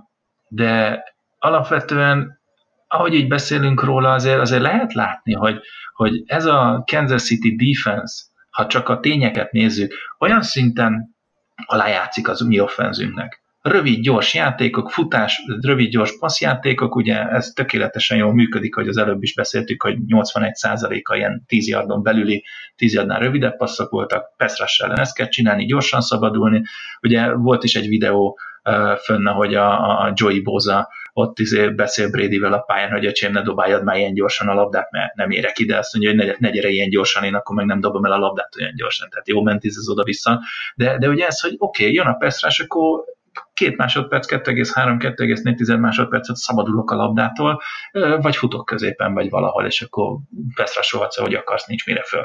de 0.49 1.03
alapvetően 1.38 2.41
ahogy 2.88 3.14
így 3.14 3.28
beszélünk 3.28 3.82
róla, 3.82 4.12
azért, 4.12 4.41
azért 4.41 4.62
lehet 4.62 4.93
látni, 4.93 5.32
hogy, 5.32 5.61
hogy 5.95 6.22
ez 6.26 6.45
a 6.45 6.84
Kansas 6.93 7.22
City 7.22 7.57
defense, 7.57 8.24
ha 8.51 8.66
csak 8.66 8.88
a 8.88 9.01
tényeket 9.01 9.53
nézzük, 9.53 9.95
olyan 10.18 10.43
szinten 10.43 11.18
alájátszik 11.67 12.29
az 12.29 12.41
mi 12.41 12.61
offenzünknek 12.61 13.41
rövid, 13.63 14.03
gyors 14.03 14.35
játékok, 14.35 14.91
futás, 14.91 15.43
rövid, 15.61 15.91
gyors 15.91 16.19
passzjátékok, 16.19 16.95
ugye 16.95 17.29
ez 17.29 17.47
tökéletesen 17.47 18.19
jól 18.19 18.35
működik, 18.35 18.75
hogy 18.75 18.89
az 18.89 18.97
előbb 18.97 19.23
is 19.23 19.35
beszéltük, 19.35 19.83
hogy 19.83 19.97
81%-a 20.09 21.15
ilyen 21.15 21.45
10 21.47 21.69
yardon 21.69 22.03
belüli, 22.03 22.45
10 22.77 22.95
yardnál 22.95 23.21
rövidebb 23.21 23.57
passzok 23.57 23.91
voltak, 23.91 24.37
Peszras 24.37 24.79
ellen 24.79 24.99
ezt 24.99 25.15
kell 25.15 25.29
csinálni, 25.29 25.65
gyorsan 25.65 26.01
szabadulni. 26.01 26.63
Ugye 27.03 27.33
volt 27.33 27.65
is 27.65 27.75
egy 27.75 27.89
videó 27.89 28.39
uh, 28.65 28.97
fönn, 28.97 29.27
hogy 29.27 29.55
a, 29.55 30.01
a 30.05 30.13
Joey 30.15 30.43
Boza 30.43 30.89
ott 31.13 31.39
izé 31.39 31.69
beszél 31.69 32.11
Bradyvel 32.11 32.53
a 32.53 32.59
pályán, 32.59 32.91
hogy 32.91 33.07
a 33.07 33.29
ne 33.31 33.43
dobáljad 33.43 33.85
már 33.85 33.97
ilyen 33.97 34.15
gyorsan 34.15 34.49
a 34.49 34.55
labdát, 34.55 34.91
mert 34.91 35.15
nem 35.15 35.31
érek 35.31 35.59
ide, 35.59 35.79
azt 35.79 35.93
mondja, 35.95 36.11
hogy 36.11 36.27
ne, 36.27 36.35
ne 36.39 36.51
gyere 36.51 36.69
ilyen 36.69 36.91
gyorsan, 36.91 37.25
én 37.25 37.35
akkor 37.35 37.57
meg 37.57 37.67
nem 37.67 37.81
dobom 37.81 38.05
el 38.05 38.13
a 38.13 38.19
labdát 38.19 38.57
olyan 38.59 38.75
gyorsan. 38.75 39.09
Tehát 39.09 39.29
jó 39.29 39.43
ment 39.43 39.65
ez 39.65 39.89
oda-vissza. 39.89 40.41
De, 40.75 40.99
de 40.99 41.09
ugye 41.09 41.27
ez, 41.27 41.41
hogy 41.41 41.55
oké, 41.59 41.83
okay, 41.83 41.95
jön 41.95 42.07
a 42.07 42.15
Peszrás, 42.15 42.61
akkor 42.61 43.05
két 43.55 43.77
másodperc, 43.77 44.27
2,3-2,4 44.33 45.81
másodpercet 45.81 46.37
szabadulok 46.37 46.91
a 46.91 46.95
labdától, 46.95 47.63
vagy 48.21 48.37
futok 48.37 48.67
középen, 48.67 49.15
vagy 49.15 49.31
valahol, 49.31 49.67
és 49.67 49.83
akkor 49.83 50.19
beszrasolhatsz, 50.57 51.19
hogy 51.19 51.35
akarsz, 51.35 51.67
nincs 51.67 51.87
mire 51.87 52.03
föl. 52.03 52.25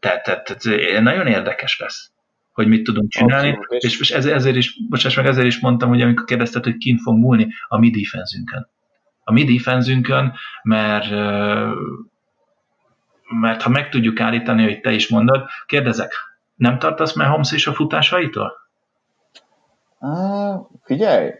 Tehát, 0.00 0.22
tehát, 0.22 0.44
tehát 0.44 1.02
nagyon 1.02 1.26
érdekes 1.26 1.78
lesz 1.78 2.10
hogy 2.56 2.68
mit 2.68 2.84
tudunk 2.84 3.10
csinálni, 3.10 3.48
Abszolút, 3.48 3.82
és, 3.82 4.00
és 4.00 4.10
ezért 4.10 4.56
is, 4.56 4.88
bocsáss 4.88 5.16
meg, 5.16 5.26
ezért 5.26 5.46
is 5.46 5.60
mondtam, 5.60 5.88
hogy 5.88 6.00
amikor 6.00 6.24
kérdezted, 6.24 6.64
hogy 6.64 6.76
kint 6.76 7.00
fog 7.00 7.18
múlni, 7.18 7.48
a 7.68 7.78
mi 7.78 7.90
defenzünkön. 7.90 8.68
A 9.24 9.32
mi 9.32 9.44
defenzünkön, 9.44 10.32
mert 10.62 11.10
mert 13.40 13.62
ha 13.62 13.68
meg 13.68 13.88
tudjuk 13.88 14.20
állítani, 14.20 14.62
hogy 14.62 14.80
te 14.80 14.92
is 14.92 15.08
mondod, 15.08 15.44
kérdezek, 15.66 16.12
nem 16.54 16.78
tartasz 16.78 17.14
Mahomes 17.14 17.52
is 17.52 17.66
a 17.66 17.72
futásaitól? 17.72 18.52
Uh, 19.98 20.66
figyelj, 20.82 21.30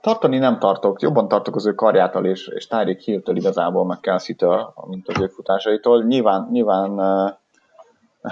tartani 0.00 0.38
nem 0.38 0.58
tartok, 0.58 1.02
jobban 1.02 1.28
tartok 1.28 1.56
az 1.56 1.66
ő 1.66 1.74
karjától 1.74 2.26
és, 2.26 2.46
és 2.46 2.66
Tyreek 2.66 3.00
Hill-től 3.00 3.36
igazából, 3.36 3.86
meg 3.86 4.00
Kelsey-től, 4.00 4.72
mint 4.88 5.08
az 5.08 5.20
ő 5.20 5.26
futásaitól. 5.26 6.04
Nyilván, 6.04 6.48
nyilván 6.50 6.98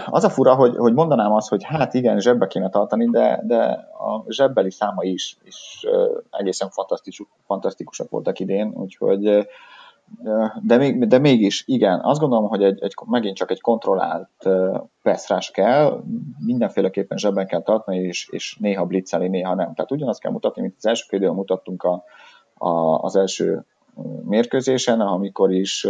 az 0.07 0.25
a 0.25 0.31
fura, 0.31 0.55
hogy, 0.55 0.77
hogy 0.77 0.93
mondanám 0.93 1.33
azt, 1.33 1.49
hogy 1.49 1.65
hát 1.65 1.95
igen, 1.95 2.21
zsebbe 2.21 2.47
kéne 2.47 2.69
tartani, 2.69 3.11
de, 3.11 3.41
de 3.47 3.65
a 3.99 4.25
zsebbeli 4.29 4.71
száma 4.71 5.03
is, 5.03 5.37
is 5.45 5.87
egészen 6.31 6.71
fantasztikus, 6.71 7.27
fantasztikusak 7.47 8.11
voltak 8.11 8.39
idén, 8.39 8.73
úgyhogy 8.77 9.47
de, 10.63 10.77
még, 10.77 11.07
de 11.07 11.19
mégis, 11.19 11.65
igen, 11.67 12.01
azt 12.01 12.21
gondolom, 12.21 12.49
hogy 12.49 12.63
egy, 12.63 12.83
egy, 12.83 12.95
megint 13.07 13.37
csak 13.37 13.51
egy 13.51 13.61
kontrollált 13.61 14.49
passzrás 15.03 15.51
kell, 15.51 16.03
mindenféleképpen 16.39 17.19
zsebben 17.19 17.47
kell 17.47 17.63
tartani, 17.63 17.99
és, 17.99 18.29
és 18.31 18.57
néha 18.61 18.85
blitzeli, 18.85 19.29
néha 19.29 19.55
nem. 19.55 19.75
Tehát 19.75 19.91
ugyanazt 19.91 20.21
kell 20.21 20.33
mutatni, 20.33 20.63
mint 20.63 20.75
az 20.77 20.87
első 20.87 21.17
időben 21.17 21.35
mutattunk 21.35 21.83
a, 21.83 22.05
a, 22.55 22.99
az 22.99 23.17
első 23.17 23.65
mérkőzésen, 24.25 25.01
amikor 25.01 25.53
is 25.53 25.87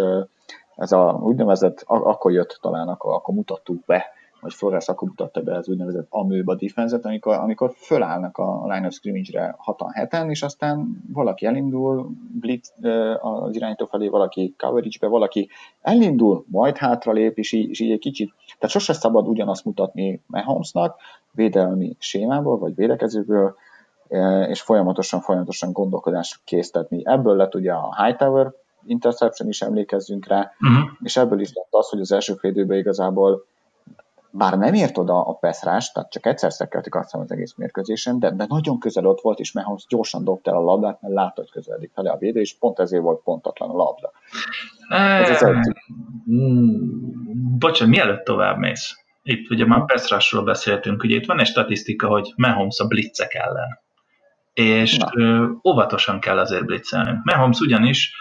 ez 0.77 0.93
a 0.93 1.20
úgynevezett, 1.22 1.85
akkor 1.87 2.33
jött 2.33 2.59
talán, 2.61 2.89
akkor, 2.89 3.14
akkor 3.14 3.35
mutattuk 3.35 3.85
be 3.87 4.05
vagy 4.45 4.55
Flores 4.55 4.89
akkor 4.89 5.09
mutatta 5.09 5.41
be 5.41 5.57
az 5.57 5.68
úgynevezett 5.68 6.07
amőba 6.11 6.55
defenzet, 6.55 7.05
amikor, 7.05 7.35
amikor 7.35 7.72
fölállnak 7.77 8.39
a 8.39 8.62
line 8.66 8.87
of 8.87 8.93
scrimmage-re 8.93 9.55
6 9.59 9.83
heten, 9.93 10.31
és 10.31 10.43
aztán 10.43 11.03
valaki 11.12 11.47
elindul 11.47 12.11
blitz 12.41 12.75
az 13.20 13.57
irányító 13.57 13.87
felé, 13.87 14.09
valaki 14.09 14.55
coverage-be, 14.59 15.07
valaki 15.07 15.49
elindul, 15.81 16.45
majd 16.49 16.77
hátralép, 16.77 17.39
és 17.39 17.53
így, 17.53 17.70
és 17.70 17.81
így 17.81 17.91
egy 17.91 17.99
kicsit, 17.99 18.33
tehát 18.47 18.75
sose 18.75 18.93
szabad 18.93 19.29
ugyanazt 19.29 19.64
mutatni 19.64 20.22
Mahomesnak, 20.27 20.97
védelmi 21.31 21.97
sémából, 21.99 22.59
vagy 22.59 22.75
védekezőből, 22.75 23.55
és 24.49 24.61
folyamatosan, 24.61 25.20
folyamatosan 25.20 25.72
gondolkodásra 25.72 26.41
késztetni. 26.45 27.03
Ebből 27.05 27.37
lett 27.37 27.55
ugye 27.55 27.72
a 27.72 28.05
Hightower 28.05 28.53
interception 28.87 29.49
is 29.49 29.61
emlékezzünk 29.61 30.26
rá, 30.26 30.53
uh-huh. 30.61 30.91
és 31.03 31.16
ebből 31.16 31.41
is 31.41 31.53
lett 31.53 31.68
az, 31.70 31.89
hogy 31.89 32.01
az 32.01 32.12
első 32.12 32.35
fél 32.35 32.70
igazából 32.70 33.45
bár 34.37 34.59
nem 34.59 34.74
ért 34.74 34.99
oda 34.99 35.26
a 35.26 35.32
Peszrás, 35.32 35.93
tehát 35.93 36.11
csak 36.11 36.26
egyszer 36.26 36.53
szekkeltük 36.53 36.95
azt 36.95 37.14
az 37.14 37.30
egész 37.30 37.55
mérkőzésen, 37.57 38.18
de, 38.18 38.30
de 38.30 38.45
nagyon 38.49 38.78
közel 38.78 39.07
ott 39.07 39.20
volt, 39.20 39.39
és 39.39 39.53
Mahomes 39.53 39.87
gyorsan 39.89 40.24
dobta 40.24 40.51
el 40.51 40.57
a 40.57 40.61
labdát, 40.61 41.03
mert 41.03 41.14
látta, 41.14 41.41
hogy 41.41 41.51
közeledik 41.51 41.91
fele 41.95 42.11
a 42.11 42.16
védő, 42.16 42.41
és 42.41 42.57
pont 42.59 42.78
ezért 42.78 43.03
volt 43.03 43.22
pontatlan 43.22 43.70
a 43.70 43.76
labda. 43.76 44.12
Ez 44.89 45.43
az. 45.43 45.72
Mm, 46.30 47.59
bocsánat, 47.59 47.95
mielőtt 47.95 48.24
tovább 48.24 48.59
mész? 48.59 49.05
Itt 49.22 49.51
ugye 49.51 49.66
már 49.66 49.85
Peszrásról 49.85 50.45
beszéltünk, 50.45 51.03
ugye 51.03 51.16
itt 51.16 51.26
van 51.26 51.41
egy 51.41 51.47
statisztika, 51.47 52.09
hogy 52.09 52.32
Mahomes 52.37 52.78
a 52.78 52.87
blitzek 52.87 53.35
ellen. 53.35 53.82
És 54.53 54.99
ö, 55.14 55.47
óvatosan 55.68 56.20
kell 56.20 56.39
azért 56.39 56.64
blitzelni. 56.64 57.18
Mahomes 57.22 57.61
ugyanis, 57.61 58.14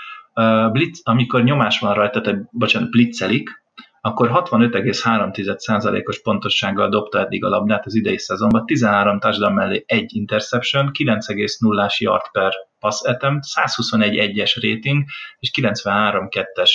blitz, 0.72 1.02
amikor 1.04 1.44
nyomás 1.44 1.80
van 1.80 1.94
rajta, 1.94 2.22
tehát 2.22 2.42
bocsánat, 2.52 2.90
blitzelik, 2.90 3.62
akkor 4.06 4.30
65,3%-os 4.34 6.22
pontossággal 6.22 6.90
dobta 6.90 7.20
eddig 7.20 7.44
a 7.44 7.50
labdát 7.50 7.86
az 7.86 7.96
idei 7.96 8.18
szezonban, 8.18 8.66
13 8.66 9.20
touchdown 9.20 9.54
mellé 9.54 9.84
egy 9.88 10.16
interception, 10.16 10.92
9,0-ás 11.00 12.00
yard 12.00 12.32
per 12.32 12.54
pass 12.80 13.04
attempt, 13.04 13.44
121 13.44 14.32
1-es 14.36 14.56
rating 14.62 15.04
és 15.40 15.52
93-2-es 15.62 16.72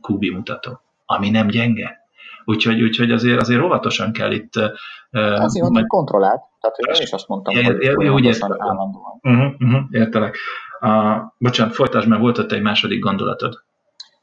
QB 0.00 0.24
mutató, 0.24 0.80
ami 1.04 1.30
nem 1.30 1.46
gyenge. 1.46 1.98
Úgyhogy, 2.44 2.82
úgyhogy 2.82 3.10
azért, 3.10 3.40
azért 3.40 3.62
óvatosan 3.62 4.12
kell 4.12 4.32
itt... 4.32 4.56
Azért 5.10 5.64
mondom, 5.64 5.86
kontrollált. 5.86 6.42
Tehát 6.60 6.76
én 6.78 7.02
is 7.02 7.12
azt 7.12 7.28
mondtam, 7.28 7.54
é, 7.54 7.62
hogy 7.62 7.82
é, 7.82 8.08
úgy 8.08 8.26
állandóan. 8.58 9.20
Uh-huh, 9.22 9.52
uh-huh, 9.58 9.82
értelek. 9.90 10.36
Uh, 10.80 11.32
bocsánat, 11.38 11.74
folytasd, 11.74 12.08
mert 12.08 12.20
volt 12.20 12.38
ott 12.38 12.52
egy 12.52 12.62
második 12.62 13.00
gondolatod. 13.00 13.62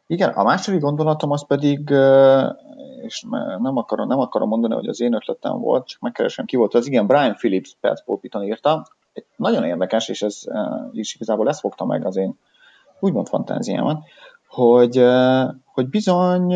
Igen, 0.07 0.29
a 0.29 0.43
második 0.43 0.79
gondolatom 0.79 1.31
az 1.31 1.45
pedig, 1.45 1.89
és 3.01 3.25
nem 3.59 3.77
akarom, 3.77 4.07
nem 4.07 4.19
akarom 4.19 4.47
mondani, 4.49 4.73
hogy 4.73 4.87
az 4.87 5.01
én 5.01 5.13
ötletem 5.13 5.59
volt, 5.59 5.87
csak 5.87 6.01
megkeresem 6.01 6.45
ki 6.45 6.55
volt, 6.55 6.73
az 6.73 6.87
igen, 6.87 7.07
Brian 7.07 7.35
Phillips 7.35 7.75
Perc 7.81 8.03
Pulpiton 8.03 8.43
írta, 8.43 8.87
egy 9.13 9.25
nagyon 9.35 9.63
érdekes, 9.63 10.09
és 10.09 10.21
ez 10.21 10.43
is 10.91 11.15
igazából 11.15 11.47
ezt 11.47 11.59
fogta 11.59 11.85
meg 11.85 12.05
az 12.05 12.15
én 12.15 12.37
úgymond 12.99 13.27
fantáziámat, 13.27 14.03
hogy, 14.47 15.03
hogy 15.65 15.87
bizony 15.87 16.55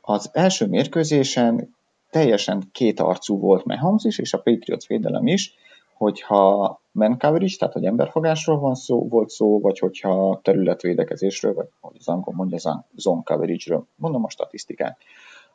az 0.00 0.30
első 0.32 0.66
mérkőzésen 0.66 1.74
teljesen 2.10 2.62
két 2.72 3.00
arcú 3.00 3.38
volt 3.38 3.64
Mahomes 3.64 4.04
is, 4.04 4.18
és 4.18 4.32
a 4.32 4.38
Patriots 4.38 4.86
védelem 4.86 5.26
is, 5.26 5.54
hogyha 5.94 6.80
man 6.92 7.18
coverage, 7.18 7.56
tehát 7.58 7.74
hogy 7.74 7.84
emberfogásról 7.84 8.58
van 8.58 8.74
szó, 8.74 9.08
volt 9.08 9.30
szó, 9.30 9.60
vagy 9.60 9.78
hogyha 9.78 10.40
területvédekezésről, 10.42 11.54
vagy 11.54 11.68
hogy 11.80 11.96
az 11.98 12.08
angol 12.08 12.34
mondja, 12.34 12.56
az 12.56 12.78
zone 12.96 13.22
coverage-ről. 13.24 13.86
Mondom 13.96 14.24
a 14.24 14.30
statisztikát. 14.30 14.98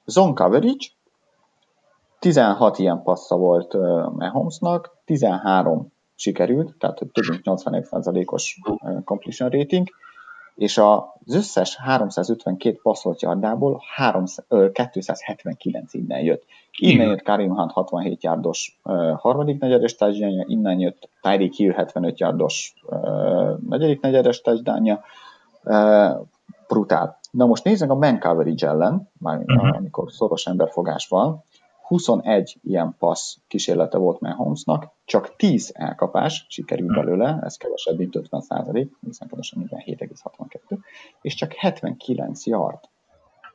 Zone 0.05 0.33
coverage, 0.33 0.85
16 2.19 2.79
ilyen 2.79 3.03
passza 3.03 3.35
volt 3.35 3.73
Mahomesnak, 4.15 4.97
13 5.05 5.91
sikerült, 6.15 6.75
tehát 6.77 6.97
több 6.97 7.25
mint 7.29 7.41
81%-os 7.43 8.59
uh, 8.69 9.03
completion 9.03 9.49
rating, 9.49 9.88
és 10.58 10.78
az 10.78 11.36
összes 11.36 11.76
352 11.76 12.80
passzolt 12.84 13.22
yardából 13.22 13.82
279 14.91 15.93
innen 15.93 16.20
jött. 16.20 16.43
Innen 16.78 17.08
jött 17.08 17.22
Karim 17.22 17.55
Hunt 17.55 17.72
67 17.72 18.24
yardos 18.24 18.80
uh, 18.84 19.20
harmadik 19.20 19.60
negyedes 19.60 19.95
touchdownja, 19.95 20.43
innen 20.47 20.80
jött 20.80 21.10
Tyreek 21.22 21.53
Hill 21.53 21.72
75 21.72 22.20
yardos 22.20 22.74
uh, 22.86 23.60
negyedik 23.70 24.01
negyedes 24.01 24.41
touchdownja, 24.41 25.03
uh, 25.64 26.28
brutál. 26.68 27.20
Na 27.32 27.45
most 27.45 27.64
nézzük 27.64 27.89
a 27.89 27.95
man 27.95 28.20
coverage 28.20 28.68
ellen, 28.68 29.10
már 29.20 29.38
uh-huh. 29.38 29.78
amikor 29.78 30.12
szoros 30.12 30.45
emberfogás 30.45 31.08
van, 31.08 31.43
21 31.88 32.57
ilyen 32.63 32.95
passz 32.99 33.35
kísérlete 33.47 33.97
volt 33.97 34.19
Mahomesnak, 34.19 34.89
csak 35.05 35.35
10 35.35 35.71
elkapás 35.73 36.45
sikerült 36.49 36.89
mhm. 36.89 36.99
belőle, 36.99 37.39
ez 37.43 37.57
kevesebb, 37.57 37.97
mint 37.97 38.15
50 38.15 38.41
százalék, 38.41 38.95
hiszen 39.05 39.27
pontosan 39.27 39.69
47,62, 39.71 40.77
és 41.21 41.35
csak 41.35 41.53
79 41.53 42.45
yard. 42.45 42.79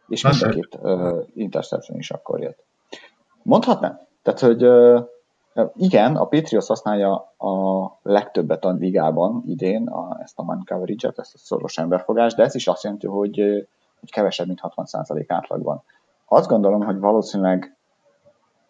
És 0.09 0.23
mind 0.23 0.43
a 0.43 0.49
két 0.49 0.79
uh, 0.81 1.27
interception 1.35 1.99
is 1.99 2.11
akkor 2.11 2.41
jött. 2.41 2.65
Mondhatnám? 3.43 4.01
Tehát, 4.23 4.41
hogy 4.41 4.65
uh, 4.65 5.07
igen, 5.77 6.17
a 6.17 6.25
Patriots 6.25 6.67
használja 6.67 7.15
a 7.39 7.99
legtöbbet 8.03 8.65
a 8.65 8.71
ligában 8.71 9.43
idén 9.47 9.89
a, 9.89 10.19
ezt 10.23 10.39
a 10.39 10.43
man 10.43 10.63
coverage-et, 10.67 11.19
ezt 11.19 11.35
a 11.35 11.39
szoros 11.39 11.79
emberfogást, 11.79 12.37
de 12.37 12.43
ez 12.43 12.55
is 12.55 12.67
azt 12.67 12.83
jelenti, 12.83 13.07
hogy, 13.07 13.37
hogy 14.01 14.11
kevesebb, 14.11 14.47
mint 14.47 14.61
60% 14.63 15.25
átlag 15.27 15.63
van. 15.63 15.83
Azt 16.29 16.49
gondolom, 16.49 16.85
hogy 16.85 16.99
valószínűleg 16.99 17.77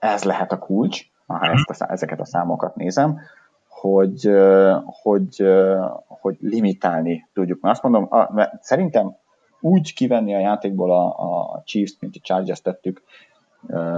ez 0.02 0.24
lehet 0.24 0.52
a 0.52 0.58
kulcs, 0.58 1.00
ha 1.26 1.36
mhm. 1.36 1.62
ezt 1.68 1.82
a, 1.82 1.90
ezeket 1.90 2.20
a 2.20 2.24
számokat 2.24 2.76
nézem, 2.76 3.20
hogy, 3.68 4.30
hogy, 4.84 5.46
hogy 6.06 6.36
limitálni 6.40 7.28
tudjuk. 7.32 7.60
Mert 7.60 7.74
azt 7.74 7.82
mondom, 7.82 8.06
a, 8.10 8.32
mert 8.32 8.62
szerintem 8.62 9.16
úgy 9.60 9.94
kivenni 9.94 10.34
a 10.34 10.38
játékból 10.38 10.90
a, 10.90 11.06
a 11.54 11.62
Chiefs, 11.64 11.96
mint 12.00 12.16
a 12.16 12.20
Chargers 12.22 12.60
tettük 12.62 13.02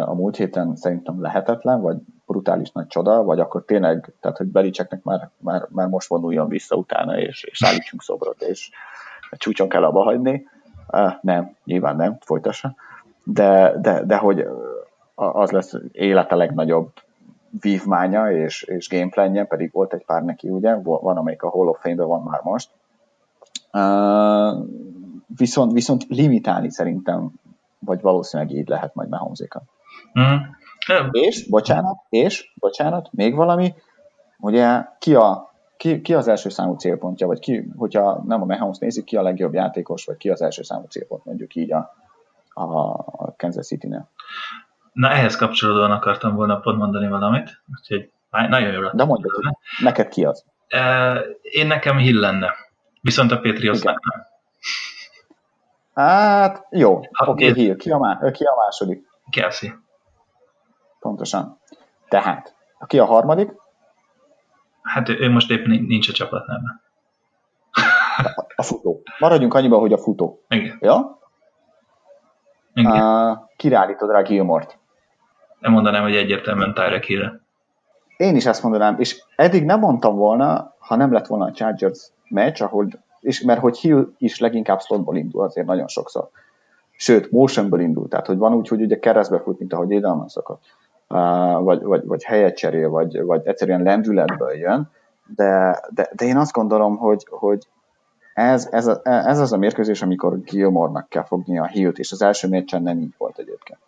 a 0.07 0.14
múlt 0.14 0.36
héten 0.36 0.76
szerintem 0.76 1.22
lehetetlen, 1.22 1.80
vagy 1.80 1.96
brutális 2.26 2.70
nagy 2.72 2.86
csoda, 2.86 3.22
vagy 3.22 3.40
akkor 3.40 3.64
tényleg, 3.64 4.12
tehát 4.20 4.36
hogy 4.36 4.46
Belicseknek 4.46 5.02
már, 5.02 5.30
már, 5.38 5.66
már 5.70 5.88
most 5.88 6.09
vonuljon 6.09 6.48
vissza 6.48 6.76
utána, 6.76 7.18
és, 7.18 7.44
és 7.44 7.64
állítsunk 7.64 8.02
szobrot, 8.02 8.42
és 8.42 8.70
csúcson 9.30 9.68
kell 9.68 9.84
abba 9.84 10.02
hagyni. 10.02 10.46
Nem, 11.20 11.57
nyilván 11.64 11.96
nem, 11.96 12.16
folytassa. 12.20 12.74
De, 13.24 13.74
de, 13.80 14.05
de 14.05 14.16
hogy 14.16 14.46
az 15.14 15.50
lesz 15.50 15.74
élete 15.92 16.34
legnagyobb 16.34 16.92
vívmánya 17.60 18.32
és, 18.32 18.62
és 18.62 18.88
gameplanje, 18.88 19.44
pedig 19.44 19.70
volt 19.72 19.92
egy 19.92 20.04
pár 20.04 20.22
neki, 20.22 20.48
ugye, 20.48 20.74
van 20.74 21.16
amelyik 21.16 21.42
a 21.42 21.50
Hall 21.50 21.66
of 21.66 21.80
Fame-ben 21.80 22.06
van 22.06 22.22
már 22.22 22.40
most. 22.42 22.70
Uh, 23.72 24.66
viszont, 25.26 25.72
viszont 25.72 26.04
limitálni 26.08 26.70
szerintem, 26.70 27.30
vagy 27.78 28.00
valószínűleg 28.00 28.52
így 28.52 28.68
lehet 28.68 28.94
majd 28.94 29.08
Mahomzéka. 29.08 29.62
Mm. 30.20 30.36
És, 31.10 31.48
bocsánat, 31.48 31.96
és, 32.08 32.52
bocsánat, 32.54 33.08
még 33.12 33.34
valami, 33.34 33.74
ugye 34.38 34.84
ki, 34.98 35.14
a, 35.14 35.52
ki, 35.76 36.00
ki 36.00 36.14
az 36.14 36.28
első 36.28 36.48
számú 36.48 36.74
célpontja, 36.74 37.26
vagy 37.26 37.38
ki, 37.38 37.70
hogyha 37.76 38.22
nem 38.26 38.42
a 38.42 38.44
Mahomes 38.44 38.78
nézik, 38.78 39.04
ki 39.04 39.16
a 39.16 39.22
legjobb 39.22 39.54
játékos, 39.54 40.04
vagy 40.04 40.16
ki 40.16 40.30
az 40.30 40.42
első 40.42 40.62
számú 40.62 40.84
célpont, 40.88 41.24
mondjuk 41.24 41.54
így 41.54 41.72
a, 41.72 41.94
a 42.54 43.34
Kansas 43.36 43.66
City-nél. 43.66 44.08
Na 44.95 45.11
ehhez 45.11 45.36
kapcsolódóan 45.36 45.90
akartam 45.90 46.34
volna 46.34 46.61
pont 46.61 46.78
mondani 46.78 47.09
valamit, 47.09 47.62
úgyhogy 47.76 48.11
nagyon 48.30 48.72
jó 48.72 48.88
De 48.92 49.05
mondjuk, 49.05 49.32
hogy 49.32 49.45
neked 49.78 50.09
ki 50.09 50.24
az? 50.24 50.45
Én 51.42 51.66
nekem 51.66 51.97
Hill 51.97 52.20
lenne, 52.20 52.55
viszont 53.01 53.32
a 53.32 53.40
Patriots 53.40 53.82
nem. 53.82 53.97
Hát 55.95 56.66
jó, 56.70 56.97
oké, 56.97 57.11
okay, 57.49 57.53
Hill. 57.53 57.76
Ki 57.76 57.90
a, 57.90 57.99
má- 57.99 58.30
ki 58.32 58.45
a 58.45 58.55
második? 58.64 59.07
Kelsey. 59.30 59.72
Pontosan. 61.01 61.59
Tehát, 62.09 62.55
ki 62.86 62.99
a 62.99 63.05
harmadik? 63.05 63.53
Hát 64.82 65.09
ő 65.09 65.30
most 65.30 65.51
épp 65.51 65.66
nincs 65.66 66.09
a 66.09 66.12
csapatnál. 66.12 66.82
A, 68.16 68.47
a 68.55 68.62
futó. 68.62 69.03
Maradjunk 69.18 69.55
annyiban, 69.55 69.80
hogy 69.80 69.92
a 69.92 69.99
futó. 69.99 70.45
Igen. 70.49 70.78
Ja? 70.80 71.18
Igen. 72.74 73.03
Uh, 73.03 73.38
királlítod 73.57 74.11
rá 74.11 74.22
Gilmort 74.22 74.78
nem 75.64 75.72
mondanám, 75.72 76.02
hogy 76.02 76.16
egyértelműen 76.16 76.74
Tyrek 76.74 77.04
hill 77.04 77.40
Én 78.16 78.36
is 78.36 78.46
ezt 78.46 78.62
mondanám, 78.62 78.96
és 78.98 79.22
eddig 79.36 79.64
nem 79.64 79.78
mondtam 79.78 80.16
volna, 80.16 80.74
ha 80.78 80.96
nem 80.96 81.12
lett 81.12 81.26
volna 81.26 81.44
a 81.44 81.52
Chargers 81.52 82.10
meccs, 82.28 82.62
ahol, 82.62 82.88
és 83.20 83.42
mert 83.42 83.60
hogy 83.60 83.78
Hill 83.78 84.08
is 84.18 84.40
leginkább 84.40 84.80
slotból 84.80 85.16
indul 85.16 85.44
azért 85.44 85.66
nagyon 85.66 85.88
sokszor. 85.88 86.28
Sőt, 86.96 87.30
motionből 87.30 87.80
indul, 87.80 88.08
tehát 88.08 88.26
hogy 88.26 88.36
van 88.36 88.54
úgy, 88.54 88.68
hogy 88.68 88.80
ugye 88.80 88.98
keresztbe 88.98 89.38
fut, 89.38 89.58
mint 89.58 89.72
ahogy 89.72 89.92
Edelman 89.92 90.28
szokott, 90.28 90.62
uh, 91.08 91.62
vagy, 91.62 91.82
vagy, 91.82 92.06
vagy 92.06 92.24
helyet 92.24 92.56
cserél, 92.56 92.88
vagy, 92.88 93.22
vagy 93.22 93.46
egyszerűen 93.46 93.82
lendületből 93.82 94.52
jön, 94.52 94.90
de, 95.26 95.80
de, 95.90 96.10
de 96.12 96.24
én 96.24 96.36
azt 96.36 96.52
gondolom, 96.52 96.96
hogy, 96.96 97.26
hogy 97.30 97.68
ez, 98.34 98.68
ez, 98.70 99.00
ez 99.02 99.38
az 99.38 99.52
a 99.52 99.56
mérkőzés, 99.56 100.02
amikor 100.02 100.40
Gilmore-nak 100.40 101.08
kell 101.08 101.24
fognia 101.24 101.62
a 101.62 101.66
Hill-t, 101.66 101.98
és 101.98 102.12
az 102.12 102.22
első 102.22 102.48
meccsen 102.48 102.82
nem 102.82 102.98
így 102.98 103.14
volt 103.18 103.38
egyébként. 103.38 103.78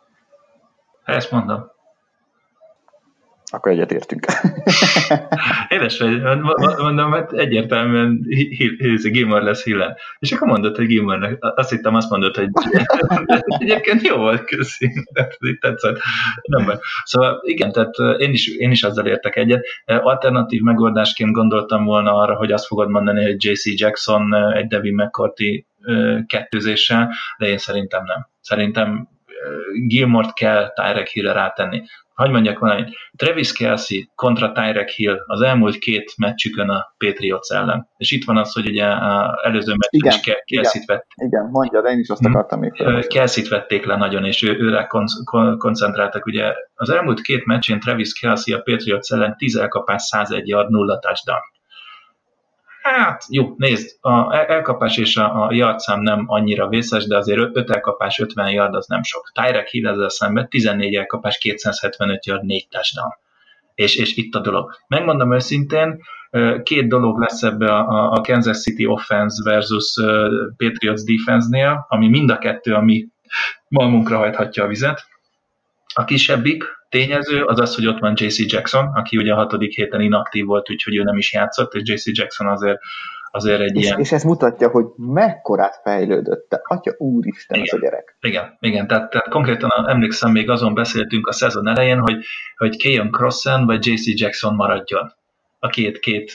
Ezt 1.07 1.31
mondom. 1.31 1.75
Akkor 3.51 3.73
egyetértünk. 3.73 4.27
Édes 5.69 5.99
vagy, 5.99 6.23
mondom, 6.79 7.11
mert 7.11 7.33
egyértelműen 7.33 8.21
Gilmore 9.03 9.45
lesz 9.45 9.65
Hillen. 9.65 9.97
És 10.19 10.33
akkor 10.33 10.49
mondod, 10.49 10.77
hogy 10.77 10.87
Gilmore, 10.87 11.37
azt 11.41 11.71
hittem, 11.71 11.95
azt 11.95 12.11
mondod, 12.11 12.37
hogy 12.37 12.49
egyébként 13.59 14.07
jó 14.07 14.17
volt, 14.17 14.45
köszi. 14.45 14.91
tetszett. 15.61 15.99
Nem, 16.43 16.79
szóval 17.05 17.41
igen, 17.45 17.73
tehát 17.73 17.95
én 18.19 18.33
is, 18.33 18.49
én 18.49 18.71
is 18.71 18.83
azzal 18.83 19.07
értek 19.07 19.37
egyet. 19.37 19.67
Alternatív 19.85 20.61
megoldásként 20.61 21.33
gondoltam 21.33 21.85
volna 21.85 22.15
arra, 22.15 22.35
hogy 22.35 22.53
azt 22.53 22.67
fogod 22.67 22.89
mondani, 22.89 23.25
hogy 23.25 23.45
JC 23.45 23.81
Jackson 23.81 24.35
egy 24.55 24.67
Devin 24.67 24.95
McCourty 24.95 25.67
kettőzéssel, 26.27 27.13
de 27.39 27.47
én 27.47 27.59
szerintem 27.59 28.05
nem. 28.05 28.29
Szerintem 28.41 29.09
Gilmort 29.87 30.33
kell 30.33 30.73
Tyrek 30.75 31.07
Hillre 31.07 31.33
rátenni. 31.33 31.83
Hogy 32.15 32.31
mondjak 32.31 32.59
valamit, 32.59 32.97
Travis 33.17 33.53
Kelsey 33.53 34.11
kontra 34.15 34.53
Tyrek 34.53 34.89
Hill 34.89 35.17
az 35.27 35.41
elmúlt 35.41 35.79
két 35.79 36.13
meccsükön 36.17 36.69
a 36.69 36.95
Patriots 36.99 37.51
ellen. 37.51 37.89
És 37.97 38.11
itt 38.11 38.25
van 38.25 38.37
az, 38.37 38.53
hogy 38.53 38.67
ugye 38.67 38.87
az 38.87 39.31
előző 39.43 39.75
meccsen 39.77 40.13
is 40.13 40.43
Kelsey-t 40.45 40.85
vett. 40.85 41.07
Igen, 41.15 41.49
mondja, 41.51 41.83
de 41.83 41.91
én 41.91 41.99
is 41.99 42.09
azt 42.09 42.21
mhm. 42.21 42.35
akartam 42.35 42.61
még 42.61 43.07
Kelsey-t 43.07 43.49
vették 43.49 43.85
le 43.85 43.97
nagyon, 43.97 44.25
és 44.25 44.43
ő, 44.43 44.57
őre 44.59 44.87
kon- 44.87 45.25
kon- 45.25 45.59
koncentráltak. 45.59 46.27
Ugye 46.27 46.53
az 46.75 46.91
elmúlt 46.91 47.21
két 47.21 47.45
meccsén 47.45 47.81
Travis 47.81 48.13
Kelsey 48.13 48.55
a 48.55 48.61
Patriots 48.61 49.11
ellen 49.11 49.37
10 49.37 49.57
elkapás, 49.57 50.03
101 50.03 50.49
yard, 50.49 50.71
0 50.71 50.99
touchdown. 50.99 51.41
Hát, 52.95 53.25
jó, 53.29 53.55
nézd, 53.57 53.97
a 54.01 54.35
elkapás 54.51 54.97
és 54.97 55.17
a, 55.17 55.47
a 55.47 55.53
yardszám 55.53 56.01
nem 56.01 56.25
annyira 56.27 56.69
vészes, 56.69 57.07
de 57.07 57.17
azért 57.17 57.41
5 57.53 57.71
elkapás, 57.71 58.19
50 58.19 58.51
yard 58.51 58.75
az 58.75 58.87
nem 58.87 59.03
sok. 59.03 59.31
Tyrek 59.35 59.69
Hill 59.69 59.89
ezzel 59.89 60.09
szemben 60.09 60.49
14 60.49 60.95
elkapás, 60.95 61.39
275 61.39 62.27
yard, 62.27 62.45
4 62.45 62.69
touchdown. 62.69 63.11
És, 63.75 63.97
és 63.97 64.17
itt 64.17 64.35
a 64.35 64.41
dolog. 64.41 64.75
Megmondom 64.89 65.35
őszintén, 65.35 66.01
két 66.63 66.89
dolog 66.89 67.19
lesz 67.19 67.43
ebbe 67.43 67.75
a, 67.75 68.13
a 68.13 68.21
Kansas 68.21 68.61
City 68.61 68.87
offense 68.87 69.43
versus 69.51 69.95
Patriots 70.57 71.01
defense-nél, 71.01 71.87
ami 71.89 72.09
mind 72.09 72.31
a 72.31 72.39
kettő, 72.39 72.75
ami 72.75 73.07
malmunkra 73.69 74.17
hajthatja 74.17 74.65
a 74.65 74.67
vizet. 74.67 75.07
A 75.95 76.05
kisebbik, 76.05 76.65
tényező 76.89 77.45
az 77.45 77.61
az, 77.61 77.75
hogy 77.75 77.87
ott 77.87 77.99
van 77.99 78.13
JC 78.17 78.53
Jackson, 78.53 78.87
aki 78.95 79.17
ugye 79.17 79.33
a 79.33 79.37
hatodik 79.37 79.75
héten 79.75 80.01
inaktív 80.01 80.45
volt, 80.45 80.71
úgyhogy 80.71 80.97
ő 80.97 81.03
nem 81.03 81.17
is 81.17 81.33
játszott, 81.33 81.75
és 81.75 81.83
JC 81.85 82.19
Jackson 82.19 82.47
azért 82.47 82.79
azért 83.37 83.61
egy 83.61 83.77
és, 83.77 83.85
ilyen... 83.85 84.01
És 84.01 84.13
ez 84.13 84.23
mutatja, 84.23 84.69
hogy 84.69 84.85
mekkorát 84.97 85.81
fejlődött. 85.83 86.49
Te, 86.49 86.61
atya 86.65 86.95
úristen, 86.99 87.57
igen, 87.59 87.69
az 87.73 87.79
a 87.79 87.83
gyerek. 87.83 88.17
Igen, 88.21 88.57
igen 88.61 88.87
tehát, 88.87 89.11
tehát 89.11 89.29
konkrétan 89.29 89.89
emlékszem, 89.89 90.31
még 90.31 90.51
azon 90.51 90.75
beszéltünk 90.75 91.27
a 91.27 91.33
szezon 91.33 91.69
elején, 91.69 91.99
hogy, 91.99 92.25
hogy 92.57 92.77
Keon 92.77 93.11
Crossen 93.11 93.67
vagy 93.67 93.87
JC 93.87 94.21
Jackson 94.21 94.55
maradjon. 94.55 95.15
A 95.59 95.69
két, 95.69 95.99
két 95.99 96.33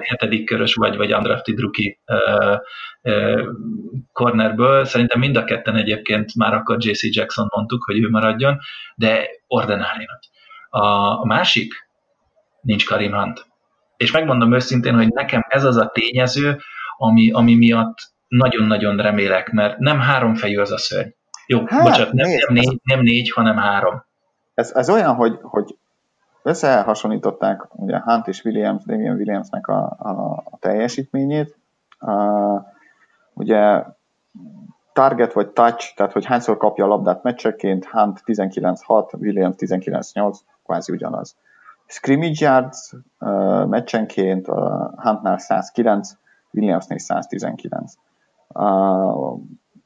hetedik 0.00 0.46
körös 0.46 0.74
vagy, 0.74 0.96
vagy 0.96 1.14
undrafted 1.14 1.58
rookie 1.58 1.96
uh, 2.06 2.58
uh, 3.02 3.42
cornerből. 4.12 4.84
Szerintem 4.84 5.18
mind 5.18 5.36
a 5.36 5.44
ketten 5.44 5.76
egyébként 5.76 6.34
már 6.34 6.54
akkor 6.54 6.76
JC 6.78 7.14
Jackson 7.14 7.46
mondtuk, 7.54 7.84
hogy 7.84 7.98
ő 7.98 8.08
maradjon, 8.08 8.58
de 8.94 9.28
ordinári 9.46 10.04
nagy. 10.04 10.28
A, 10.82 10.86
a 11.20 11.24
másik, 11.24 11.72
nincs 12.60 12.86
Karim 12.86 13.12
Hunt. 13.12 13.46
És 13.96 14.10
megmondom 14.10 14.54
őszintén, 14.54 14.94
hogy 14.94 15.08
nekem 15.08 15.44
ez 15.48 15.64
az 15.64 15.76
a 15.76 15.90
tényező, 15.92 16.58
ami, 16.96 17.30
ami 17.30 17.54
miatt 17.54 17.96
nagyon-nagyon 18.28 18.96
remélek, 18.96 19.50
mert 19.50 19.78
nem 19.78 20.00
három 20.00 20.34
fejű 20.34 20.58
az 20.58 20.72
a 20.72 20.78
szörny. 20.78 21.08
Jó, 21.46 21.64
hát, 21.66 21.82
bocsánat, 21.82 22.12
nem, 22.12 22.30
nem, 22.30 22.54
négy, 22.54 22.80
nem 22.82 23.00
négy, 23.00 23.30
hanem 23.30 23.56
három. 23.56 24.04
Ez, 24.54 24.72
ez 24.74 24.90
olyan, 24.90 25.14
hogy, 25.14 25.38
hogy 25.40 25.76
összehasonlították 26.42 27.66
ugye 27.70 28.00
Hunt 28.00 28.28
és 28.28 28.44
Williams, 28.44 28.84
Damian 28.84 29.16
Williamsnek 29.16 29.68
a, 29.68 29.96
a, 29.98 30.10
a 30.50 30.58
teljesítményét. 30.58 31.56
Uh, 32.00 32.62
ugye 33.32 33.84
target 34.92 35.32
vagy 35.32 35.48
touch, 35.48 35.94
tehát 35.96 36.12
hogy 36.12 36.24
hányszor 36.24 36.56
kapja 36.56 36.84
a 36.84 36.88
labdát 36.88 37.22
meccseként, 37.22 37.84
Hunt 37.84 38.22
19-6, 38.26 39.20
Williams 39.20 39.54
19-8, 39.58 40.38
kvázi 40.64 40.92
ugyanaz. 40.92 41.36
Scrimmage 41.86 42.44
yards 42.44 42.92
uh, 43.18 43.66
meccsenként 43.66 44.48
uh, 44.48 44.56
Huntnál 44.96 45.38
109, 45.38 46.16
Williamsnél 46.50 46.98
119. 46.98 47.94
Uh, 48.48 49.38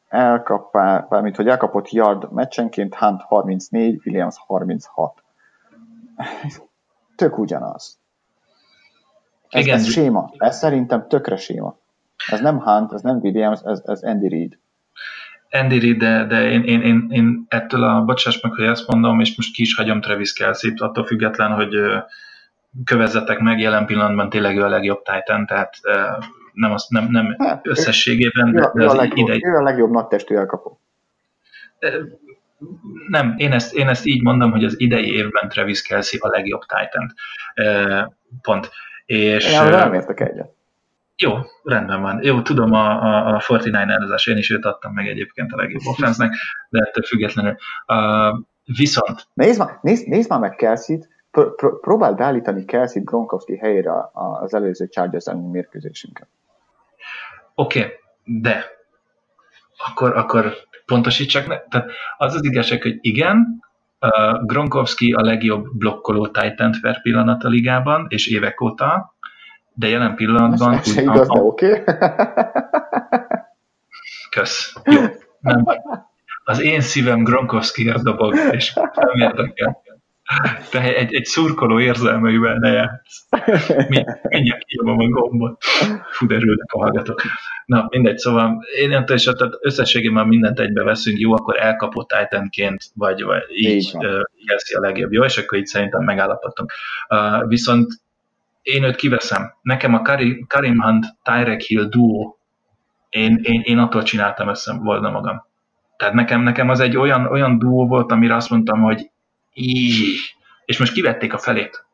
elkap, 0.09 0.76
mint 1.09 1.36
hogy 1.36 1.48
elkapott 1.48 1.90
yard 1.90 2.32
meccsenként, 2.32 2.94
Hunt 2.94 3.22
34, 3.22 4.00
Williams 4.04 4.36
36. 4.46 5.22
Tök 7.17 7.39
ugyanaz. 7.39 7.99
Ez, 9.49 9.64
Igen. 9.64 9.77
ez 9.77 9.91
séma. 9.91 10.31
Ez 10.39 10.57
szerintem 10.57 11.09
tökre 11.09 11.37
séma. 11.37 11.79
Ez 12.27 12.41
nem 12.41 12.61
Hunt, 12.61 12.93
ez 12.93 13.01
nem 13.01 13.17
Williams, 13.17 13.61
ez, 13.64 13.83
ez 13.85 14.03
Andy 14.03 14.29
Reid. 14.29 14.59
Andy 15.51 15.79
Reid, 15.79 15.99
de, 15.99 16.25
de 16.25 16.51
én, 16.51 16.62
én, 16.62 16.83
én, 16.83 17.07
én 17.11 17.47
ettől 17.49 17.83
a, 17.83 18.05
bocsáss 18.05 18.41
meg, 18.41 18.53
hogy 18.53 18.64
ezt 18.64 18.87
mondom, 18.87 19.21
és 19.21 19.37
most 19.37 19.55
ki 19.55 19.62
is 19.62 19.75
hagyom 19.75 20.01
Travis 20.01 20.33
kelsey 20.33 20.73
attól 20.77 21.05
független, 21.05 21.53
hogy 21.53 21.75
kövezzetek 22.85 23.39
meg, 23.39 23.59
jelen 23.59 23.87
pillanatban 23.87 24.29
tényleg 24.29 24.57
ő 24.57 24.62
a 24.62 24.69
legjobb 24.69 25.03
Titan, 25.03 25.47
tehát 25.47 25.75
nem, 26.53 26.73
az, 26.73 26.87
nem, 26.89 27.07
nem 27.11 27.35
hát, 27.39 27.67
összességében, 27.67 28.49
ő, 28.49 28.61
de, 28.61 28.71
ő, 28.75 28.87
a 28.89 28.95
legjobb, 28.95 29.29
idei... 29.29 29.45
ő 29.45 29.57
a 29.57 29.62
legjobb 29.62 29.91
nagytestű 29.91 30.35
elkapó. 30.35 30.81
Nem, 33.09 33.34
én 33.36 33.52
ezt, 33.52 33.74
én 33.74 33.88
ezt 33.88 34.07
így 34.07 34.22
mondom, 34.22 34.50
hogy 34.50 34.64
az 34.64 34.80
idei 34.80 35.12
évben 35.12 35.48
Travis 35.48 35.82
Kelsey 35.82 36.20
a 36.22 36.28
legjobb 36.28 36.61
Titan. 36.61 37.14
Pont. 38.42 38.70
És, 39.07 39.52
én 39.52 39.62
nem 39.62 39.94
értek 39.94 40.20
egyet. 40.20 40.54
Jó, 41.16 41.32
rendben 41.64 42.00
van. 42.00 42.18
Jó, 42.22 42.42
tudom, 42.42 42.72
a, 42.72 43.02
a, 43.02 43.34
a 43.34 43.40
49ers, 43.40 44.28
én 44.28 44.36
is 44.36 44.50
őt 44.50 44.64
adtam 44.64 44.92
meg 44.92 45.09
egyébként 45.09 45.52
a 45.52 45.57
legjobb 45.57 45.82
offense 45.92 46.30
de 46.68 46.78
ettől 46.78 47.04
függetlenül. 47.04 47.57
Uh, 47.86 48.38
viszont... 48.76 49.26
Nézd 49.34 49.59
már, 49.59 49.78
nézd, 49.82 50.09
nézd 50.09 50.30
már 50.30 50.40
meg 50.40 50.54
Kelsey-t, 50.54 51.09
pr- 51.30 51.54
pr- 51.54 51.80
próbáld 51.80 52.16
beállítani 52.16 52.64
Kelsey 52.64 53.02
Gronkowski 53.02 53.57
helyére 53.57 53.92
az 54.12 54.54
előző 54.54 54.86
Chargers 54.86 55.26
elleni 55.26 55.48
mérkőzésünket. 55.48 56.28
Oké, 57.54 57.78
okay, 57.78 57.92
de 58.24 58.64
akkor, 59.77 60.16
akkor 60.16 60.55
pontosítsak, 60.87 61.47
ne? 61.47 61.59
tehát 61.68 61.91
az 62.16 62.35
az 62.35 62.45
igazság, 62.45 62.83
hogy 62.83 62.99
igen, 63.01 63.64
uh, 64.01 64.47
Gronkowski 64.47 65.12
a 65.12 65.20
legjobb 65.20 65.66
blokkoló 65.72 66.27
Titan 66.27 66.74
per 66.81 67.03
pillanat 67.03 67.45
a 67.45 67.49
ligában, 67.49 68.07
és 68.09 68.27
évek 68.27 68.61
óta, 68.61 69.14
de 69.74 69.89
jelen 69.89 70.14
pillanatban... 70.14 70.72
Ez, 70.72 70.89
ez 70.89 70.97
igaz, 70.97 71.29
oké. 71.29 71.70
Okay. 71.70 71.85
Kösz. 74.31 74.74
Jó. 74.85 75.01
Nem. 75.41 75.64
Az 76.45 76.61
én 76.61 76.81
szívem 76.81 77.22
Gronkowskiért 77.22 78.03
dobog, 78.03 78.35
és 78.51 78.74
nem 78.95 79.14
érdekel. 79.14 79.83
Te 80.70 80.95
egy, 80.95 81.14
egy 81.14 81.24
szurkoló 81.24 81.81
érzelmeivel 81.81 82.55
ne 82.55 82.70
játsz. 82.70 83.27
Mindjárt 84.29 84.64
kijövöm 84.64 84.99
a 84.99 85.09
gombot. 85.09 85.62
Fú, 86.11 86.27
de 86.27 86.39
a 86.72 86.79
hallgatók. 86.79 87.22
Na, 87.66 87.87
mindegy, 87.89 88.18
szóval 88.18 88.64
én 88.79 89.05
és 89.07 89.24
tehát 89.24 89.55
összességében 89.61 90.27
mindent 90.27 90.61
egybe 90.61 90.83
veszünk, 90.83 91.18
jó, 91.18 91.33
akkor 91.33 91.59
elkapott 91.59 92.09
Titanként, 92.09 92.85
vagy, 92.95 93.22
vagy 93.22 93.43
így 93.49 93.93
jelzi 94.47 94.74
a 94.74 94.81
legjobb, 94.81 95.12
jó, 95.12 95.24
és 95.24 95.39
akkor 95.39 95.59
így 95.59 95.66
szerintem 95.66 96.05
megállapodtunk. 96.05 96.72
Uh, 97.09 97.49
viszont 97.49 97.87
én 98.62 98.83
őt 98.83 98.97
kiveszem. 98.97 99.55
Nekem 99.62 99.95
a 99.95 100.03
Karim, 100.03 100.47
Karim 100.49 100.81
Hunt 100.81 101.07
Tyrek 101.22 101.61
Hill 101.61 101.85
duo, 101.85 102.37
én, 103.09 103.41
én, 103.43 103.61
én 103.64 103.79
attól 103.79 104.03
csináltam 104.03 104.49
össze 104.49 104.72
volna 104.83 105.11
magam. 105.11 105.45
Tehát 105.97 106.14
nekem, 106.14 106.43
nekem 106.43 106.68
az 106.68 106.81
egy 106.81 106.97
olyan, 106.97 107.27
olyan 107.27 107.59
duó 107.59 107.87
volt, 107.87 108.12
amire 108.12 108.35
azt 108.35 108.51
mondtam, 108.51 108.83
hogy 108.83 109.11
így, 109.57 110.36
és 110.64 110.78
most 110.78 110.92
kivették 110.92 111.32
a 111.32 111.38
felét. 111.38 111.84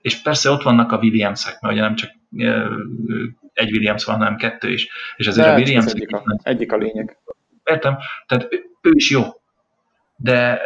És 0.00 0.22
persze 0.22 0.50
ott 0.50 0.62
vannak 0.62 0.92
a 0.92 0.96
Williamsek, 0.96 1.60
mert 1.60 1.74
ugye 1.74 1.82
nem 1.82 1.94
csak 1.94 2.10
egy 3.52 3.72
Williams 3.72 4.04
van, 4.04 4.16
hanem 4.16 4.36
kettő 4.36 4.72
is. 4.72 4.88
És 5.16 5.26
azért 5.26 5.46
De 5.46 5.52
a 5.52 5.56
Williams... 5.56 5.92
Egyik 5.92 6.12
a, 6.12 6.22
egyik 6.42 6.72
a 6.72 6.76
lényeg. 6.76 7.18
Értem, 7.64 7.98
tehát 8.26 8.46
ő, 8.50 8.64
ő 8.80 8.90
is 8.94 9.10
jó. 9.10 9.22
De, 10.16 10.60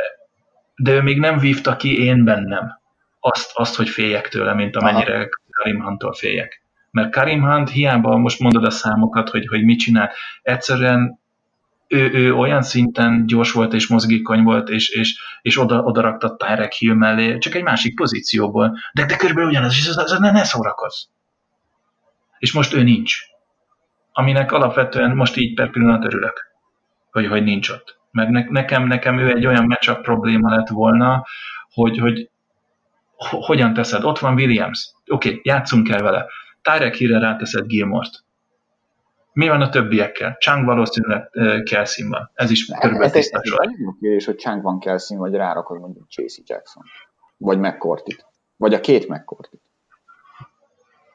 de 0.77 0.93
ő 0.93 1.03
még 1.03 1.19
nem 1.19 1.39
vívta 1.39 1.77
ki 1.77 2.05
én 2.05 2.25
bennem 2.25 2.81
azt, 3.21 3.51
azt 3.55 3.77
hogy 3.77 3.89
féljek 3.89 4.29
tőle, 4.29 4.55
mint 4.55 4.77
amennyire 4.77 5.15
Aha. 5.15 5.29
Karim 5.51 5.83
Hunt-tól 5.83 6.13
féljek. 6.13 6.63
Mert 6.91 7.13
Karim 7.13 7.43
Hunt 7.43 7.71
hiába 7.71 8.17
most 8.17 8.41
mondod 8.41 8.65
a 8.65 8.71
számokat, 8.71 9.29
hogy, 9.29 9.47
hogy 9.47 9.65
mit 9.65 9.79
csinál, 9.79 10.13
egyszerűen 10.43 11.21
ő, 11.89 12.11
ő 12.13 12.35
olyan 12.35 12.63
szinten 12.63 13.27
gyors 13.27 13.53
volt 13.53 13.73
és 13.73 13.87
mozgékony 13.87 14.43
volt, 14.43 14.69
és, 14.69 14.89
és, 14.89 15.23
és 15.43 15.59
oda, 15.59 15.81
oda 15.81 16.01
rakta 16.01 16.37
Tyrek 16.37 16.73
Hill 16.73 16.95
mellé, 16.95 17.39
csak 17.39 17.55
egy 17.55 17.63
másik 17.63 17.95
pozícióból. 17.95 18.79
De, 18.93 19.07
de 19.07 19.17
körülbelül 19.17 19.51
ugyanaz, 19.51 19.77
és 19.77 19.87
ez, 19.87 19.97
ez 19.97 20.19
ne, 20.19 20.31
ne 20.31 20.45
szórakozz. 20.45 21.05
És 22.39 22.53
most 22.53 22.75
ő 22.75 22.83
nincs. 22.83 23.17
Aminek 24.13 24.53
alapvetően 24.53 25.17
most 25.17 25.37
így 25.37 25.55
per 25.55 25.71
pillanat 25.71 26.05
örülök, 26.05 26.51
hogy, 27.11 27.27
hogy 27.27 27.43
nincs 27.43 27.69
ott. 27.69 27.99
Mert 28.11 28.31
ne, 28.31 28.45
nekem, 28.49 28.87
nekem 28.87 29.19
ő 29.19 29.29
egy 29.29 29.47
olyan 29.47 29.67
matchup 29.67 30.01
probléma 30.01 30.55
lett 30.55 30.69
volna, 30.69 31.25
hogy, 31.71 31.99
hogy 31.99 32.31
hogyan 33.17 33.75
teszed? 33.75 34.05
Ott 34.05 34.19
van 34.19 34.35
Williams. 34.35 34.91
Oké, 35.07 35.29
okay, 35.29 35.41
játszunk 35.45 35.89
el 35.89 36.03
vele. 36.03 36.27
Tyrek 36.63 36.95
Hillre 36.95 37.19
ráteszed 37.19 37.67
Gilmort. 37.67 38.25
Mi 39.37 39.49
van 39.49 39.61
a 39.61 39.69
többiekkel? 39.69 40.37
Chang 40.41 40.65
valószínűleg 40.65 41.31
Kelsey 41.65 42.09
van. 42.09 42.31
Ez 42.35 42.51
is 42.51 42.67
körülbelül 42.81 43.13
tiszta 43.13 43.41
sor. 43.45 43.67
Ez 43.67 43.71
egy 43.71 43.95
kérdés, 44.01 44.25
hogy 44.25 44.37
Chang 44.37 44.63
van 44.63 44.79
Kelsey, 44.79 45.17
vagy 45.17 45.35
rárakod 45.35 45.81
mondjuk 45.81 46.09
Chasey 46.09 46.45
Jackson. 46.47 46.83
Vagy 47.37 47.59
McCourtit. 47.59 48.27
Vagy 48.57 48.75
a 48.75 48.81
két 48.81 49.09
McCourtit. 49.09 49.61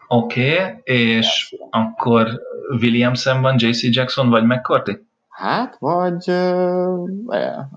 Oké, 0.08 0.54
okay, 0.54 0.82
és 0.84 1.56
ja, 1.58 1.68
akkor 1.72 2.42
Williamson 2.82 3.42
van, 3.42 3.56
JC 3.58 3.96
Jackson, 3.96 4.30
vagy 4.30 4.44
McCourty? 4.44 5.08
Hát, 5.30 5.76
vagy 5.80 6.30
uh, 6.30 7.10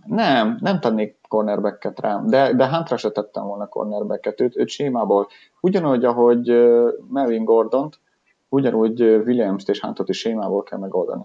nem, 0.07 0.59
nem 0.61 0.81
tennék 0.81 1.17
cornerbacket 1.29 2.01
rám, 2.01 2.27
de, 2.27 2.53
de 2.53 2.69
Huntra 2.69 2.97
se 2.97 3.11
tettem 3.11 3.45
volna 3.45 3.67
cornerbacket, 3.67 4.41
őt, 4.41 4.57
őt 4.57 4.69
sémából. 4.69 5.29
Ugyanúgy, 5.61 6.05
ahogy 6.05 6.49
Melvin 7.11 7.45
Gordont, 7.45 8.01
ugyanúgy 8.55 9.03
Williams-t 9.03 9.69
és 9.69 9.81
Huntot 9.81 10.09
is 10.09 10.19
sémából 10.19 10.63
kell 10.63 10.79
megoldani. 10.79 11.23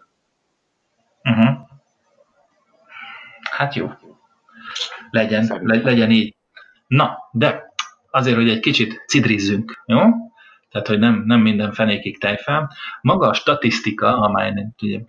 Uh-huh. 1.23 1.57
Hát 3.51 3.75
jó. 3.75 3.89
Legyen, 5.09 5.59
le, 5.61 5.81
legyen 5.81 6.11
így. 6.11 6.35
Na, 6.87 7.17
de 7.31 7.73
azért, 8.11 8.35
hogy 8.35 8.49
egy 8.49 8.59
kicsit 8.59 9.03
cidrizzünk, 9.07 9.83
jó? 9.85 9.99
Tehát, 10.71 10.87
hogy 10.87 10.99
nem, 10.99 11.23
nem 11.25 11.39
minden 11.39 11.71
fenékig 11.71 12.19
tejfel. 12.19 12.71
Maga 13.01 13.27
a 13.27 13.33
statisztika, 13.33 14.19
amely 14.19 14.53
ugye, 14.81 14.99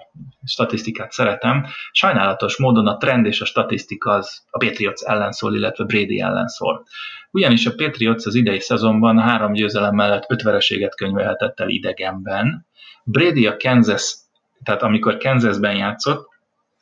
statisztikát 0.44 1.12
szeretem, 1.12 1.66
sajnálatos 1.92 2.58
módon 2.58 2.86
a 2.86 2.96
trend 2.96 3.26
és 3.26 3.40
a 3.40 3.44
statisztika 3.44 4.10
az 4.10 4.42
a 4.50 4.58
Patriots 4.58 5.02
ellen 5.02 5.32
szól, 5.32 5.54
illetve 5.54 5.84
Brady 5.84 6.20
ellen 6.20 6.46
szól. 6.46 6.84
Ugyanis 7.30 7.66
a 7.66 7.74
Patriots 7.76 8.26
az 8.26 8.34
idei 8.34 8.60
szezonban 8.60 9.18
három 9.18 9.52
győzelem 9.52 9.94
mellett 9.94 10.24
öt 10.28 10.42
vereséget 10.42 10.96
könyvelhetett 10.96 11.60
el 11.60 11.68
idegenben. 11.68 12.66
Brady 13.04 13.46
a 13.46 13.56
Kansas, 13.56 14.14
tehát 14.62 14.82
amikor 14.82 15.16
Kansasben 15.16 15.76
játszott, 15.76 16.28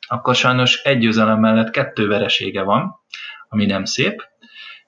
akkor 0.07 0.35
sajnos 0.35 0.81
egy 0.83 0.99
győzelem 0.99 1.39
mellett 1.39 1.69
kettő 1.69 2.07
veresége 2.07 2.61
van, 2.61 2.95
ami 3.49 3.65
nem 3.65 3.85
szép. 3.85 4.27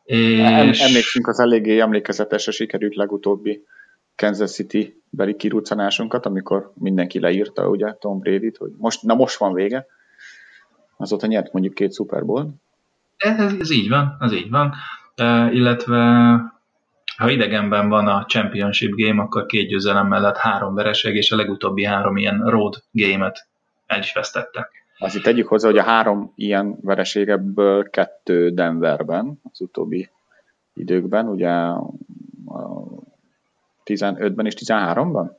És... 0.04 0.80
Emlékszünk 0.80 1.28
az 1.28 1.40
eléggé 1.40 1.80
emlékezetesre 1.80 2.52
sikerült 2.52 2.96
legutóbbi 2.96 3.64
Kansas 4.22 4.52
City 4.52 5.02
beli 5.10 5.36
kiruccanásunkat, 5.36 6.26
amikor 6.26 6.72
mindenki 6.76 7.20
leírta 7.20 7.70
ugye 7.70 7.94
Tom 7.94 8.20
Brady-t, 8.20 8.58
hogy 8.58 8.72
most, 8.78 9.04
na 9.04 9.14
most 9.14 9.38
van 9.38 9.54
vége. 9.54 9.86
Azóta 10.98 11.28
nyert 11.28 11.54
mondjuk 11.54 11.74
két 11.74 11.94
Super 11.94 12.26
Bowl. 12.26 12.54
Ez, 13.18 13.54
ez 13.60 13.72
így 13.72 13.90
van, 13.90 14.18
ez 14.20 14.34
így 14.34 14.50
van. 14.50 14.74
Uh, 15.22 15.56
illetve 15.56 16.00
ha 17.18 17.30
idegenben 17.30 17.90
van 17.90 18.08
a 18.08 18.26
Championship 18.26 18.96
Game, 18.96 19.22
akkor 19.22 19.46
két 19.46 19.68
győzelem 19.68 20.08
mellett 20.08 20.38
három 20.38 20.74
vereség, 20.74 21.16
és 21.16 21.32
a 21.32 21.36
legutóbbi 21.36 21.84
három 21.84 22.18
ilyen 22.18 22.42
road 22.46 22.84
game-et 22.92 23.48
el 23.86 24.00
is 24.00 24.14
vesztettek. 24.14 24.70
Azt 24.98 25.16
itt 25.16 25.24
tegyük 25.24 25.48
hozzá, 25.48 25.68
hogy 25.68 25.78
a 25.78 25.84
három 25.84 26.32
ilyen 26.36 26.78
vereségebből 26.82 27.90
kettő 27.90 28.50
Denverben 28.50 29.40
az 29.52 29.62
utóbbi 29.62 30.10
időkben, 30.74 31.28
ugye 31.28 31.50
a 31.50 31.94
15-ben 33.86 34.46
és 34.46 34.54
13-ban? 34.58 35.32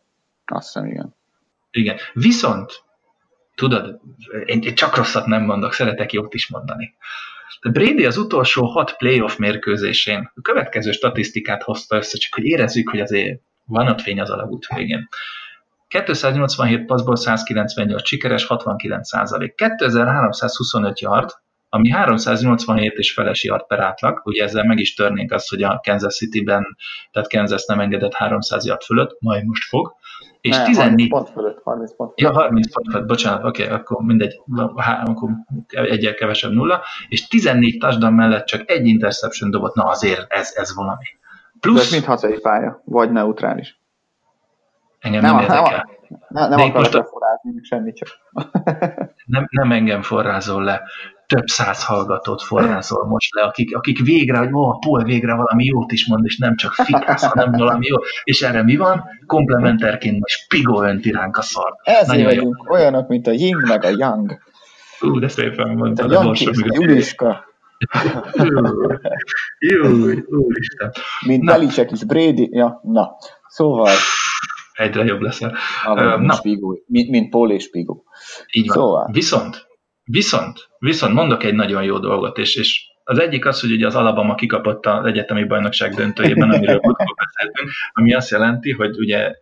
Azt 0.44 0.72
hiszem, 0.72 0.86
igen. 0.86 1.14
Igen. 1.70 1.96
Viszont, 2.12 2.82
tudod, 3.54 4.00
én 4.44 4.74
csak 4.74 4.96
rosszat 4.96 5.26
nem 5.26 5.42
mondok, 5.42 5.72
szeretek 5.72 6.12
jót 6.12 6.34
is 6.34 6.48
mondani. 6.48 6.94
De 7.62 7.70
Brady 7.70 8.06
az 8.06 8.16
utolsó 8.16 8.66
hat 8.66 8.96
playoff 8.96 9.36
mérkőzésén 9.36 10.32
a 10.34 10.40
következő 10.40 10.92
statisztikát 10.92 11.62
hozta 11.62 11.96
össze, 11.96 12.18
csak 12.18 12.34
hogy 12.34 12.44
érezzük, 12.44 12.88
hogy 12.88 13.00
azért 13.00 13.40
van 13.64 13.88
ott 13.88 14.00
fény 14.00 14.20
az 14.20 14.30
alagút 14.30 14.66
végén. 14.74 15.08
287 15.88 16.86
passzból 16.86 17.16
198 17.16 18.06
sikeres, 18.06 18.44
69 18.44 19.08
százalék. 19.08 19.54
2325 19.54 21.00
yard, 21.00 21.30
ami 21.74 21.90
387 21.90 22.92
és 22.98 23.12
feles 23.12 23.44
yard 23.44 23.66
per 23.66 23.80
átlag, 23.80 24.20
ugye 24.24 24.42
ezzel 24.44 24.64
meg 24.64 24.78
is 24.78 24.94
törnénk 24.94 25.32
azt, 25.32 25.48
hogy 25.48 25.62
a 25.62 25.80
Kansas 25.82 26.16
City-ben, 26.16 26.76
tehát 27.12 27.30
Kansas 27.32 27.64
nem 27.64 27.80
engedett 27.80 28.14
300 28.14 28.66
yard 28.66 28.82
fölött, 28.82 29.16
majd 29.20 29.44
most 29.44 29.64
fog, 29.68 29.94
és 30.40 30.56
Ne, 30.56 30.64
14... 30.64 31.08
30 31.08 31.10
pont 31.10 31.28
fölött, 31.30 31.62
30 31.62 31.96
pont 31.96 32.20
Ja, 32.20 32.26
fölött. 32.28 32.42
30 32.42 32.72
pont 32.72 32.90
fölött, 32.90 33.06
bocsánat, 33.08 33.44
oké, 33.44 33.62
okay, 33.64 33.74
akkor 33.74 34.04
mindegy, 34.04 34.40
há- 34.76 35.08
akkor 35.08 35.30
egyel 35.68 36.14
kevesebb 36.14 36.52
nulla, 36.52 36.82
és 37.08 37.26
14 37.28 37.78
touchdown 37.78 38.12
mellett 38.12 38.46
csak 38.46 38.70
egy 38.70 38.86
interception 38.86 39.50
dobott, 39.50 39.74
na 39.74 39.84
azért 39.84 40.32
ez, 40.32 40.52
ez 40.56 40.74
valami. 40.74 41.04
De 41.04 41.18
ez 41.52 41.60
Plusz, 41.60 41.90
mind 41.92 42.04
hazai 42.04 42.38
pálya, 42.40 42.82
vagy 42.84 43.12
neutrális. 43.12 43.80
engem 44.98 45.20
Nem, 45.22 45.34
nem, 45.36 45.46
nem, 45.46 45.54
érdekel. 45.64 45.88
nem, 46.28 46.48
nem 46.48 46.58
itt 46.58 46.64
akarok 46.64 46.74
most 46.76 46.94
a- 46.94 46.98
leforázni, 46.98 47.50
meg 47.54 47.64
semmi, 47.64 47.92
csak. 47.92 48.08
nem, 49.26 49.46
nem 49.50 49.72
engem 49.72 50.02
forrázol 50.02 50.64
le, 50.64 50.82
több 51.32 51.46
száz 51.46 51.84
hallgatót 51.84 52.42
forrázol 52.42 53.06
most 53.06 53.34
le, 53.34 53.42
akik, 53.42 53.76
akik 53.76 54.04
végre, 54.04 54.38
hogy 54.38 54.52
ó, 54.52 54.68
a 54.68 54.78
Paul 54.78 55.02
végre 55.04 55.34
valami 55.34 55.64
jót 55.64 55.92
is 55.92 56.06
mond, 56.06 56.24
és 56.24 56.38
nem 56.38 56.56
csak 56.56 56.72
fikász, 56.72 57.24
hanem 57.24 57.52
valami 57.52 57.86
jó. 57.86 57.96
És 58.24 58.42
erre 58.42 58.62
mi 58.62 58.76
van? 58.76 59.04
Komplementerként 59.26 60.18
most 60.20 60.38
Spigo 60.38 60.82
önti 60.82 61.10
ránk 61.10 61.36
a 61.36 61.42
szar. 61.42 61.74
Ezért 61.82 62.06
Nagyon 62.06 62.22
jó. 62.22 62.28
vagyunk 62.28 62.70
olyanok, 62.70 63.08
mint 63.08 63.26
a 63.26 63.30
Ying 63.30 63.68
meg 63.68 63.84
a 63.84 63.88
Yang. 63.96 64.38
Ú, 65.00 65.18
de 65.18 65.28
szépen 65.28 65.68
Mint 65.68 65.80
a 65.80 65.84
mondtad 65.84 66.10
a 66.10 66.14
Yang 66.14 66.36
a. 66.48 66.80
Juliska. 66.80 67.44
Jó, 69.58 69.90
úristen. 70.28 70.92
Mint. 71.26 71.44
Belicek 71.44 71.90
is, 71.90 72.04
Brady. 72.04 72.48
Ja, 72.52 72.80
na. 72.82 73.16
Szóval, 73.48 73.90
Egyre 74.72 75.04
jobb 75.04 75.20
leszel. 75.20 75.54
mint, 75.94 76.26
na. 76.26 76.32
Spigó, 76.34 76.78
mint, 76.86 77.08
mint 77.10 77.30
Paul 77.30 77.50
és 77.50 77.62
Spigó. 77.62 78.04
Így 78.52 78.66
van. 78.66 78.76
Szóval. 78.76 79.08
Viszont, 79.12 79.66
viszont, 80.04 80.68
viszont 80.78 81.14
mondok 81.14 81.44
egy 81.44 81.54
nagyon 81.54 81.82
jó 81.82 81.98
dolgot, 81.98 82.38
és, 82.38 82.56
és 82.56 82.90
az 83.04 83.18
egyik 83.18 83.46
az, 83.46 83.60
hogy 83.60 83.72
ugye 83.72 83.86
az 83.86 83.94
Alabama 83.94 84.34
kikapott 84.34 84.86
az 84.86 85.04
egyetemi 85.04 85.44
bajnokság 85.44 85.94
döntőjében, 85.94 86.50
amiről 86.50 86.80
múltkor 86.82 87.14
beszéltünk, 87.24 87.70
ami 87.92 88.14
azt 88.14 88.30
jelenti, 88.30 88.72
hogy 88.72 88.98
ugye 88.98 89.34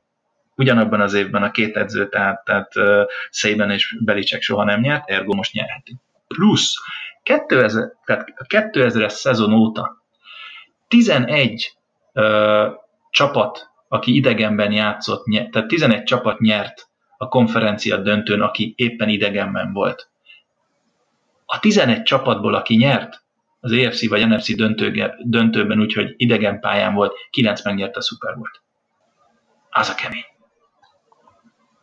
ugyanabban 0.56 1.00
az 1.00 1.14
évben 1.14 1.42
a 1.42 1.50
két 1.50 1.76
edző, 1.76 2.08
tehát, 2.08 2.44
tehát 2.44 2.76
uh, 2.76 3.02
Szében 3.30 3.70
és 3.70 3.96
Belicek 4.04 4.42
soha 4.42 4.64
nem 4.64 4.80
nyert, 4.80 5.08
ergo 5.10 5.34
most 5.34 5.52
nyerheti. 5.52 5.96
Plusz 6.26 6.74
2000, 7.22 7.92
tehát 8.04 8.32
a 8.36 8.44
2000-es 8.44 9.08
szezon 9.08 9.52
óta 9.52 10.04
11 10.88 11.72
uh, 12.14 12.24
csapat, 13.10 13.70
aki 13.88 14.14
idegenben 14.14 14.72
játszott, 14.72 15.26
nyert, 15.26 15.50
tehát 15.50 15.68
11 15.68 16.02
csapat 16.02 16.38
nyert 16.38 16.88
a 17.16 17.28
konferencia 17.28 17.96
döntőn, 17.96 18.40
aki 18.40 18.74
éppen 18.76 19.08
idegenben 19.08 19.72
volt. 19.72 20.09
A 21.52 21.58
11 21.60 22.02
csapatból, 22.02 22.54
aki 22.54 22.74
nyert 22.74 23.22
az 23.60 23.72
EFC 23.72 24.08
vagy 24.08 24.28
NFC 24.28 24.56
döntő, 24.56 25.14
döntőben, 25.18 25.80
úgyhogy 25.80 26.14
idegen 26.16 26.60
pályán 26.60 26.94
volt, 26.94 27.16
9 27.30 27.64
megnyerte 27.64 27.98
a 27.98 28.02
Super 28.02 28.34
Bowl-t. 28.34 28.62
Az 29.70 29.88
a 29.88 29.94
kemény. 29.94 30.24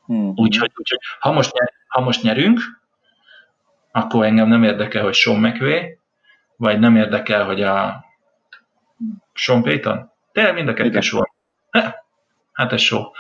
Hmm. 0.06 0.34
Úgyhogy, 0.36 0.72
úgyhogy 0.76 1.00
ha, 1.20 1.32
most 1.32 1.54
nyer, 1.54 1.74
ha 1.88 2.02
most 2.02 2.22
nyerünk, 2.22 2.60
akkor 3.92 4.26
engem 4.26 4.48
nem 4.48 4.64
érdekel, 4.64 5.04
hogy 5.04 5.14
Sean 5.14 5.40
McVay, 5.40 6.00
vagy 6.56 6.80
nem 6.80 6.96
érdekel, 6.96 7.46
hogy 7.46 7.62
a 7.62 8.06
Sean 9.34 9.64
Payton. 9.64 10.12
Tényleg 10.32 10.54
mind 10.54 10.68
a 10.68 10.74
kettő. 10.74 11.02
Sean. 11.02 11.30
Hát 12.52 12.74
ez 12.74 12.82
Sean. 12.82 13.12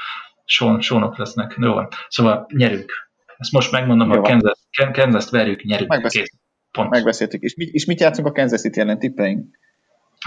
Sean, 0.45 0.81
Seanok 0.81 1.17
lesznek. 1.17 1.55
Jó 1.57 1.73
van. 1.73 1.87
Szóval 2.07 2.45
nyerünk. 2.49 3.07
Ezt 3.38 3.51
most 3.51 3.71
megmondom, 3.71 4.11
Jó 4.11 4.19
a. 4.19 4.21
Kansas, 4.21 4.59
Kansas-t 4.93 5.29
verjük, 5.29 5.63
nyerünk. 5.63 5.89
Megbeszél- 5.89 6.21
Kész. 6.23 6.39
Pont. 6.71 6.89
Megbeszéltük. 6.89 7.41
És 7.41 7.55
mit, 7.55 7.73
és 7.73 7.85
mit 7.85 7.99
játszunk 7.99 8.27
a 8.27 8.31
Kansas 8.31 8.59
City 8.61 8.79
ellen? 8.79 8.99
Tippeljünk. 8.99 9.57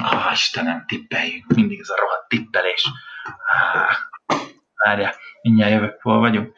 Ah, 0.03 0.33
Istenem, 0.33 0.85
tippeljünk. 0.87 1.47
Mindig 1.55 1.81
ez 1.81 1.89
a 1.89 1.95
rohadt 2.01 2.29
tippelés. 2.29 2.85
Ah, 3.25 4.39
Várjál, 4.85 5.15
mindjárt 5.43 5.73
jövök, 5.73 6.01
hol 6.03 6.19
vagyunk. 6.19 6.53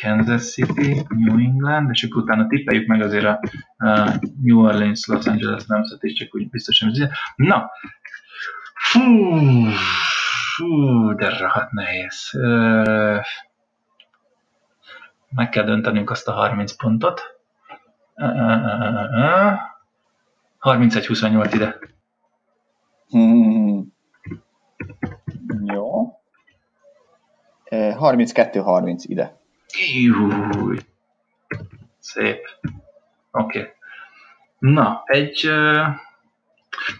Kansas 0.00 0.52
City, 0.52 1.02
New 1.08 1.38
England, 1.38 1.90
és 1.92 2.02
akkor 2.02 2.22
utána 2.22 2.46
tippeljük 2.46 2.86
meg 2.86 3.00
azért 3.02 3.24
a, 3.24 3.40
New 4.42 4.58
Orleans, 4.58 5.06
Los 5.06 5.26
Angeles 5.26 5.64
nemzet 5.66 6.02
is, 6.02 6.12
csak 6.12 6.34
úgy 6.34 6.50
biztosan. 6.50 6.88
hogy- 6.90 7.08
Na, 7.36 7.70
fú, 8.74 9.00
fú, 10.56 11.14
de 11.14 11.38
rohadt 11.38 11.70
nehéz. 11.70 12.28
Ö, 12.32 13.18
Meg 15.34 15.48
kell 15.48 15.64
döntenünk 15.64 16.10
azt 16.10 16.28
a 16.28 16.32
30 16.32 16.76
pontot. 16.76 17.20
Ö, 18.14 18.24
ö, 18.24 18.28
ö, 18.28 18.88
ö, 18.92 19.22
ö. 19.22 19.52
31-28 20.60 21.50
ide. 21.54 21.78
Hmm. 23.08 23.92
Jó. 25.64 26.18
Eh, 27.64 27.96
32-30 28.00 29.02
ide. 29.06 29.40
Júj. 29.94 30.78
Szép. 31.98 32.40
Oké. 33.30 33.58
Okay. 33.58 33.70
Na, 34.58 35.02
egy... 35.04 35.48
Uh, 35.48 35.86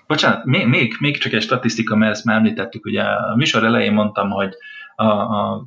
bocsánat, 0.07 0.45
még, 0.45 0.67
még, 0.67 0.95
még 1.01 1.19
csak 1.19 1.33
egy 1.33 1.43
statisztika, 1.43 1.97
mert 1.97 2.13
ezt 2.13 2.25
már 2.25 2.37
említettük. 2.37 2.85
Ugye 2.85 3.03
a 3.03 3.37
műsor 3.37 3.65
elején 3.65 3.93
mondtam, 3.93 4.31
hogy 4.31 4.55
a, 4.97 5.07
a 5.07 5.67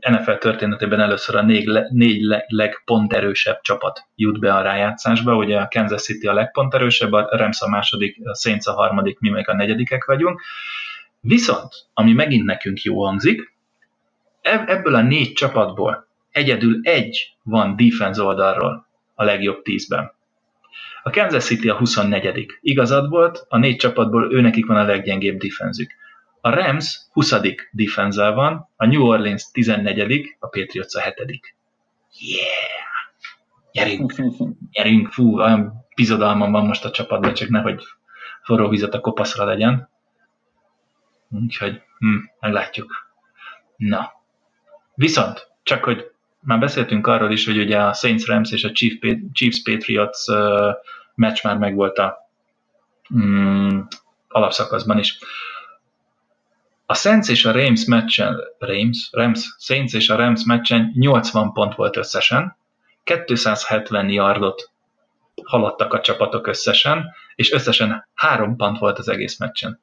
NFL 0.00 0.32
történetében 0.32 1.00
először 1.00 1.36
a 1.36 1.42
négy, 1.42 1.70
négy 1.90 2.22
le, 2.22 2.44
legponterősebb 2.46 3.60
csapat 3.60 4.06
jut 4.14 4.40
be 4.40 4.54
a 4.54 4.62
rájátszásba. 4.62 5.36
Ugye 5.36 5.58
a 5.58 5.68
Kansas 5.68 6.02
City 6.02 6.26
a 6.26 6.32
legponterősebb, 6.32 7.12
a 7.12 7.28
Rams 7.30 7.60
a 7.60 7.68
második, 7.68 8.16
a 8.24 8.34
Saints 8.34 8.66
a 8.66 8.72
harmadik, 8.72 9.18
mi 9.18 9.28
meg 9.28 9.48
a 9.48 9.54
negyedikek 9.54 10.04
vagyunk. 10.04 10.40
Viszont, 11.20 11.68
ami 11.94 12.12
megint 12.12 12.44
nekünk 12.44 12.82
jó 12.82 13.04
hangzik, 13.04 13.54
eb- 14.42 14.68
ebből 14.68 14.94
a 14.94 15.02
négy 15.02 15.32
csapatból 15.32 16.06
egyedül 16.30 16.80
egy 16.82 17.36
van 17.42 17.76
defense 17.76 18.22
oldalról 18.22 18.86
a 19.14 19.24
legjobb 19.24 19.62
tízben. 19.62 20.12
A 21.02 21.10
Kansas 21.10 21.44
City 21.44 21.68
a 21.68 21.76
24 21.76 22.46
Igazad 22.60 23.08
volt, 23.08 23.46
a 23.48 23.58
négy 23.58 23.76
csapatból 23.76 24.32
ő 24.34 24.40
nekik 24.40 24.66
van 24.66 24.76
a 24.76 24.84
leggyengébb 24.84 25.38
defenzük. 25.38 25.90
A 26.44 26.50
Rams 26.50 27.00
20. 27.12 27.34
defense 27.70 28.30
van, 28.30 28.68
a 28.76 28.86
New 28.86 29.02
Orleans 29.02 29.50
14 29.52 30.36
a 30.38 30.46
Patriots 30.46 30.94
a 30.94 31.00
7 31.00 31.56
Yeah! 32.18 32.82
Nyerünk, 33.72 34.12
nyerünk, 34.72 35.08
fú, 35.14 35.38
olyan 35.38 35.84
bizodalmam 35.94 36.52
van 36.52 36.66
most 36.66 36.84
a 36.84 36.90
csapatban, 36.90 37.34
csak 37.34 37.48
nehogy 37.48 37.82
forró 38.42 38.68
vizet 38.68 38.94
a 38.94 39.00
kopaszra 39.00 39.44
legyen. 39.44 39.88
Úgyhogy, 41.30 41.82
hm, 41.98 42.16
meglátjuk. 42.40 43.10
Na. 43.76 44.12
Viszont, 44.94 45.50
csak 45.62 45.84
hogy 45.84 46.10
már 46.40 46.58
beszéltünk 46.58 47.06
arról 47.06 47.32
is, 47.32 47.44
hogy 47.44 47.58
ugye 47.58 47.82
a 47.82 47.92
Saints 47.92 48.26
Rams 48.26 48.52
és 48.52 48.64
a 48.64 48.72
Chief 48.72 48.94
Chiefs 49.32 49.62
Patriots 49.62 50.24
meccs 51.14 51.42
már 51.42 51.58
megvolt 51.58 51.98
a 51.98 52.28
mm, 53.14 53.80
alapszakaszban 54.28 54.98
is. 54.98 55.18
A 56.92 56.94
Saints 56.94 57.28
és 57.28 57.44
a 57.44 57.52
Rams 57.52 57.84
meccsen, 57.84 58.36
Rams, 58.58 59.08
Rams, 59.12 59.56
Saints 59.58 59.94
és 59.94 60.08
a 60.08 60.16
Rams 60.16 60.44
meccsen 60.44 60.92
80 60.94 61.52
pont 61.52 61.74
volt 61.74 61.96
összesen, 61.96 62.56
270 63.04 64.08
yardot 64.08 64.70
haladtak 65.44 65.92
a 65.92 66.00
csapatok 66.00 66.46
összesen, 66.46 67.14
és 67.34 67.52
összesen 67.52 68.08
3 68.14 68.56
pont 68.56 68.78
volt 68.78 68.98
az 68.98 69.08
egész 69.08 69.38
meccsen. 69.38 69.80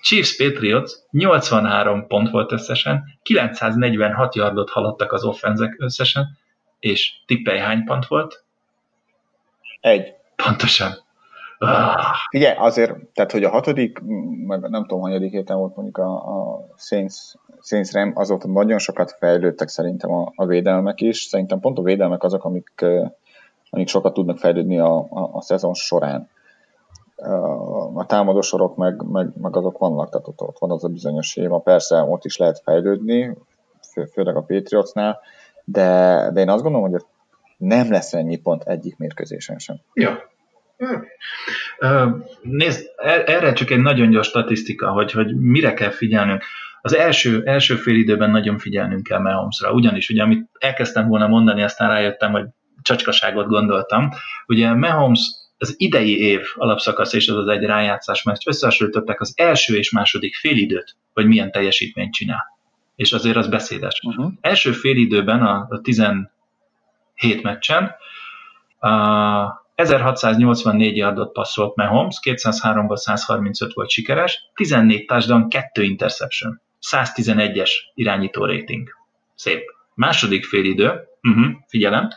Chiefs 0.00 0.36
Patriots 0.36 0.92
83 1.10 2.06
pont 2.06 2.30
volt 2.30 2.52
összesen, 2.52 3.18
946 3.22 4.34
yardot 4.34 4.70
haladtak 4.70 5.12
az 5.12 5.24
offenzek 5.24 5.74
összesen, 5.78 6.38
és 6.78 7.12
tippelj 7.26 7.58
hány 7.58 7.84
pont 7.84 8.06
volt? 8.06 8.44
Egy. 9.80 10.12
Pontosan. 10.36 11.03
Figyelj, 12.30 12.56
azért, 12.58 12.94
tehát 13.14 13.32
hogy 13.32 13.44
a 13.44 13.50
hatodik, 13.50 13.98
nem 14.46 14.86
tudom, 14.86 15.00
hanyadik 15.00 15.30
héten 15.30 15.56
volt 15.56 15.76
mondjuk 15.76 15.98
a, 15.98 16.12
a 16.12 16.66
Saints, 16.76 17.14
Saints 17.60 17.92
Ram, 17.92 18.12
azóta 18.14 18.48
nagyon 18.48 18.78
sokat 18.78 19.16
fejlődtek 19.18 19.68
szerintem 19.68 20.12
a, 20.12 20.32
a 20.34 20.46
védelmek 20.46 21.00
is. 21.00 21.18
Szerintem 21.18 21.60
pont 21.60 21.78
a 21.78 21.82
védelmek 21.82 22.22
azok, 22.22 22.44
amik, 22.44 22.84
amik 23.70 23.88
sokat 23.88 24.12
tudnak 24.12 24.38
fejlődni 24.38 24.78
a, 24.78 24.96
a, 24.96 25.30
a 25.32 25.40
szezon 25.40 25.74
során. 25.74 26.28
A, 27.94 28.06
támadósorok 28.06 28.76
meg, 28.76 29.02
meg, 29.02 29.28
meg 29.40 29.56
azok 29.56 29.78
vannak, 29.78 30.10
tehát 30.10 30.28
ott, 30.28 30.40
ott 30.40 30.58
van 30.58 30.70
az 30.70 30.84
a 30.84 30.88
bizonyos 30.88 31.26
séma. 31.26 31.58
Persze 31.58 32.02
ott 32.02 32.24
is 32.24 32.36
lehet 32.36 32.60
fejlődni, 32.64 33.36
fő, 33.92 34.04
főleg 34.04 34.36
a 34.36 34.42
Patriotsnál, 34.42 35.20
de, 35.64 36.30
de 36.32 36.40
én 36.40 36.48
azt 36.48 36.62
gondolom, 36.62 36.90
hogy 36.90 37.04
nem 37.56 37.90
lesz 37.90 38.14
ennyi 38.14 38.36
pont 38.36 38.62
egyik 38.62 38.96
mérkőzésen 38.96 39.58
sem. 39.58 39.76
Ja. 39.94 40.32
Nézd, 42.42 42.86
er- 42.96 43.28
erre 43.28 43.52
csak 43.52 43.70
egy 43.70 43.80
nagyon 43.80 44.10
gyors 44.10 44.28
statisztika, 44.28 44.90
hogy, 44.90 45.12
hogy 45.12 45.36
mire 45.36 45.74
kell 45.74 45.90
figyelnünk. 45.90 46.44
Az 46.80 46.94
első, 46.94 47.42
első 47.44 47.76
fél 47.76 47.94
időben 47.94 48.30
nagyon 48.30 48.58
figyelnünk 48.58 49.02
kell 49.02 49.18
Mahomesra, 49.18 49.72
ugyanis 49.72 50.08
ugye, 50.08 50.22
amit 50.22 50.48
elkezdtem 50.58 51.08
volna 51.08 51.26
mondani, 51.26 51.62
aztán 51.62 51.88
rájöttem, 51.88 52.32
hogy 52.32 52.44
csacskaságot 52.82 53.46
gondoltam. 53.46 54.10
Ugye 54.46 54.74
Mahomes 54.74 55.20
az 55.58 55.74
idei 55.76 56.18
év 56.18 56.40
alapszakasz 56.54 57.12
és 57.12 57.28
az 57.28 57.36
az 57.36 57.48
egy 57.48 57.62
rájátszás 57.62 58.22
mert 58.22 58.46
összehasonlították 58.46 59.20
az 59.20 59.32
első 59.36 59.76
és 59.76 59.90
második 59.90 60.34
félidőt, 60.34 60.96
hogy 61.12 61.26
milyen 61.26 61.50
teljesítményt 61.50 62.12
csinál. 62.12 62.44
És 62.96 63.12
azért 63.12 63.36
az 63.36 63.48
beszédes. 63.48 64.00
Uh-huh. 64.06 64.32
Első 64.40 64.72
félidőben 64.72 65.42
a, 65.42 65.66
a 65.70 65.80
17 65.80 66.28
meccsen 67.42 67.94
a 68.78 69.63
1684 69.74 70.96
yardot 70.96 71.32
passzolt 71.32 71.76
Mahomes, 71.76 72.18
203-ból 72.22 72.96
135 72.96 73.72
volt 73.72 73.90
sikeres, 73.90 74.50
14 74.54 75.06
touchdown, 75.06 75.48
2 75.48 75.82
interception, 75.82 76.60
111-es 76.90 77.70
irányító 77.94 78.44
rating. 78.44 78.88
Szép. 79.34 79.62
Második 79.94 80.44
félidő, 80.44 81.08
uh-huh, 81.22 81.46
figyelem, 81.68 82.08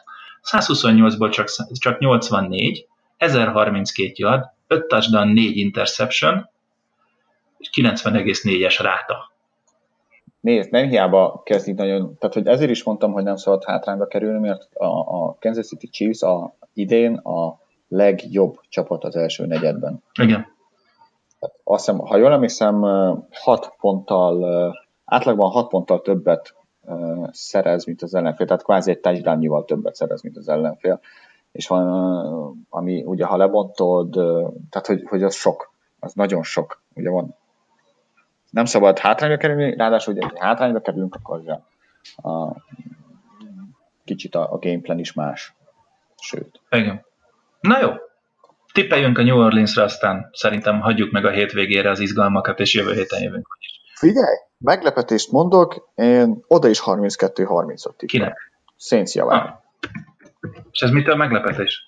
128-ból 0.51 1.31
csak, 1.31 1.49
csak 1.79 1.99
84, 1.99 2.87
1032 3.17 4.13
yard, 4.15 4.43
5 4.67 4.87
touchdown, 4.87 5.27
4 5.27 5.57
interception, 5.57 6.49
és 7.57 7.69
90,4-es 7.81 8.77
ráta. 8.81 9.31
Nézd, 10.39 10.71
nem 10.71 10.87
hiába 10.87 11.41
kezdik 11.43 11.75
nagyon, 11.75 12.17
tehát 12.19 12.35
hogy 12.35 12.47
ezért 12.47 12.69
is 12.69 12.83
mondtam, 12.83 13.11
hogy 13.11 13.23
nem 13.23 13.35
szabad 13.35 13.63
hátrányba 13.63 14.07
kerülni, 14.07 14.39
mert 14.39 14.75
a, 14.75 14.85
a 14.85 15.37
Kansas 15.39 15.67
City 15.67 15.87
Chiefs 15.87 16.21
a, 16.21 16.55
idén 16.73 17.15
a 17.15 17.59
legjobb 17.87 18.59
csapat 18.69 19.03
az 19.03 19.15
első 19.15 19.45
negyedben. 19.45 20.03
Igen. 20.21 20.45
Azt 21.63 21.85
hiszem, 21.85 21.99
ha 21.99 22.17
jól 22.17 22.31
emlékszem, 22.31 22.81
6 23.31 23.73
ponttal, 23.79 24.73
átlagban 25.05 25.51
6 25.51 25.67
ponttal 25.67 26.01
többet 26.01 26.55
szerez, 27.31 27.85
mint 27.85 28.01
az 28.01 28.15
ellenfél, 28.15 28.45
tehát 28.47 28.63
kvázi 28.63 28.91
egy 28.91 28.99
touchdown 28.99 29.65
többet 29.65 29.95
szerez, 29.95 30.21
mint 30.21 30.37
az 30.37 30.49
ellenfél. 30.49 30.99
És 31.51 31.67
van, 31.67 31.87
ami 32.69 33.03
ugye, 33.03 33.25
ha 33.25 33.37
lebontod, 33.37 34.11
tehát 34.69 34.87
hogy, 34.87 35.03
hogy 35.09 35.23
az 35.23 35.35
sok, 35.35 35.73
az 35.99 36.13
nagyon 36.13 36.43
sok. 36.43 36.81
Ugye 36.95 37.09
van, 37.09 37.35
nem 38.49 38.65
szabad 38.65 38.99
hátrányba 38.99 39.37
kerülni, 39.37 39.75
ráadásul 39.75 40.13
ugye, 40.13 40.25
hogy 40.25 40.39
hátrányba 40.39 40.79
kerülünk, 40.79 41.15
akkor 41.15 41.39
ugye 41.39 41.53
a, 42.15 42.55
kicsit 44.05 44.35
a, 44.35 44.53
a 44.53 44.57
gameplan 44.57 44.99
is 44.99 45.13
más. 45.13 45.53
Sőt. 46.21 46.61
Igen. 46.69 47.05
Na 47.59 47.79
jó, 47.79 47.89
tippeljünk 48.73 49.17
a 49.17 49.23
New 49.23 49.37
Orleansra, 49.37 49.83
aztán 49.83 50.29
szerintem 50.31 50.81
hagyjuk 50.81 51.11
meg 51.11 51.25
a 51.25 51.31
hétvégére 51.31 51.89
az 51.89 51.99
izgalmakat, 51.99 52.59
és 52.59 52.73
jövő 52.73 52.93
héten 52.93 53.21
jövünk. 53.21 53.47
Figyelj, 53.93 54.37
meglepetést 54.57 55.31
mondok, 55.31 55.91
én 55.95 56.43
oda 56.47 56.67
is 56.67 56.81
32-30-ot 56.85 57.95
tippel. 57.95 58.05
Kinek? 58.05 58.51
Saints 58.77 59.13
javán. 59.13 59.39
Ah. 59.39 59.53
És 60.71 60.81
ez 60.81 60.89
mitől 60.89 61.15
meglepetés? 61.15 61.85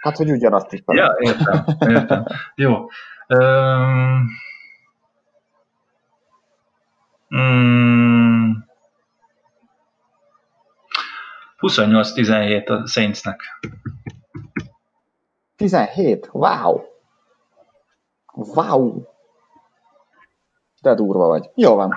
Hát, 0.00 0.16
hogy 0.16 0.30
ugyanazt 0.30 0.68
tippelem. 0.68 1.04
Ja, 1.04 1.16
értem, 1.18 1.64
értem. 1.88 2.24
Jó. 2.54 2.88
Um, 3.28 4.28
um, 7.32 8.64
28-17 11.60 12.68
a 12.68 12.86
Saintsnek. 12.86 13.40
17? 15.56 16.28
Wow! 16.32 16.80
Wow! 18.34 19.02
De 20.80 20.94
durva 20.94 21.26
vagy. 21.26 21.50
Jó 21.54 21.74
van. 21.74 21.94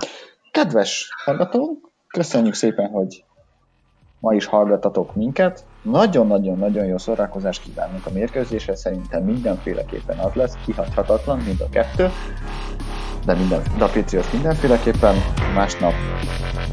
Kedves 0.52 1.14
hallgatók, 1.24 1.92
köszönjük 2.08 2.54
szépen, 2.54 2.90
hogy 2.90 3.24
ma 4.20 4.34
is 4.34 4.46
hallgattatok 4.46 5.16
minket. 5.16 5.66
Nagyon-nagyon-nagyon 5.82 6.86
jó 6.86 6.98
szórakozást 6.98 7.62
kívánunk 7.62 8.06
a 8.06 8.12
mérkőzésre, 8.12 8.76
szerintem 8.76 9.24
mindenféleképpen 9.24 10.18
az 10.18 10.34
lesz, 10.34 10.58
kihagyhatatlan, 10.66 11.40
mind 11.40 11.62
a 11.62 11.70
kettő, 11.70 12.10
de, 13.26 13.34
minden, 13.34 13.62
de 13.78 13.84
a 13.84 13.88
pici 13.88 14.18
az 14.18 14.26
mindenféleképpen. 14.32 15.16
Másnap 15.54 15.94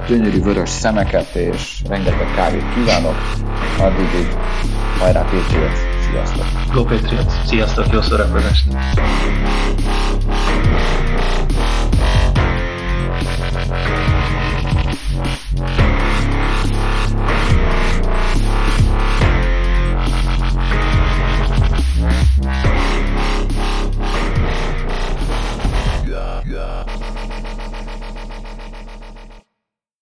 gyönyörű 0.09 0.43
vörös 0.43 0.69
szemeket 0.69 1.35
és 1.35 1.83
rengeteg 1.89 2.35
kávét 2.35 2.75
kívánok. 2.75 3.17
Addig 3.79 4.21
így, 4.21 4.37
hajrá 4.99 5.23
Patriots! 5.23 5.79
Sziasztok! 6.11 6.45
Go 6.73 6.85
Patriots! 6.85 7.33
Sziasztok! 7.47 7.93
Jó 7.93 8.01
szórakozást! 8.01 8.67
Thank. 15.55 15.82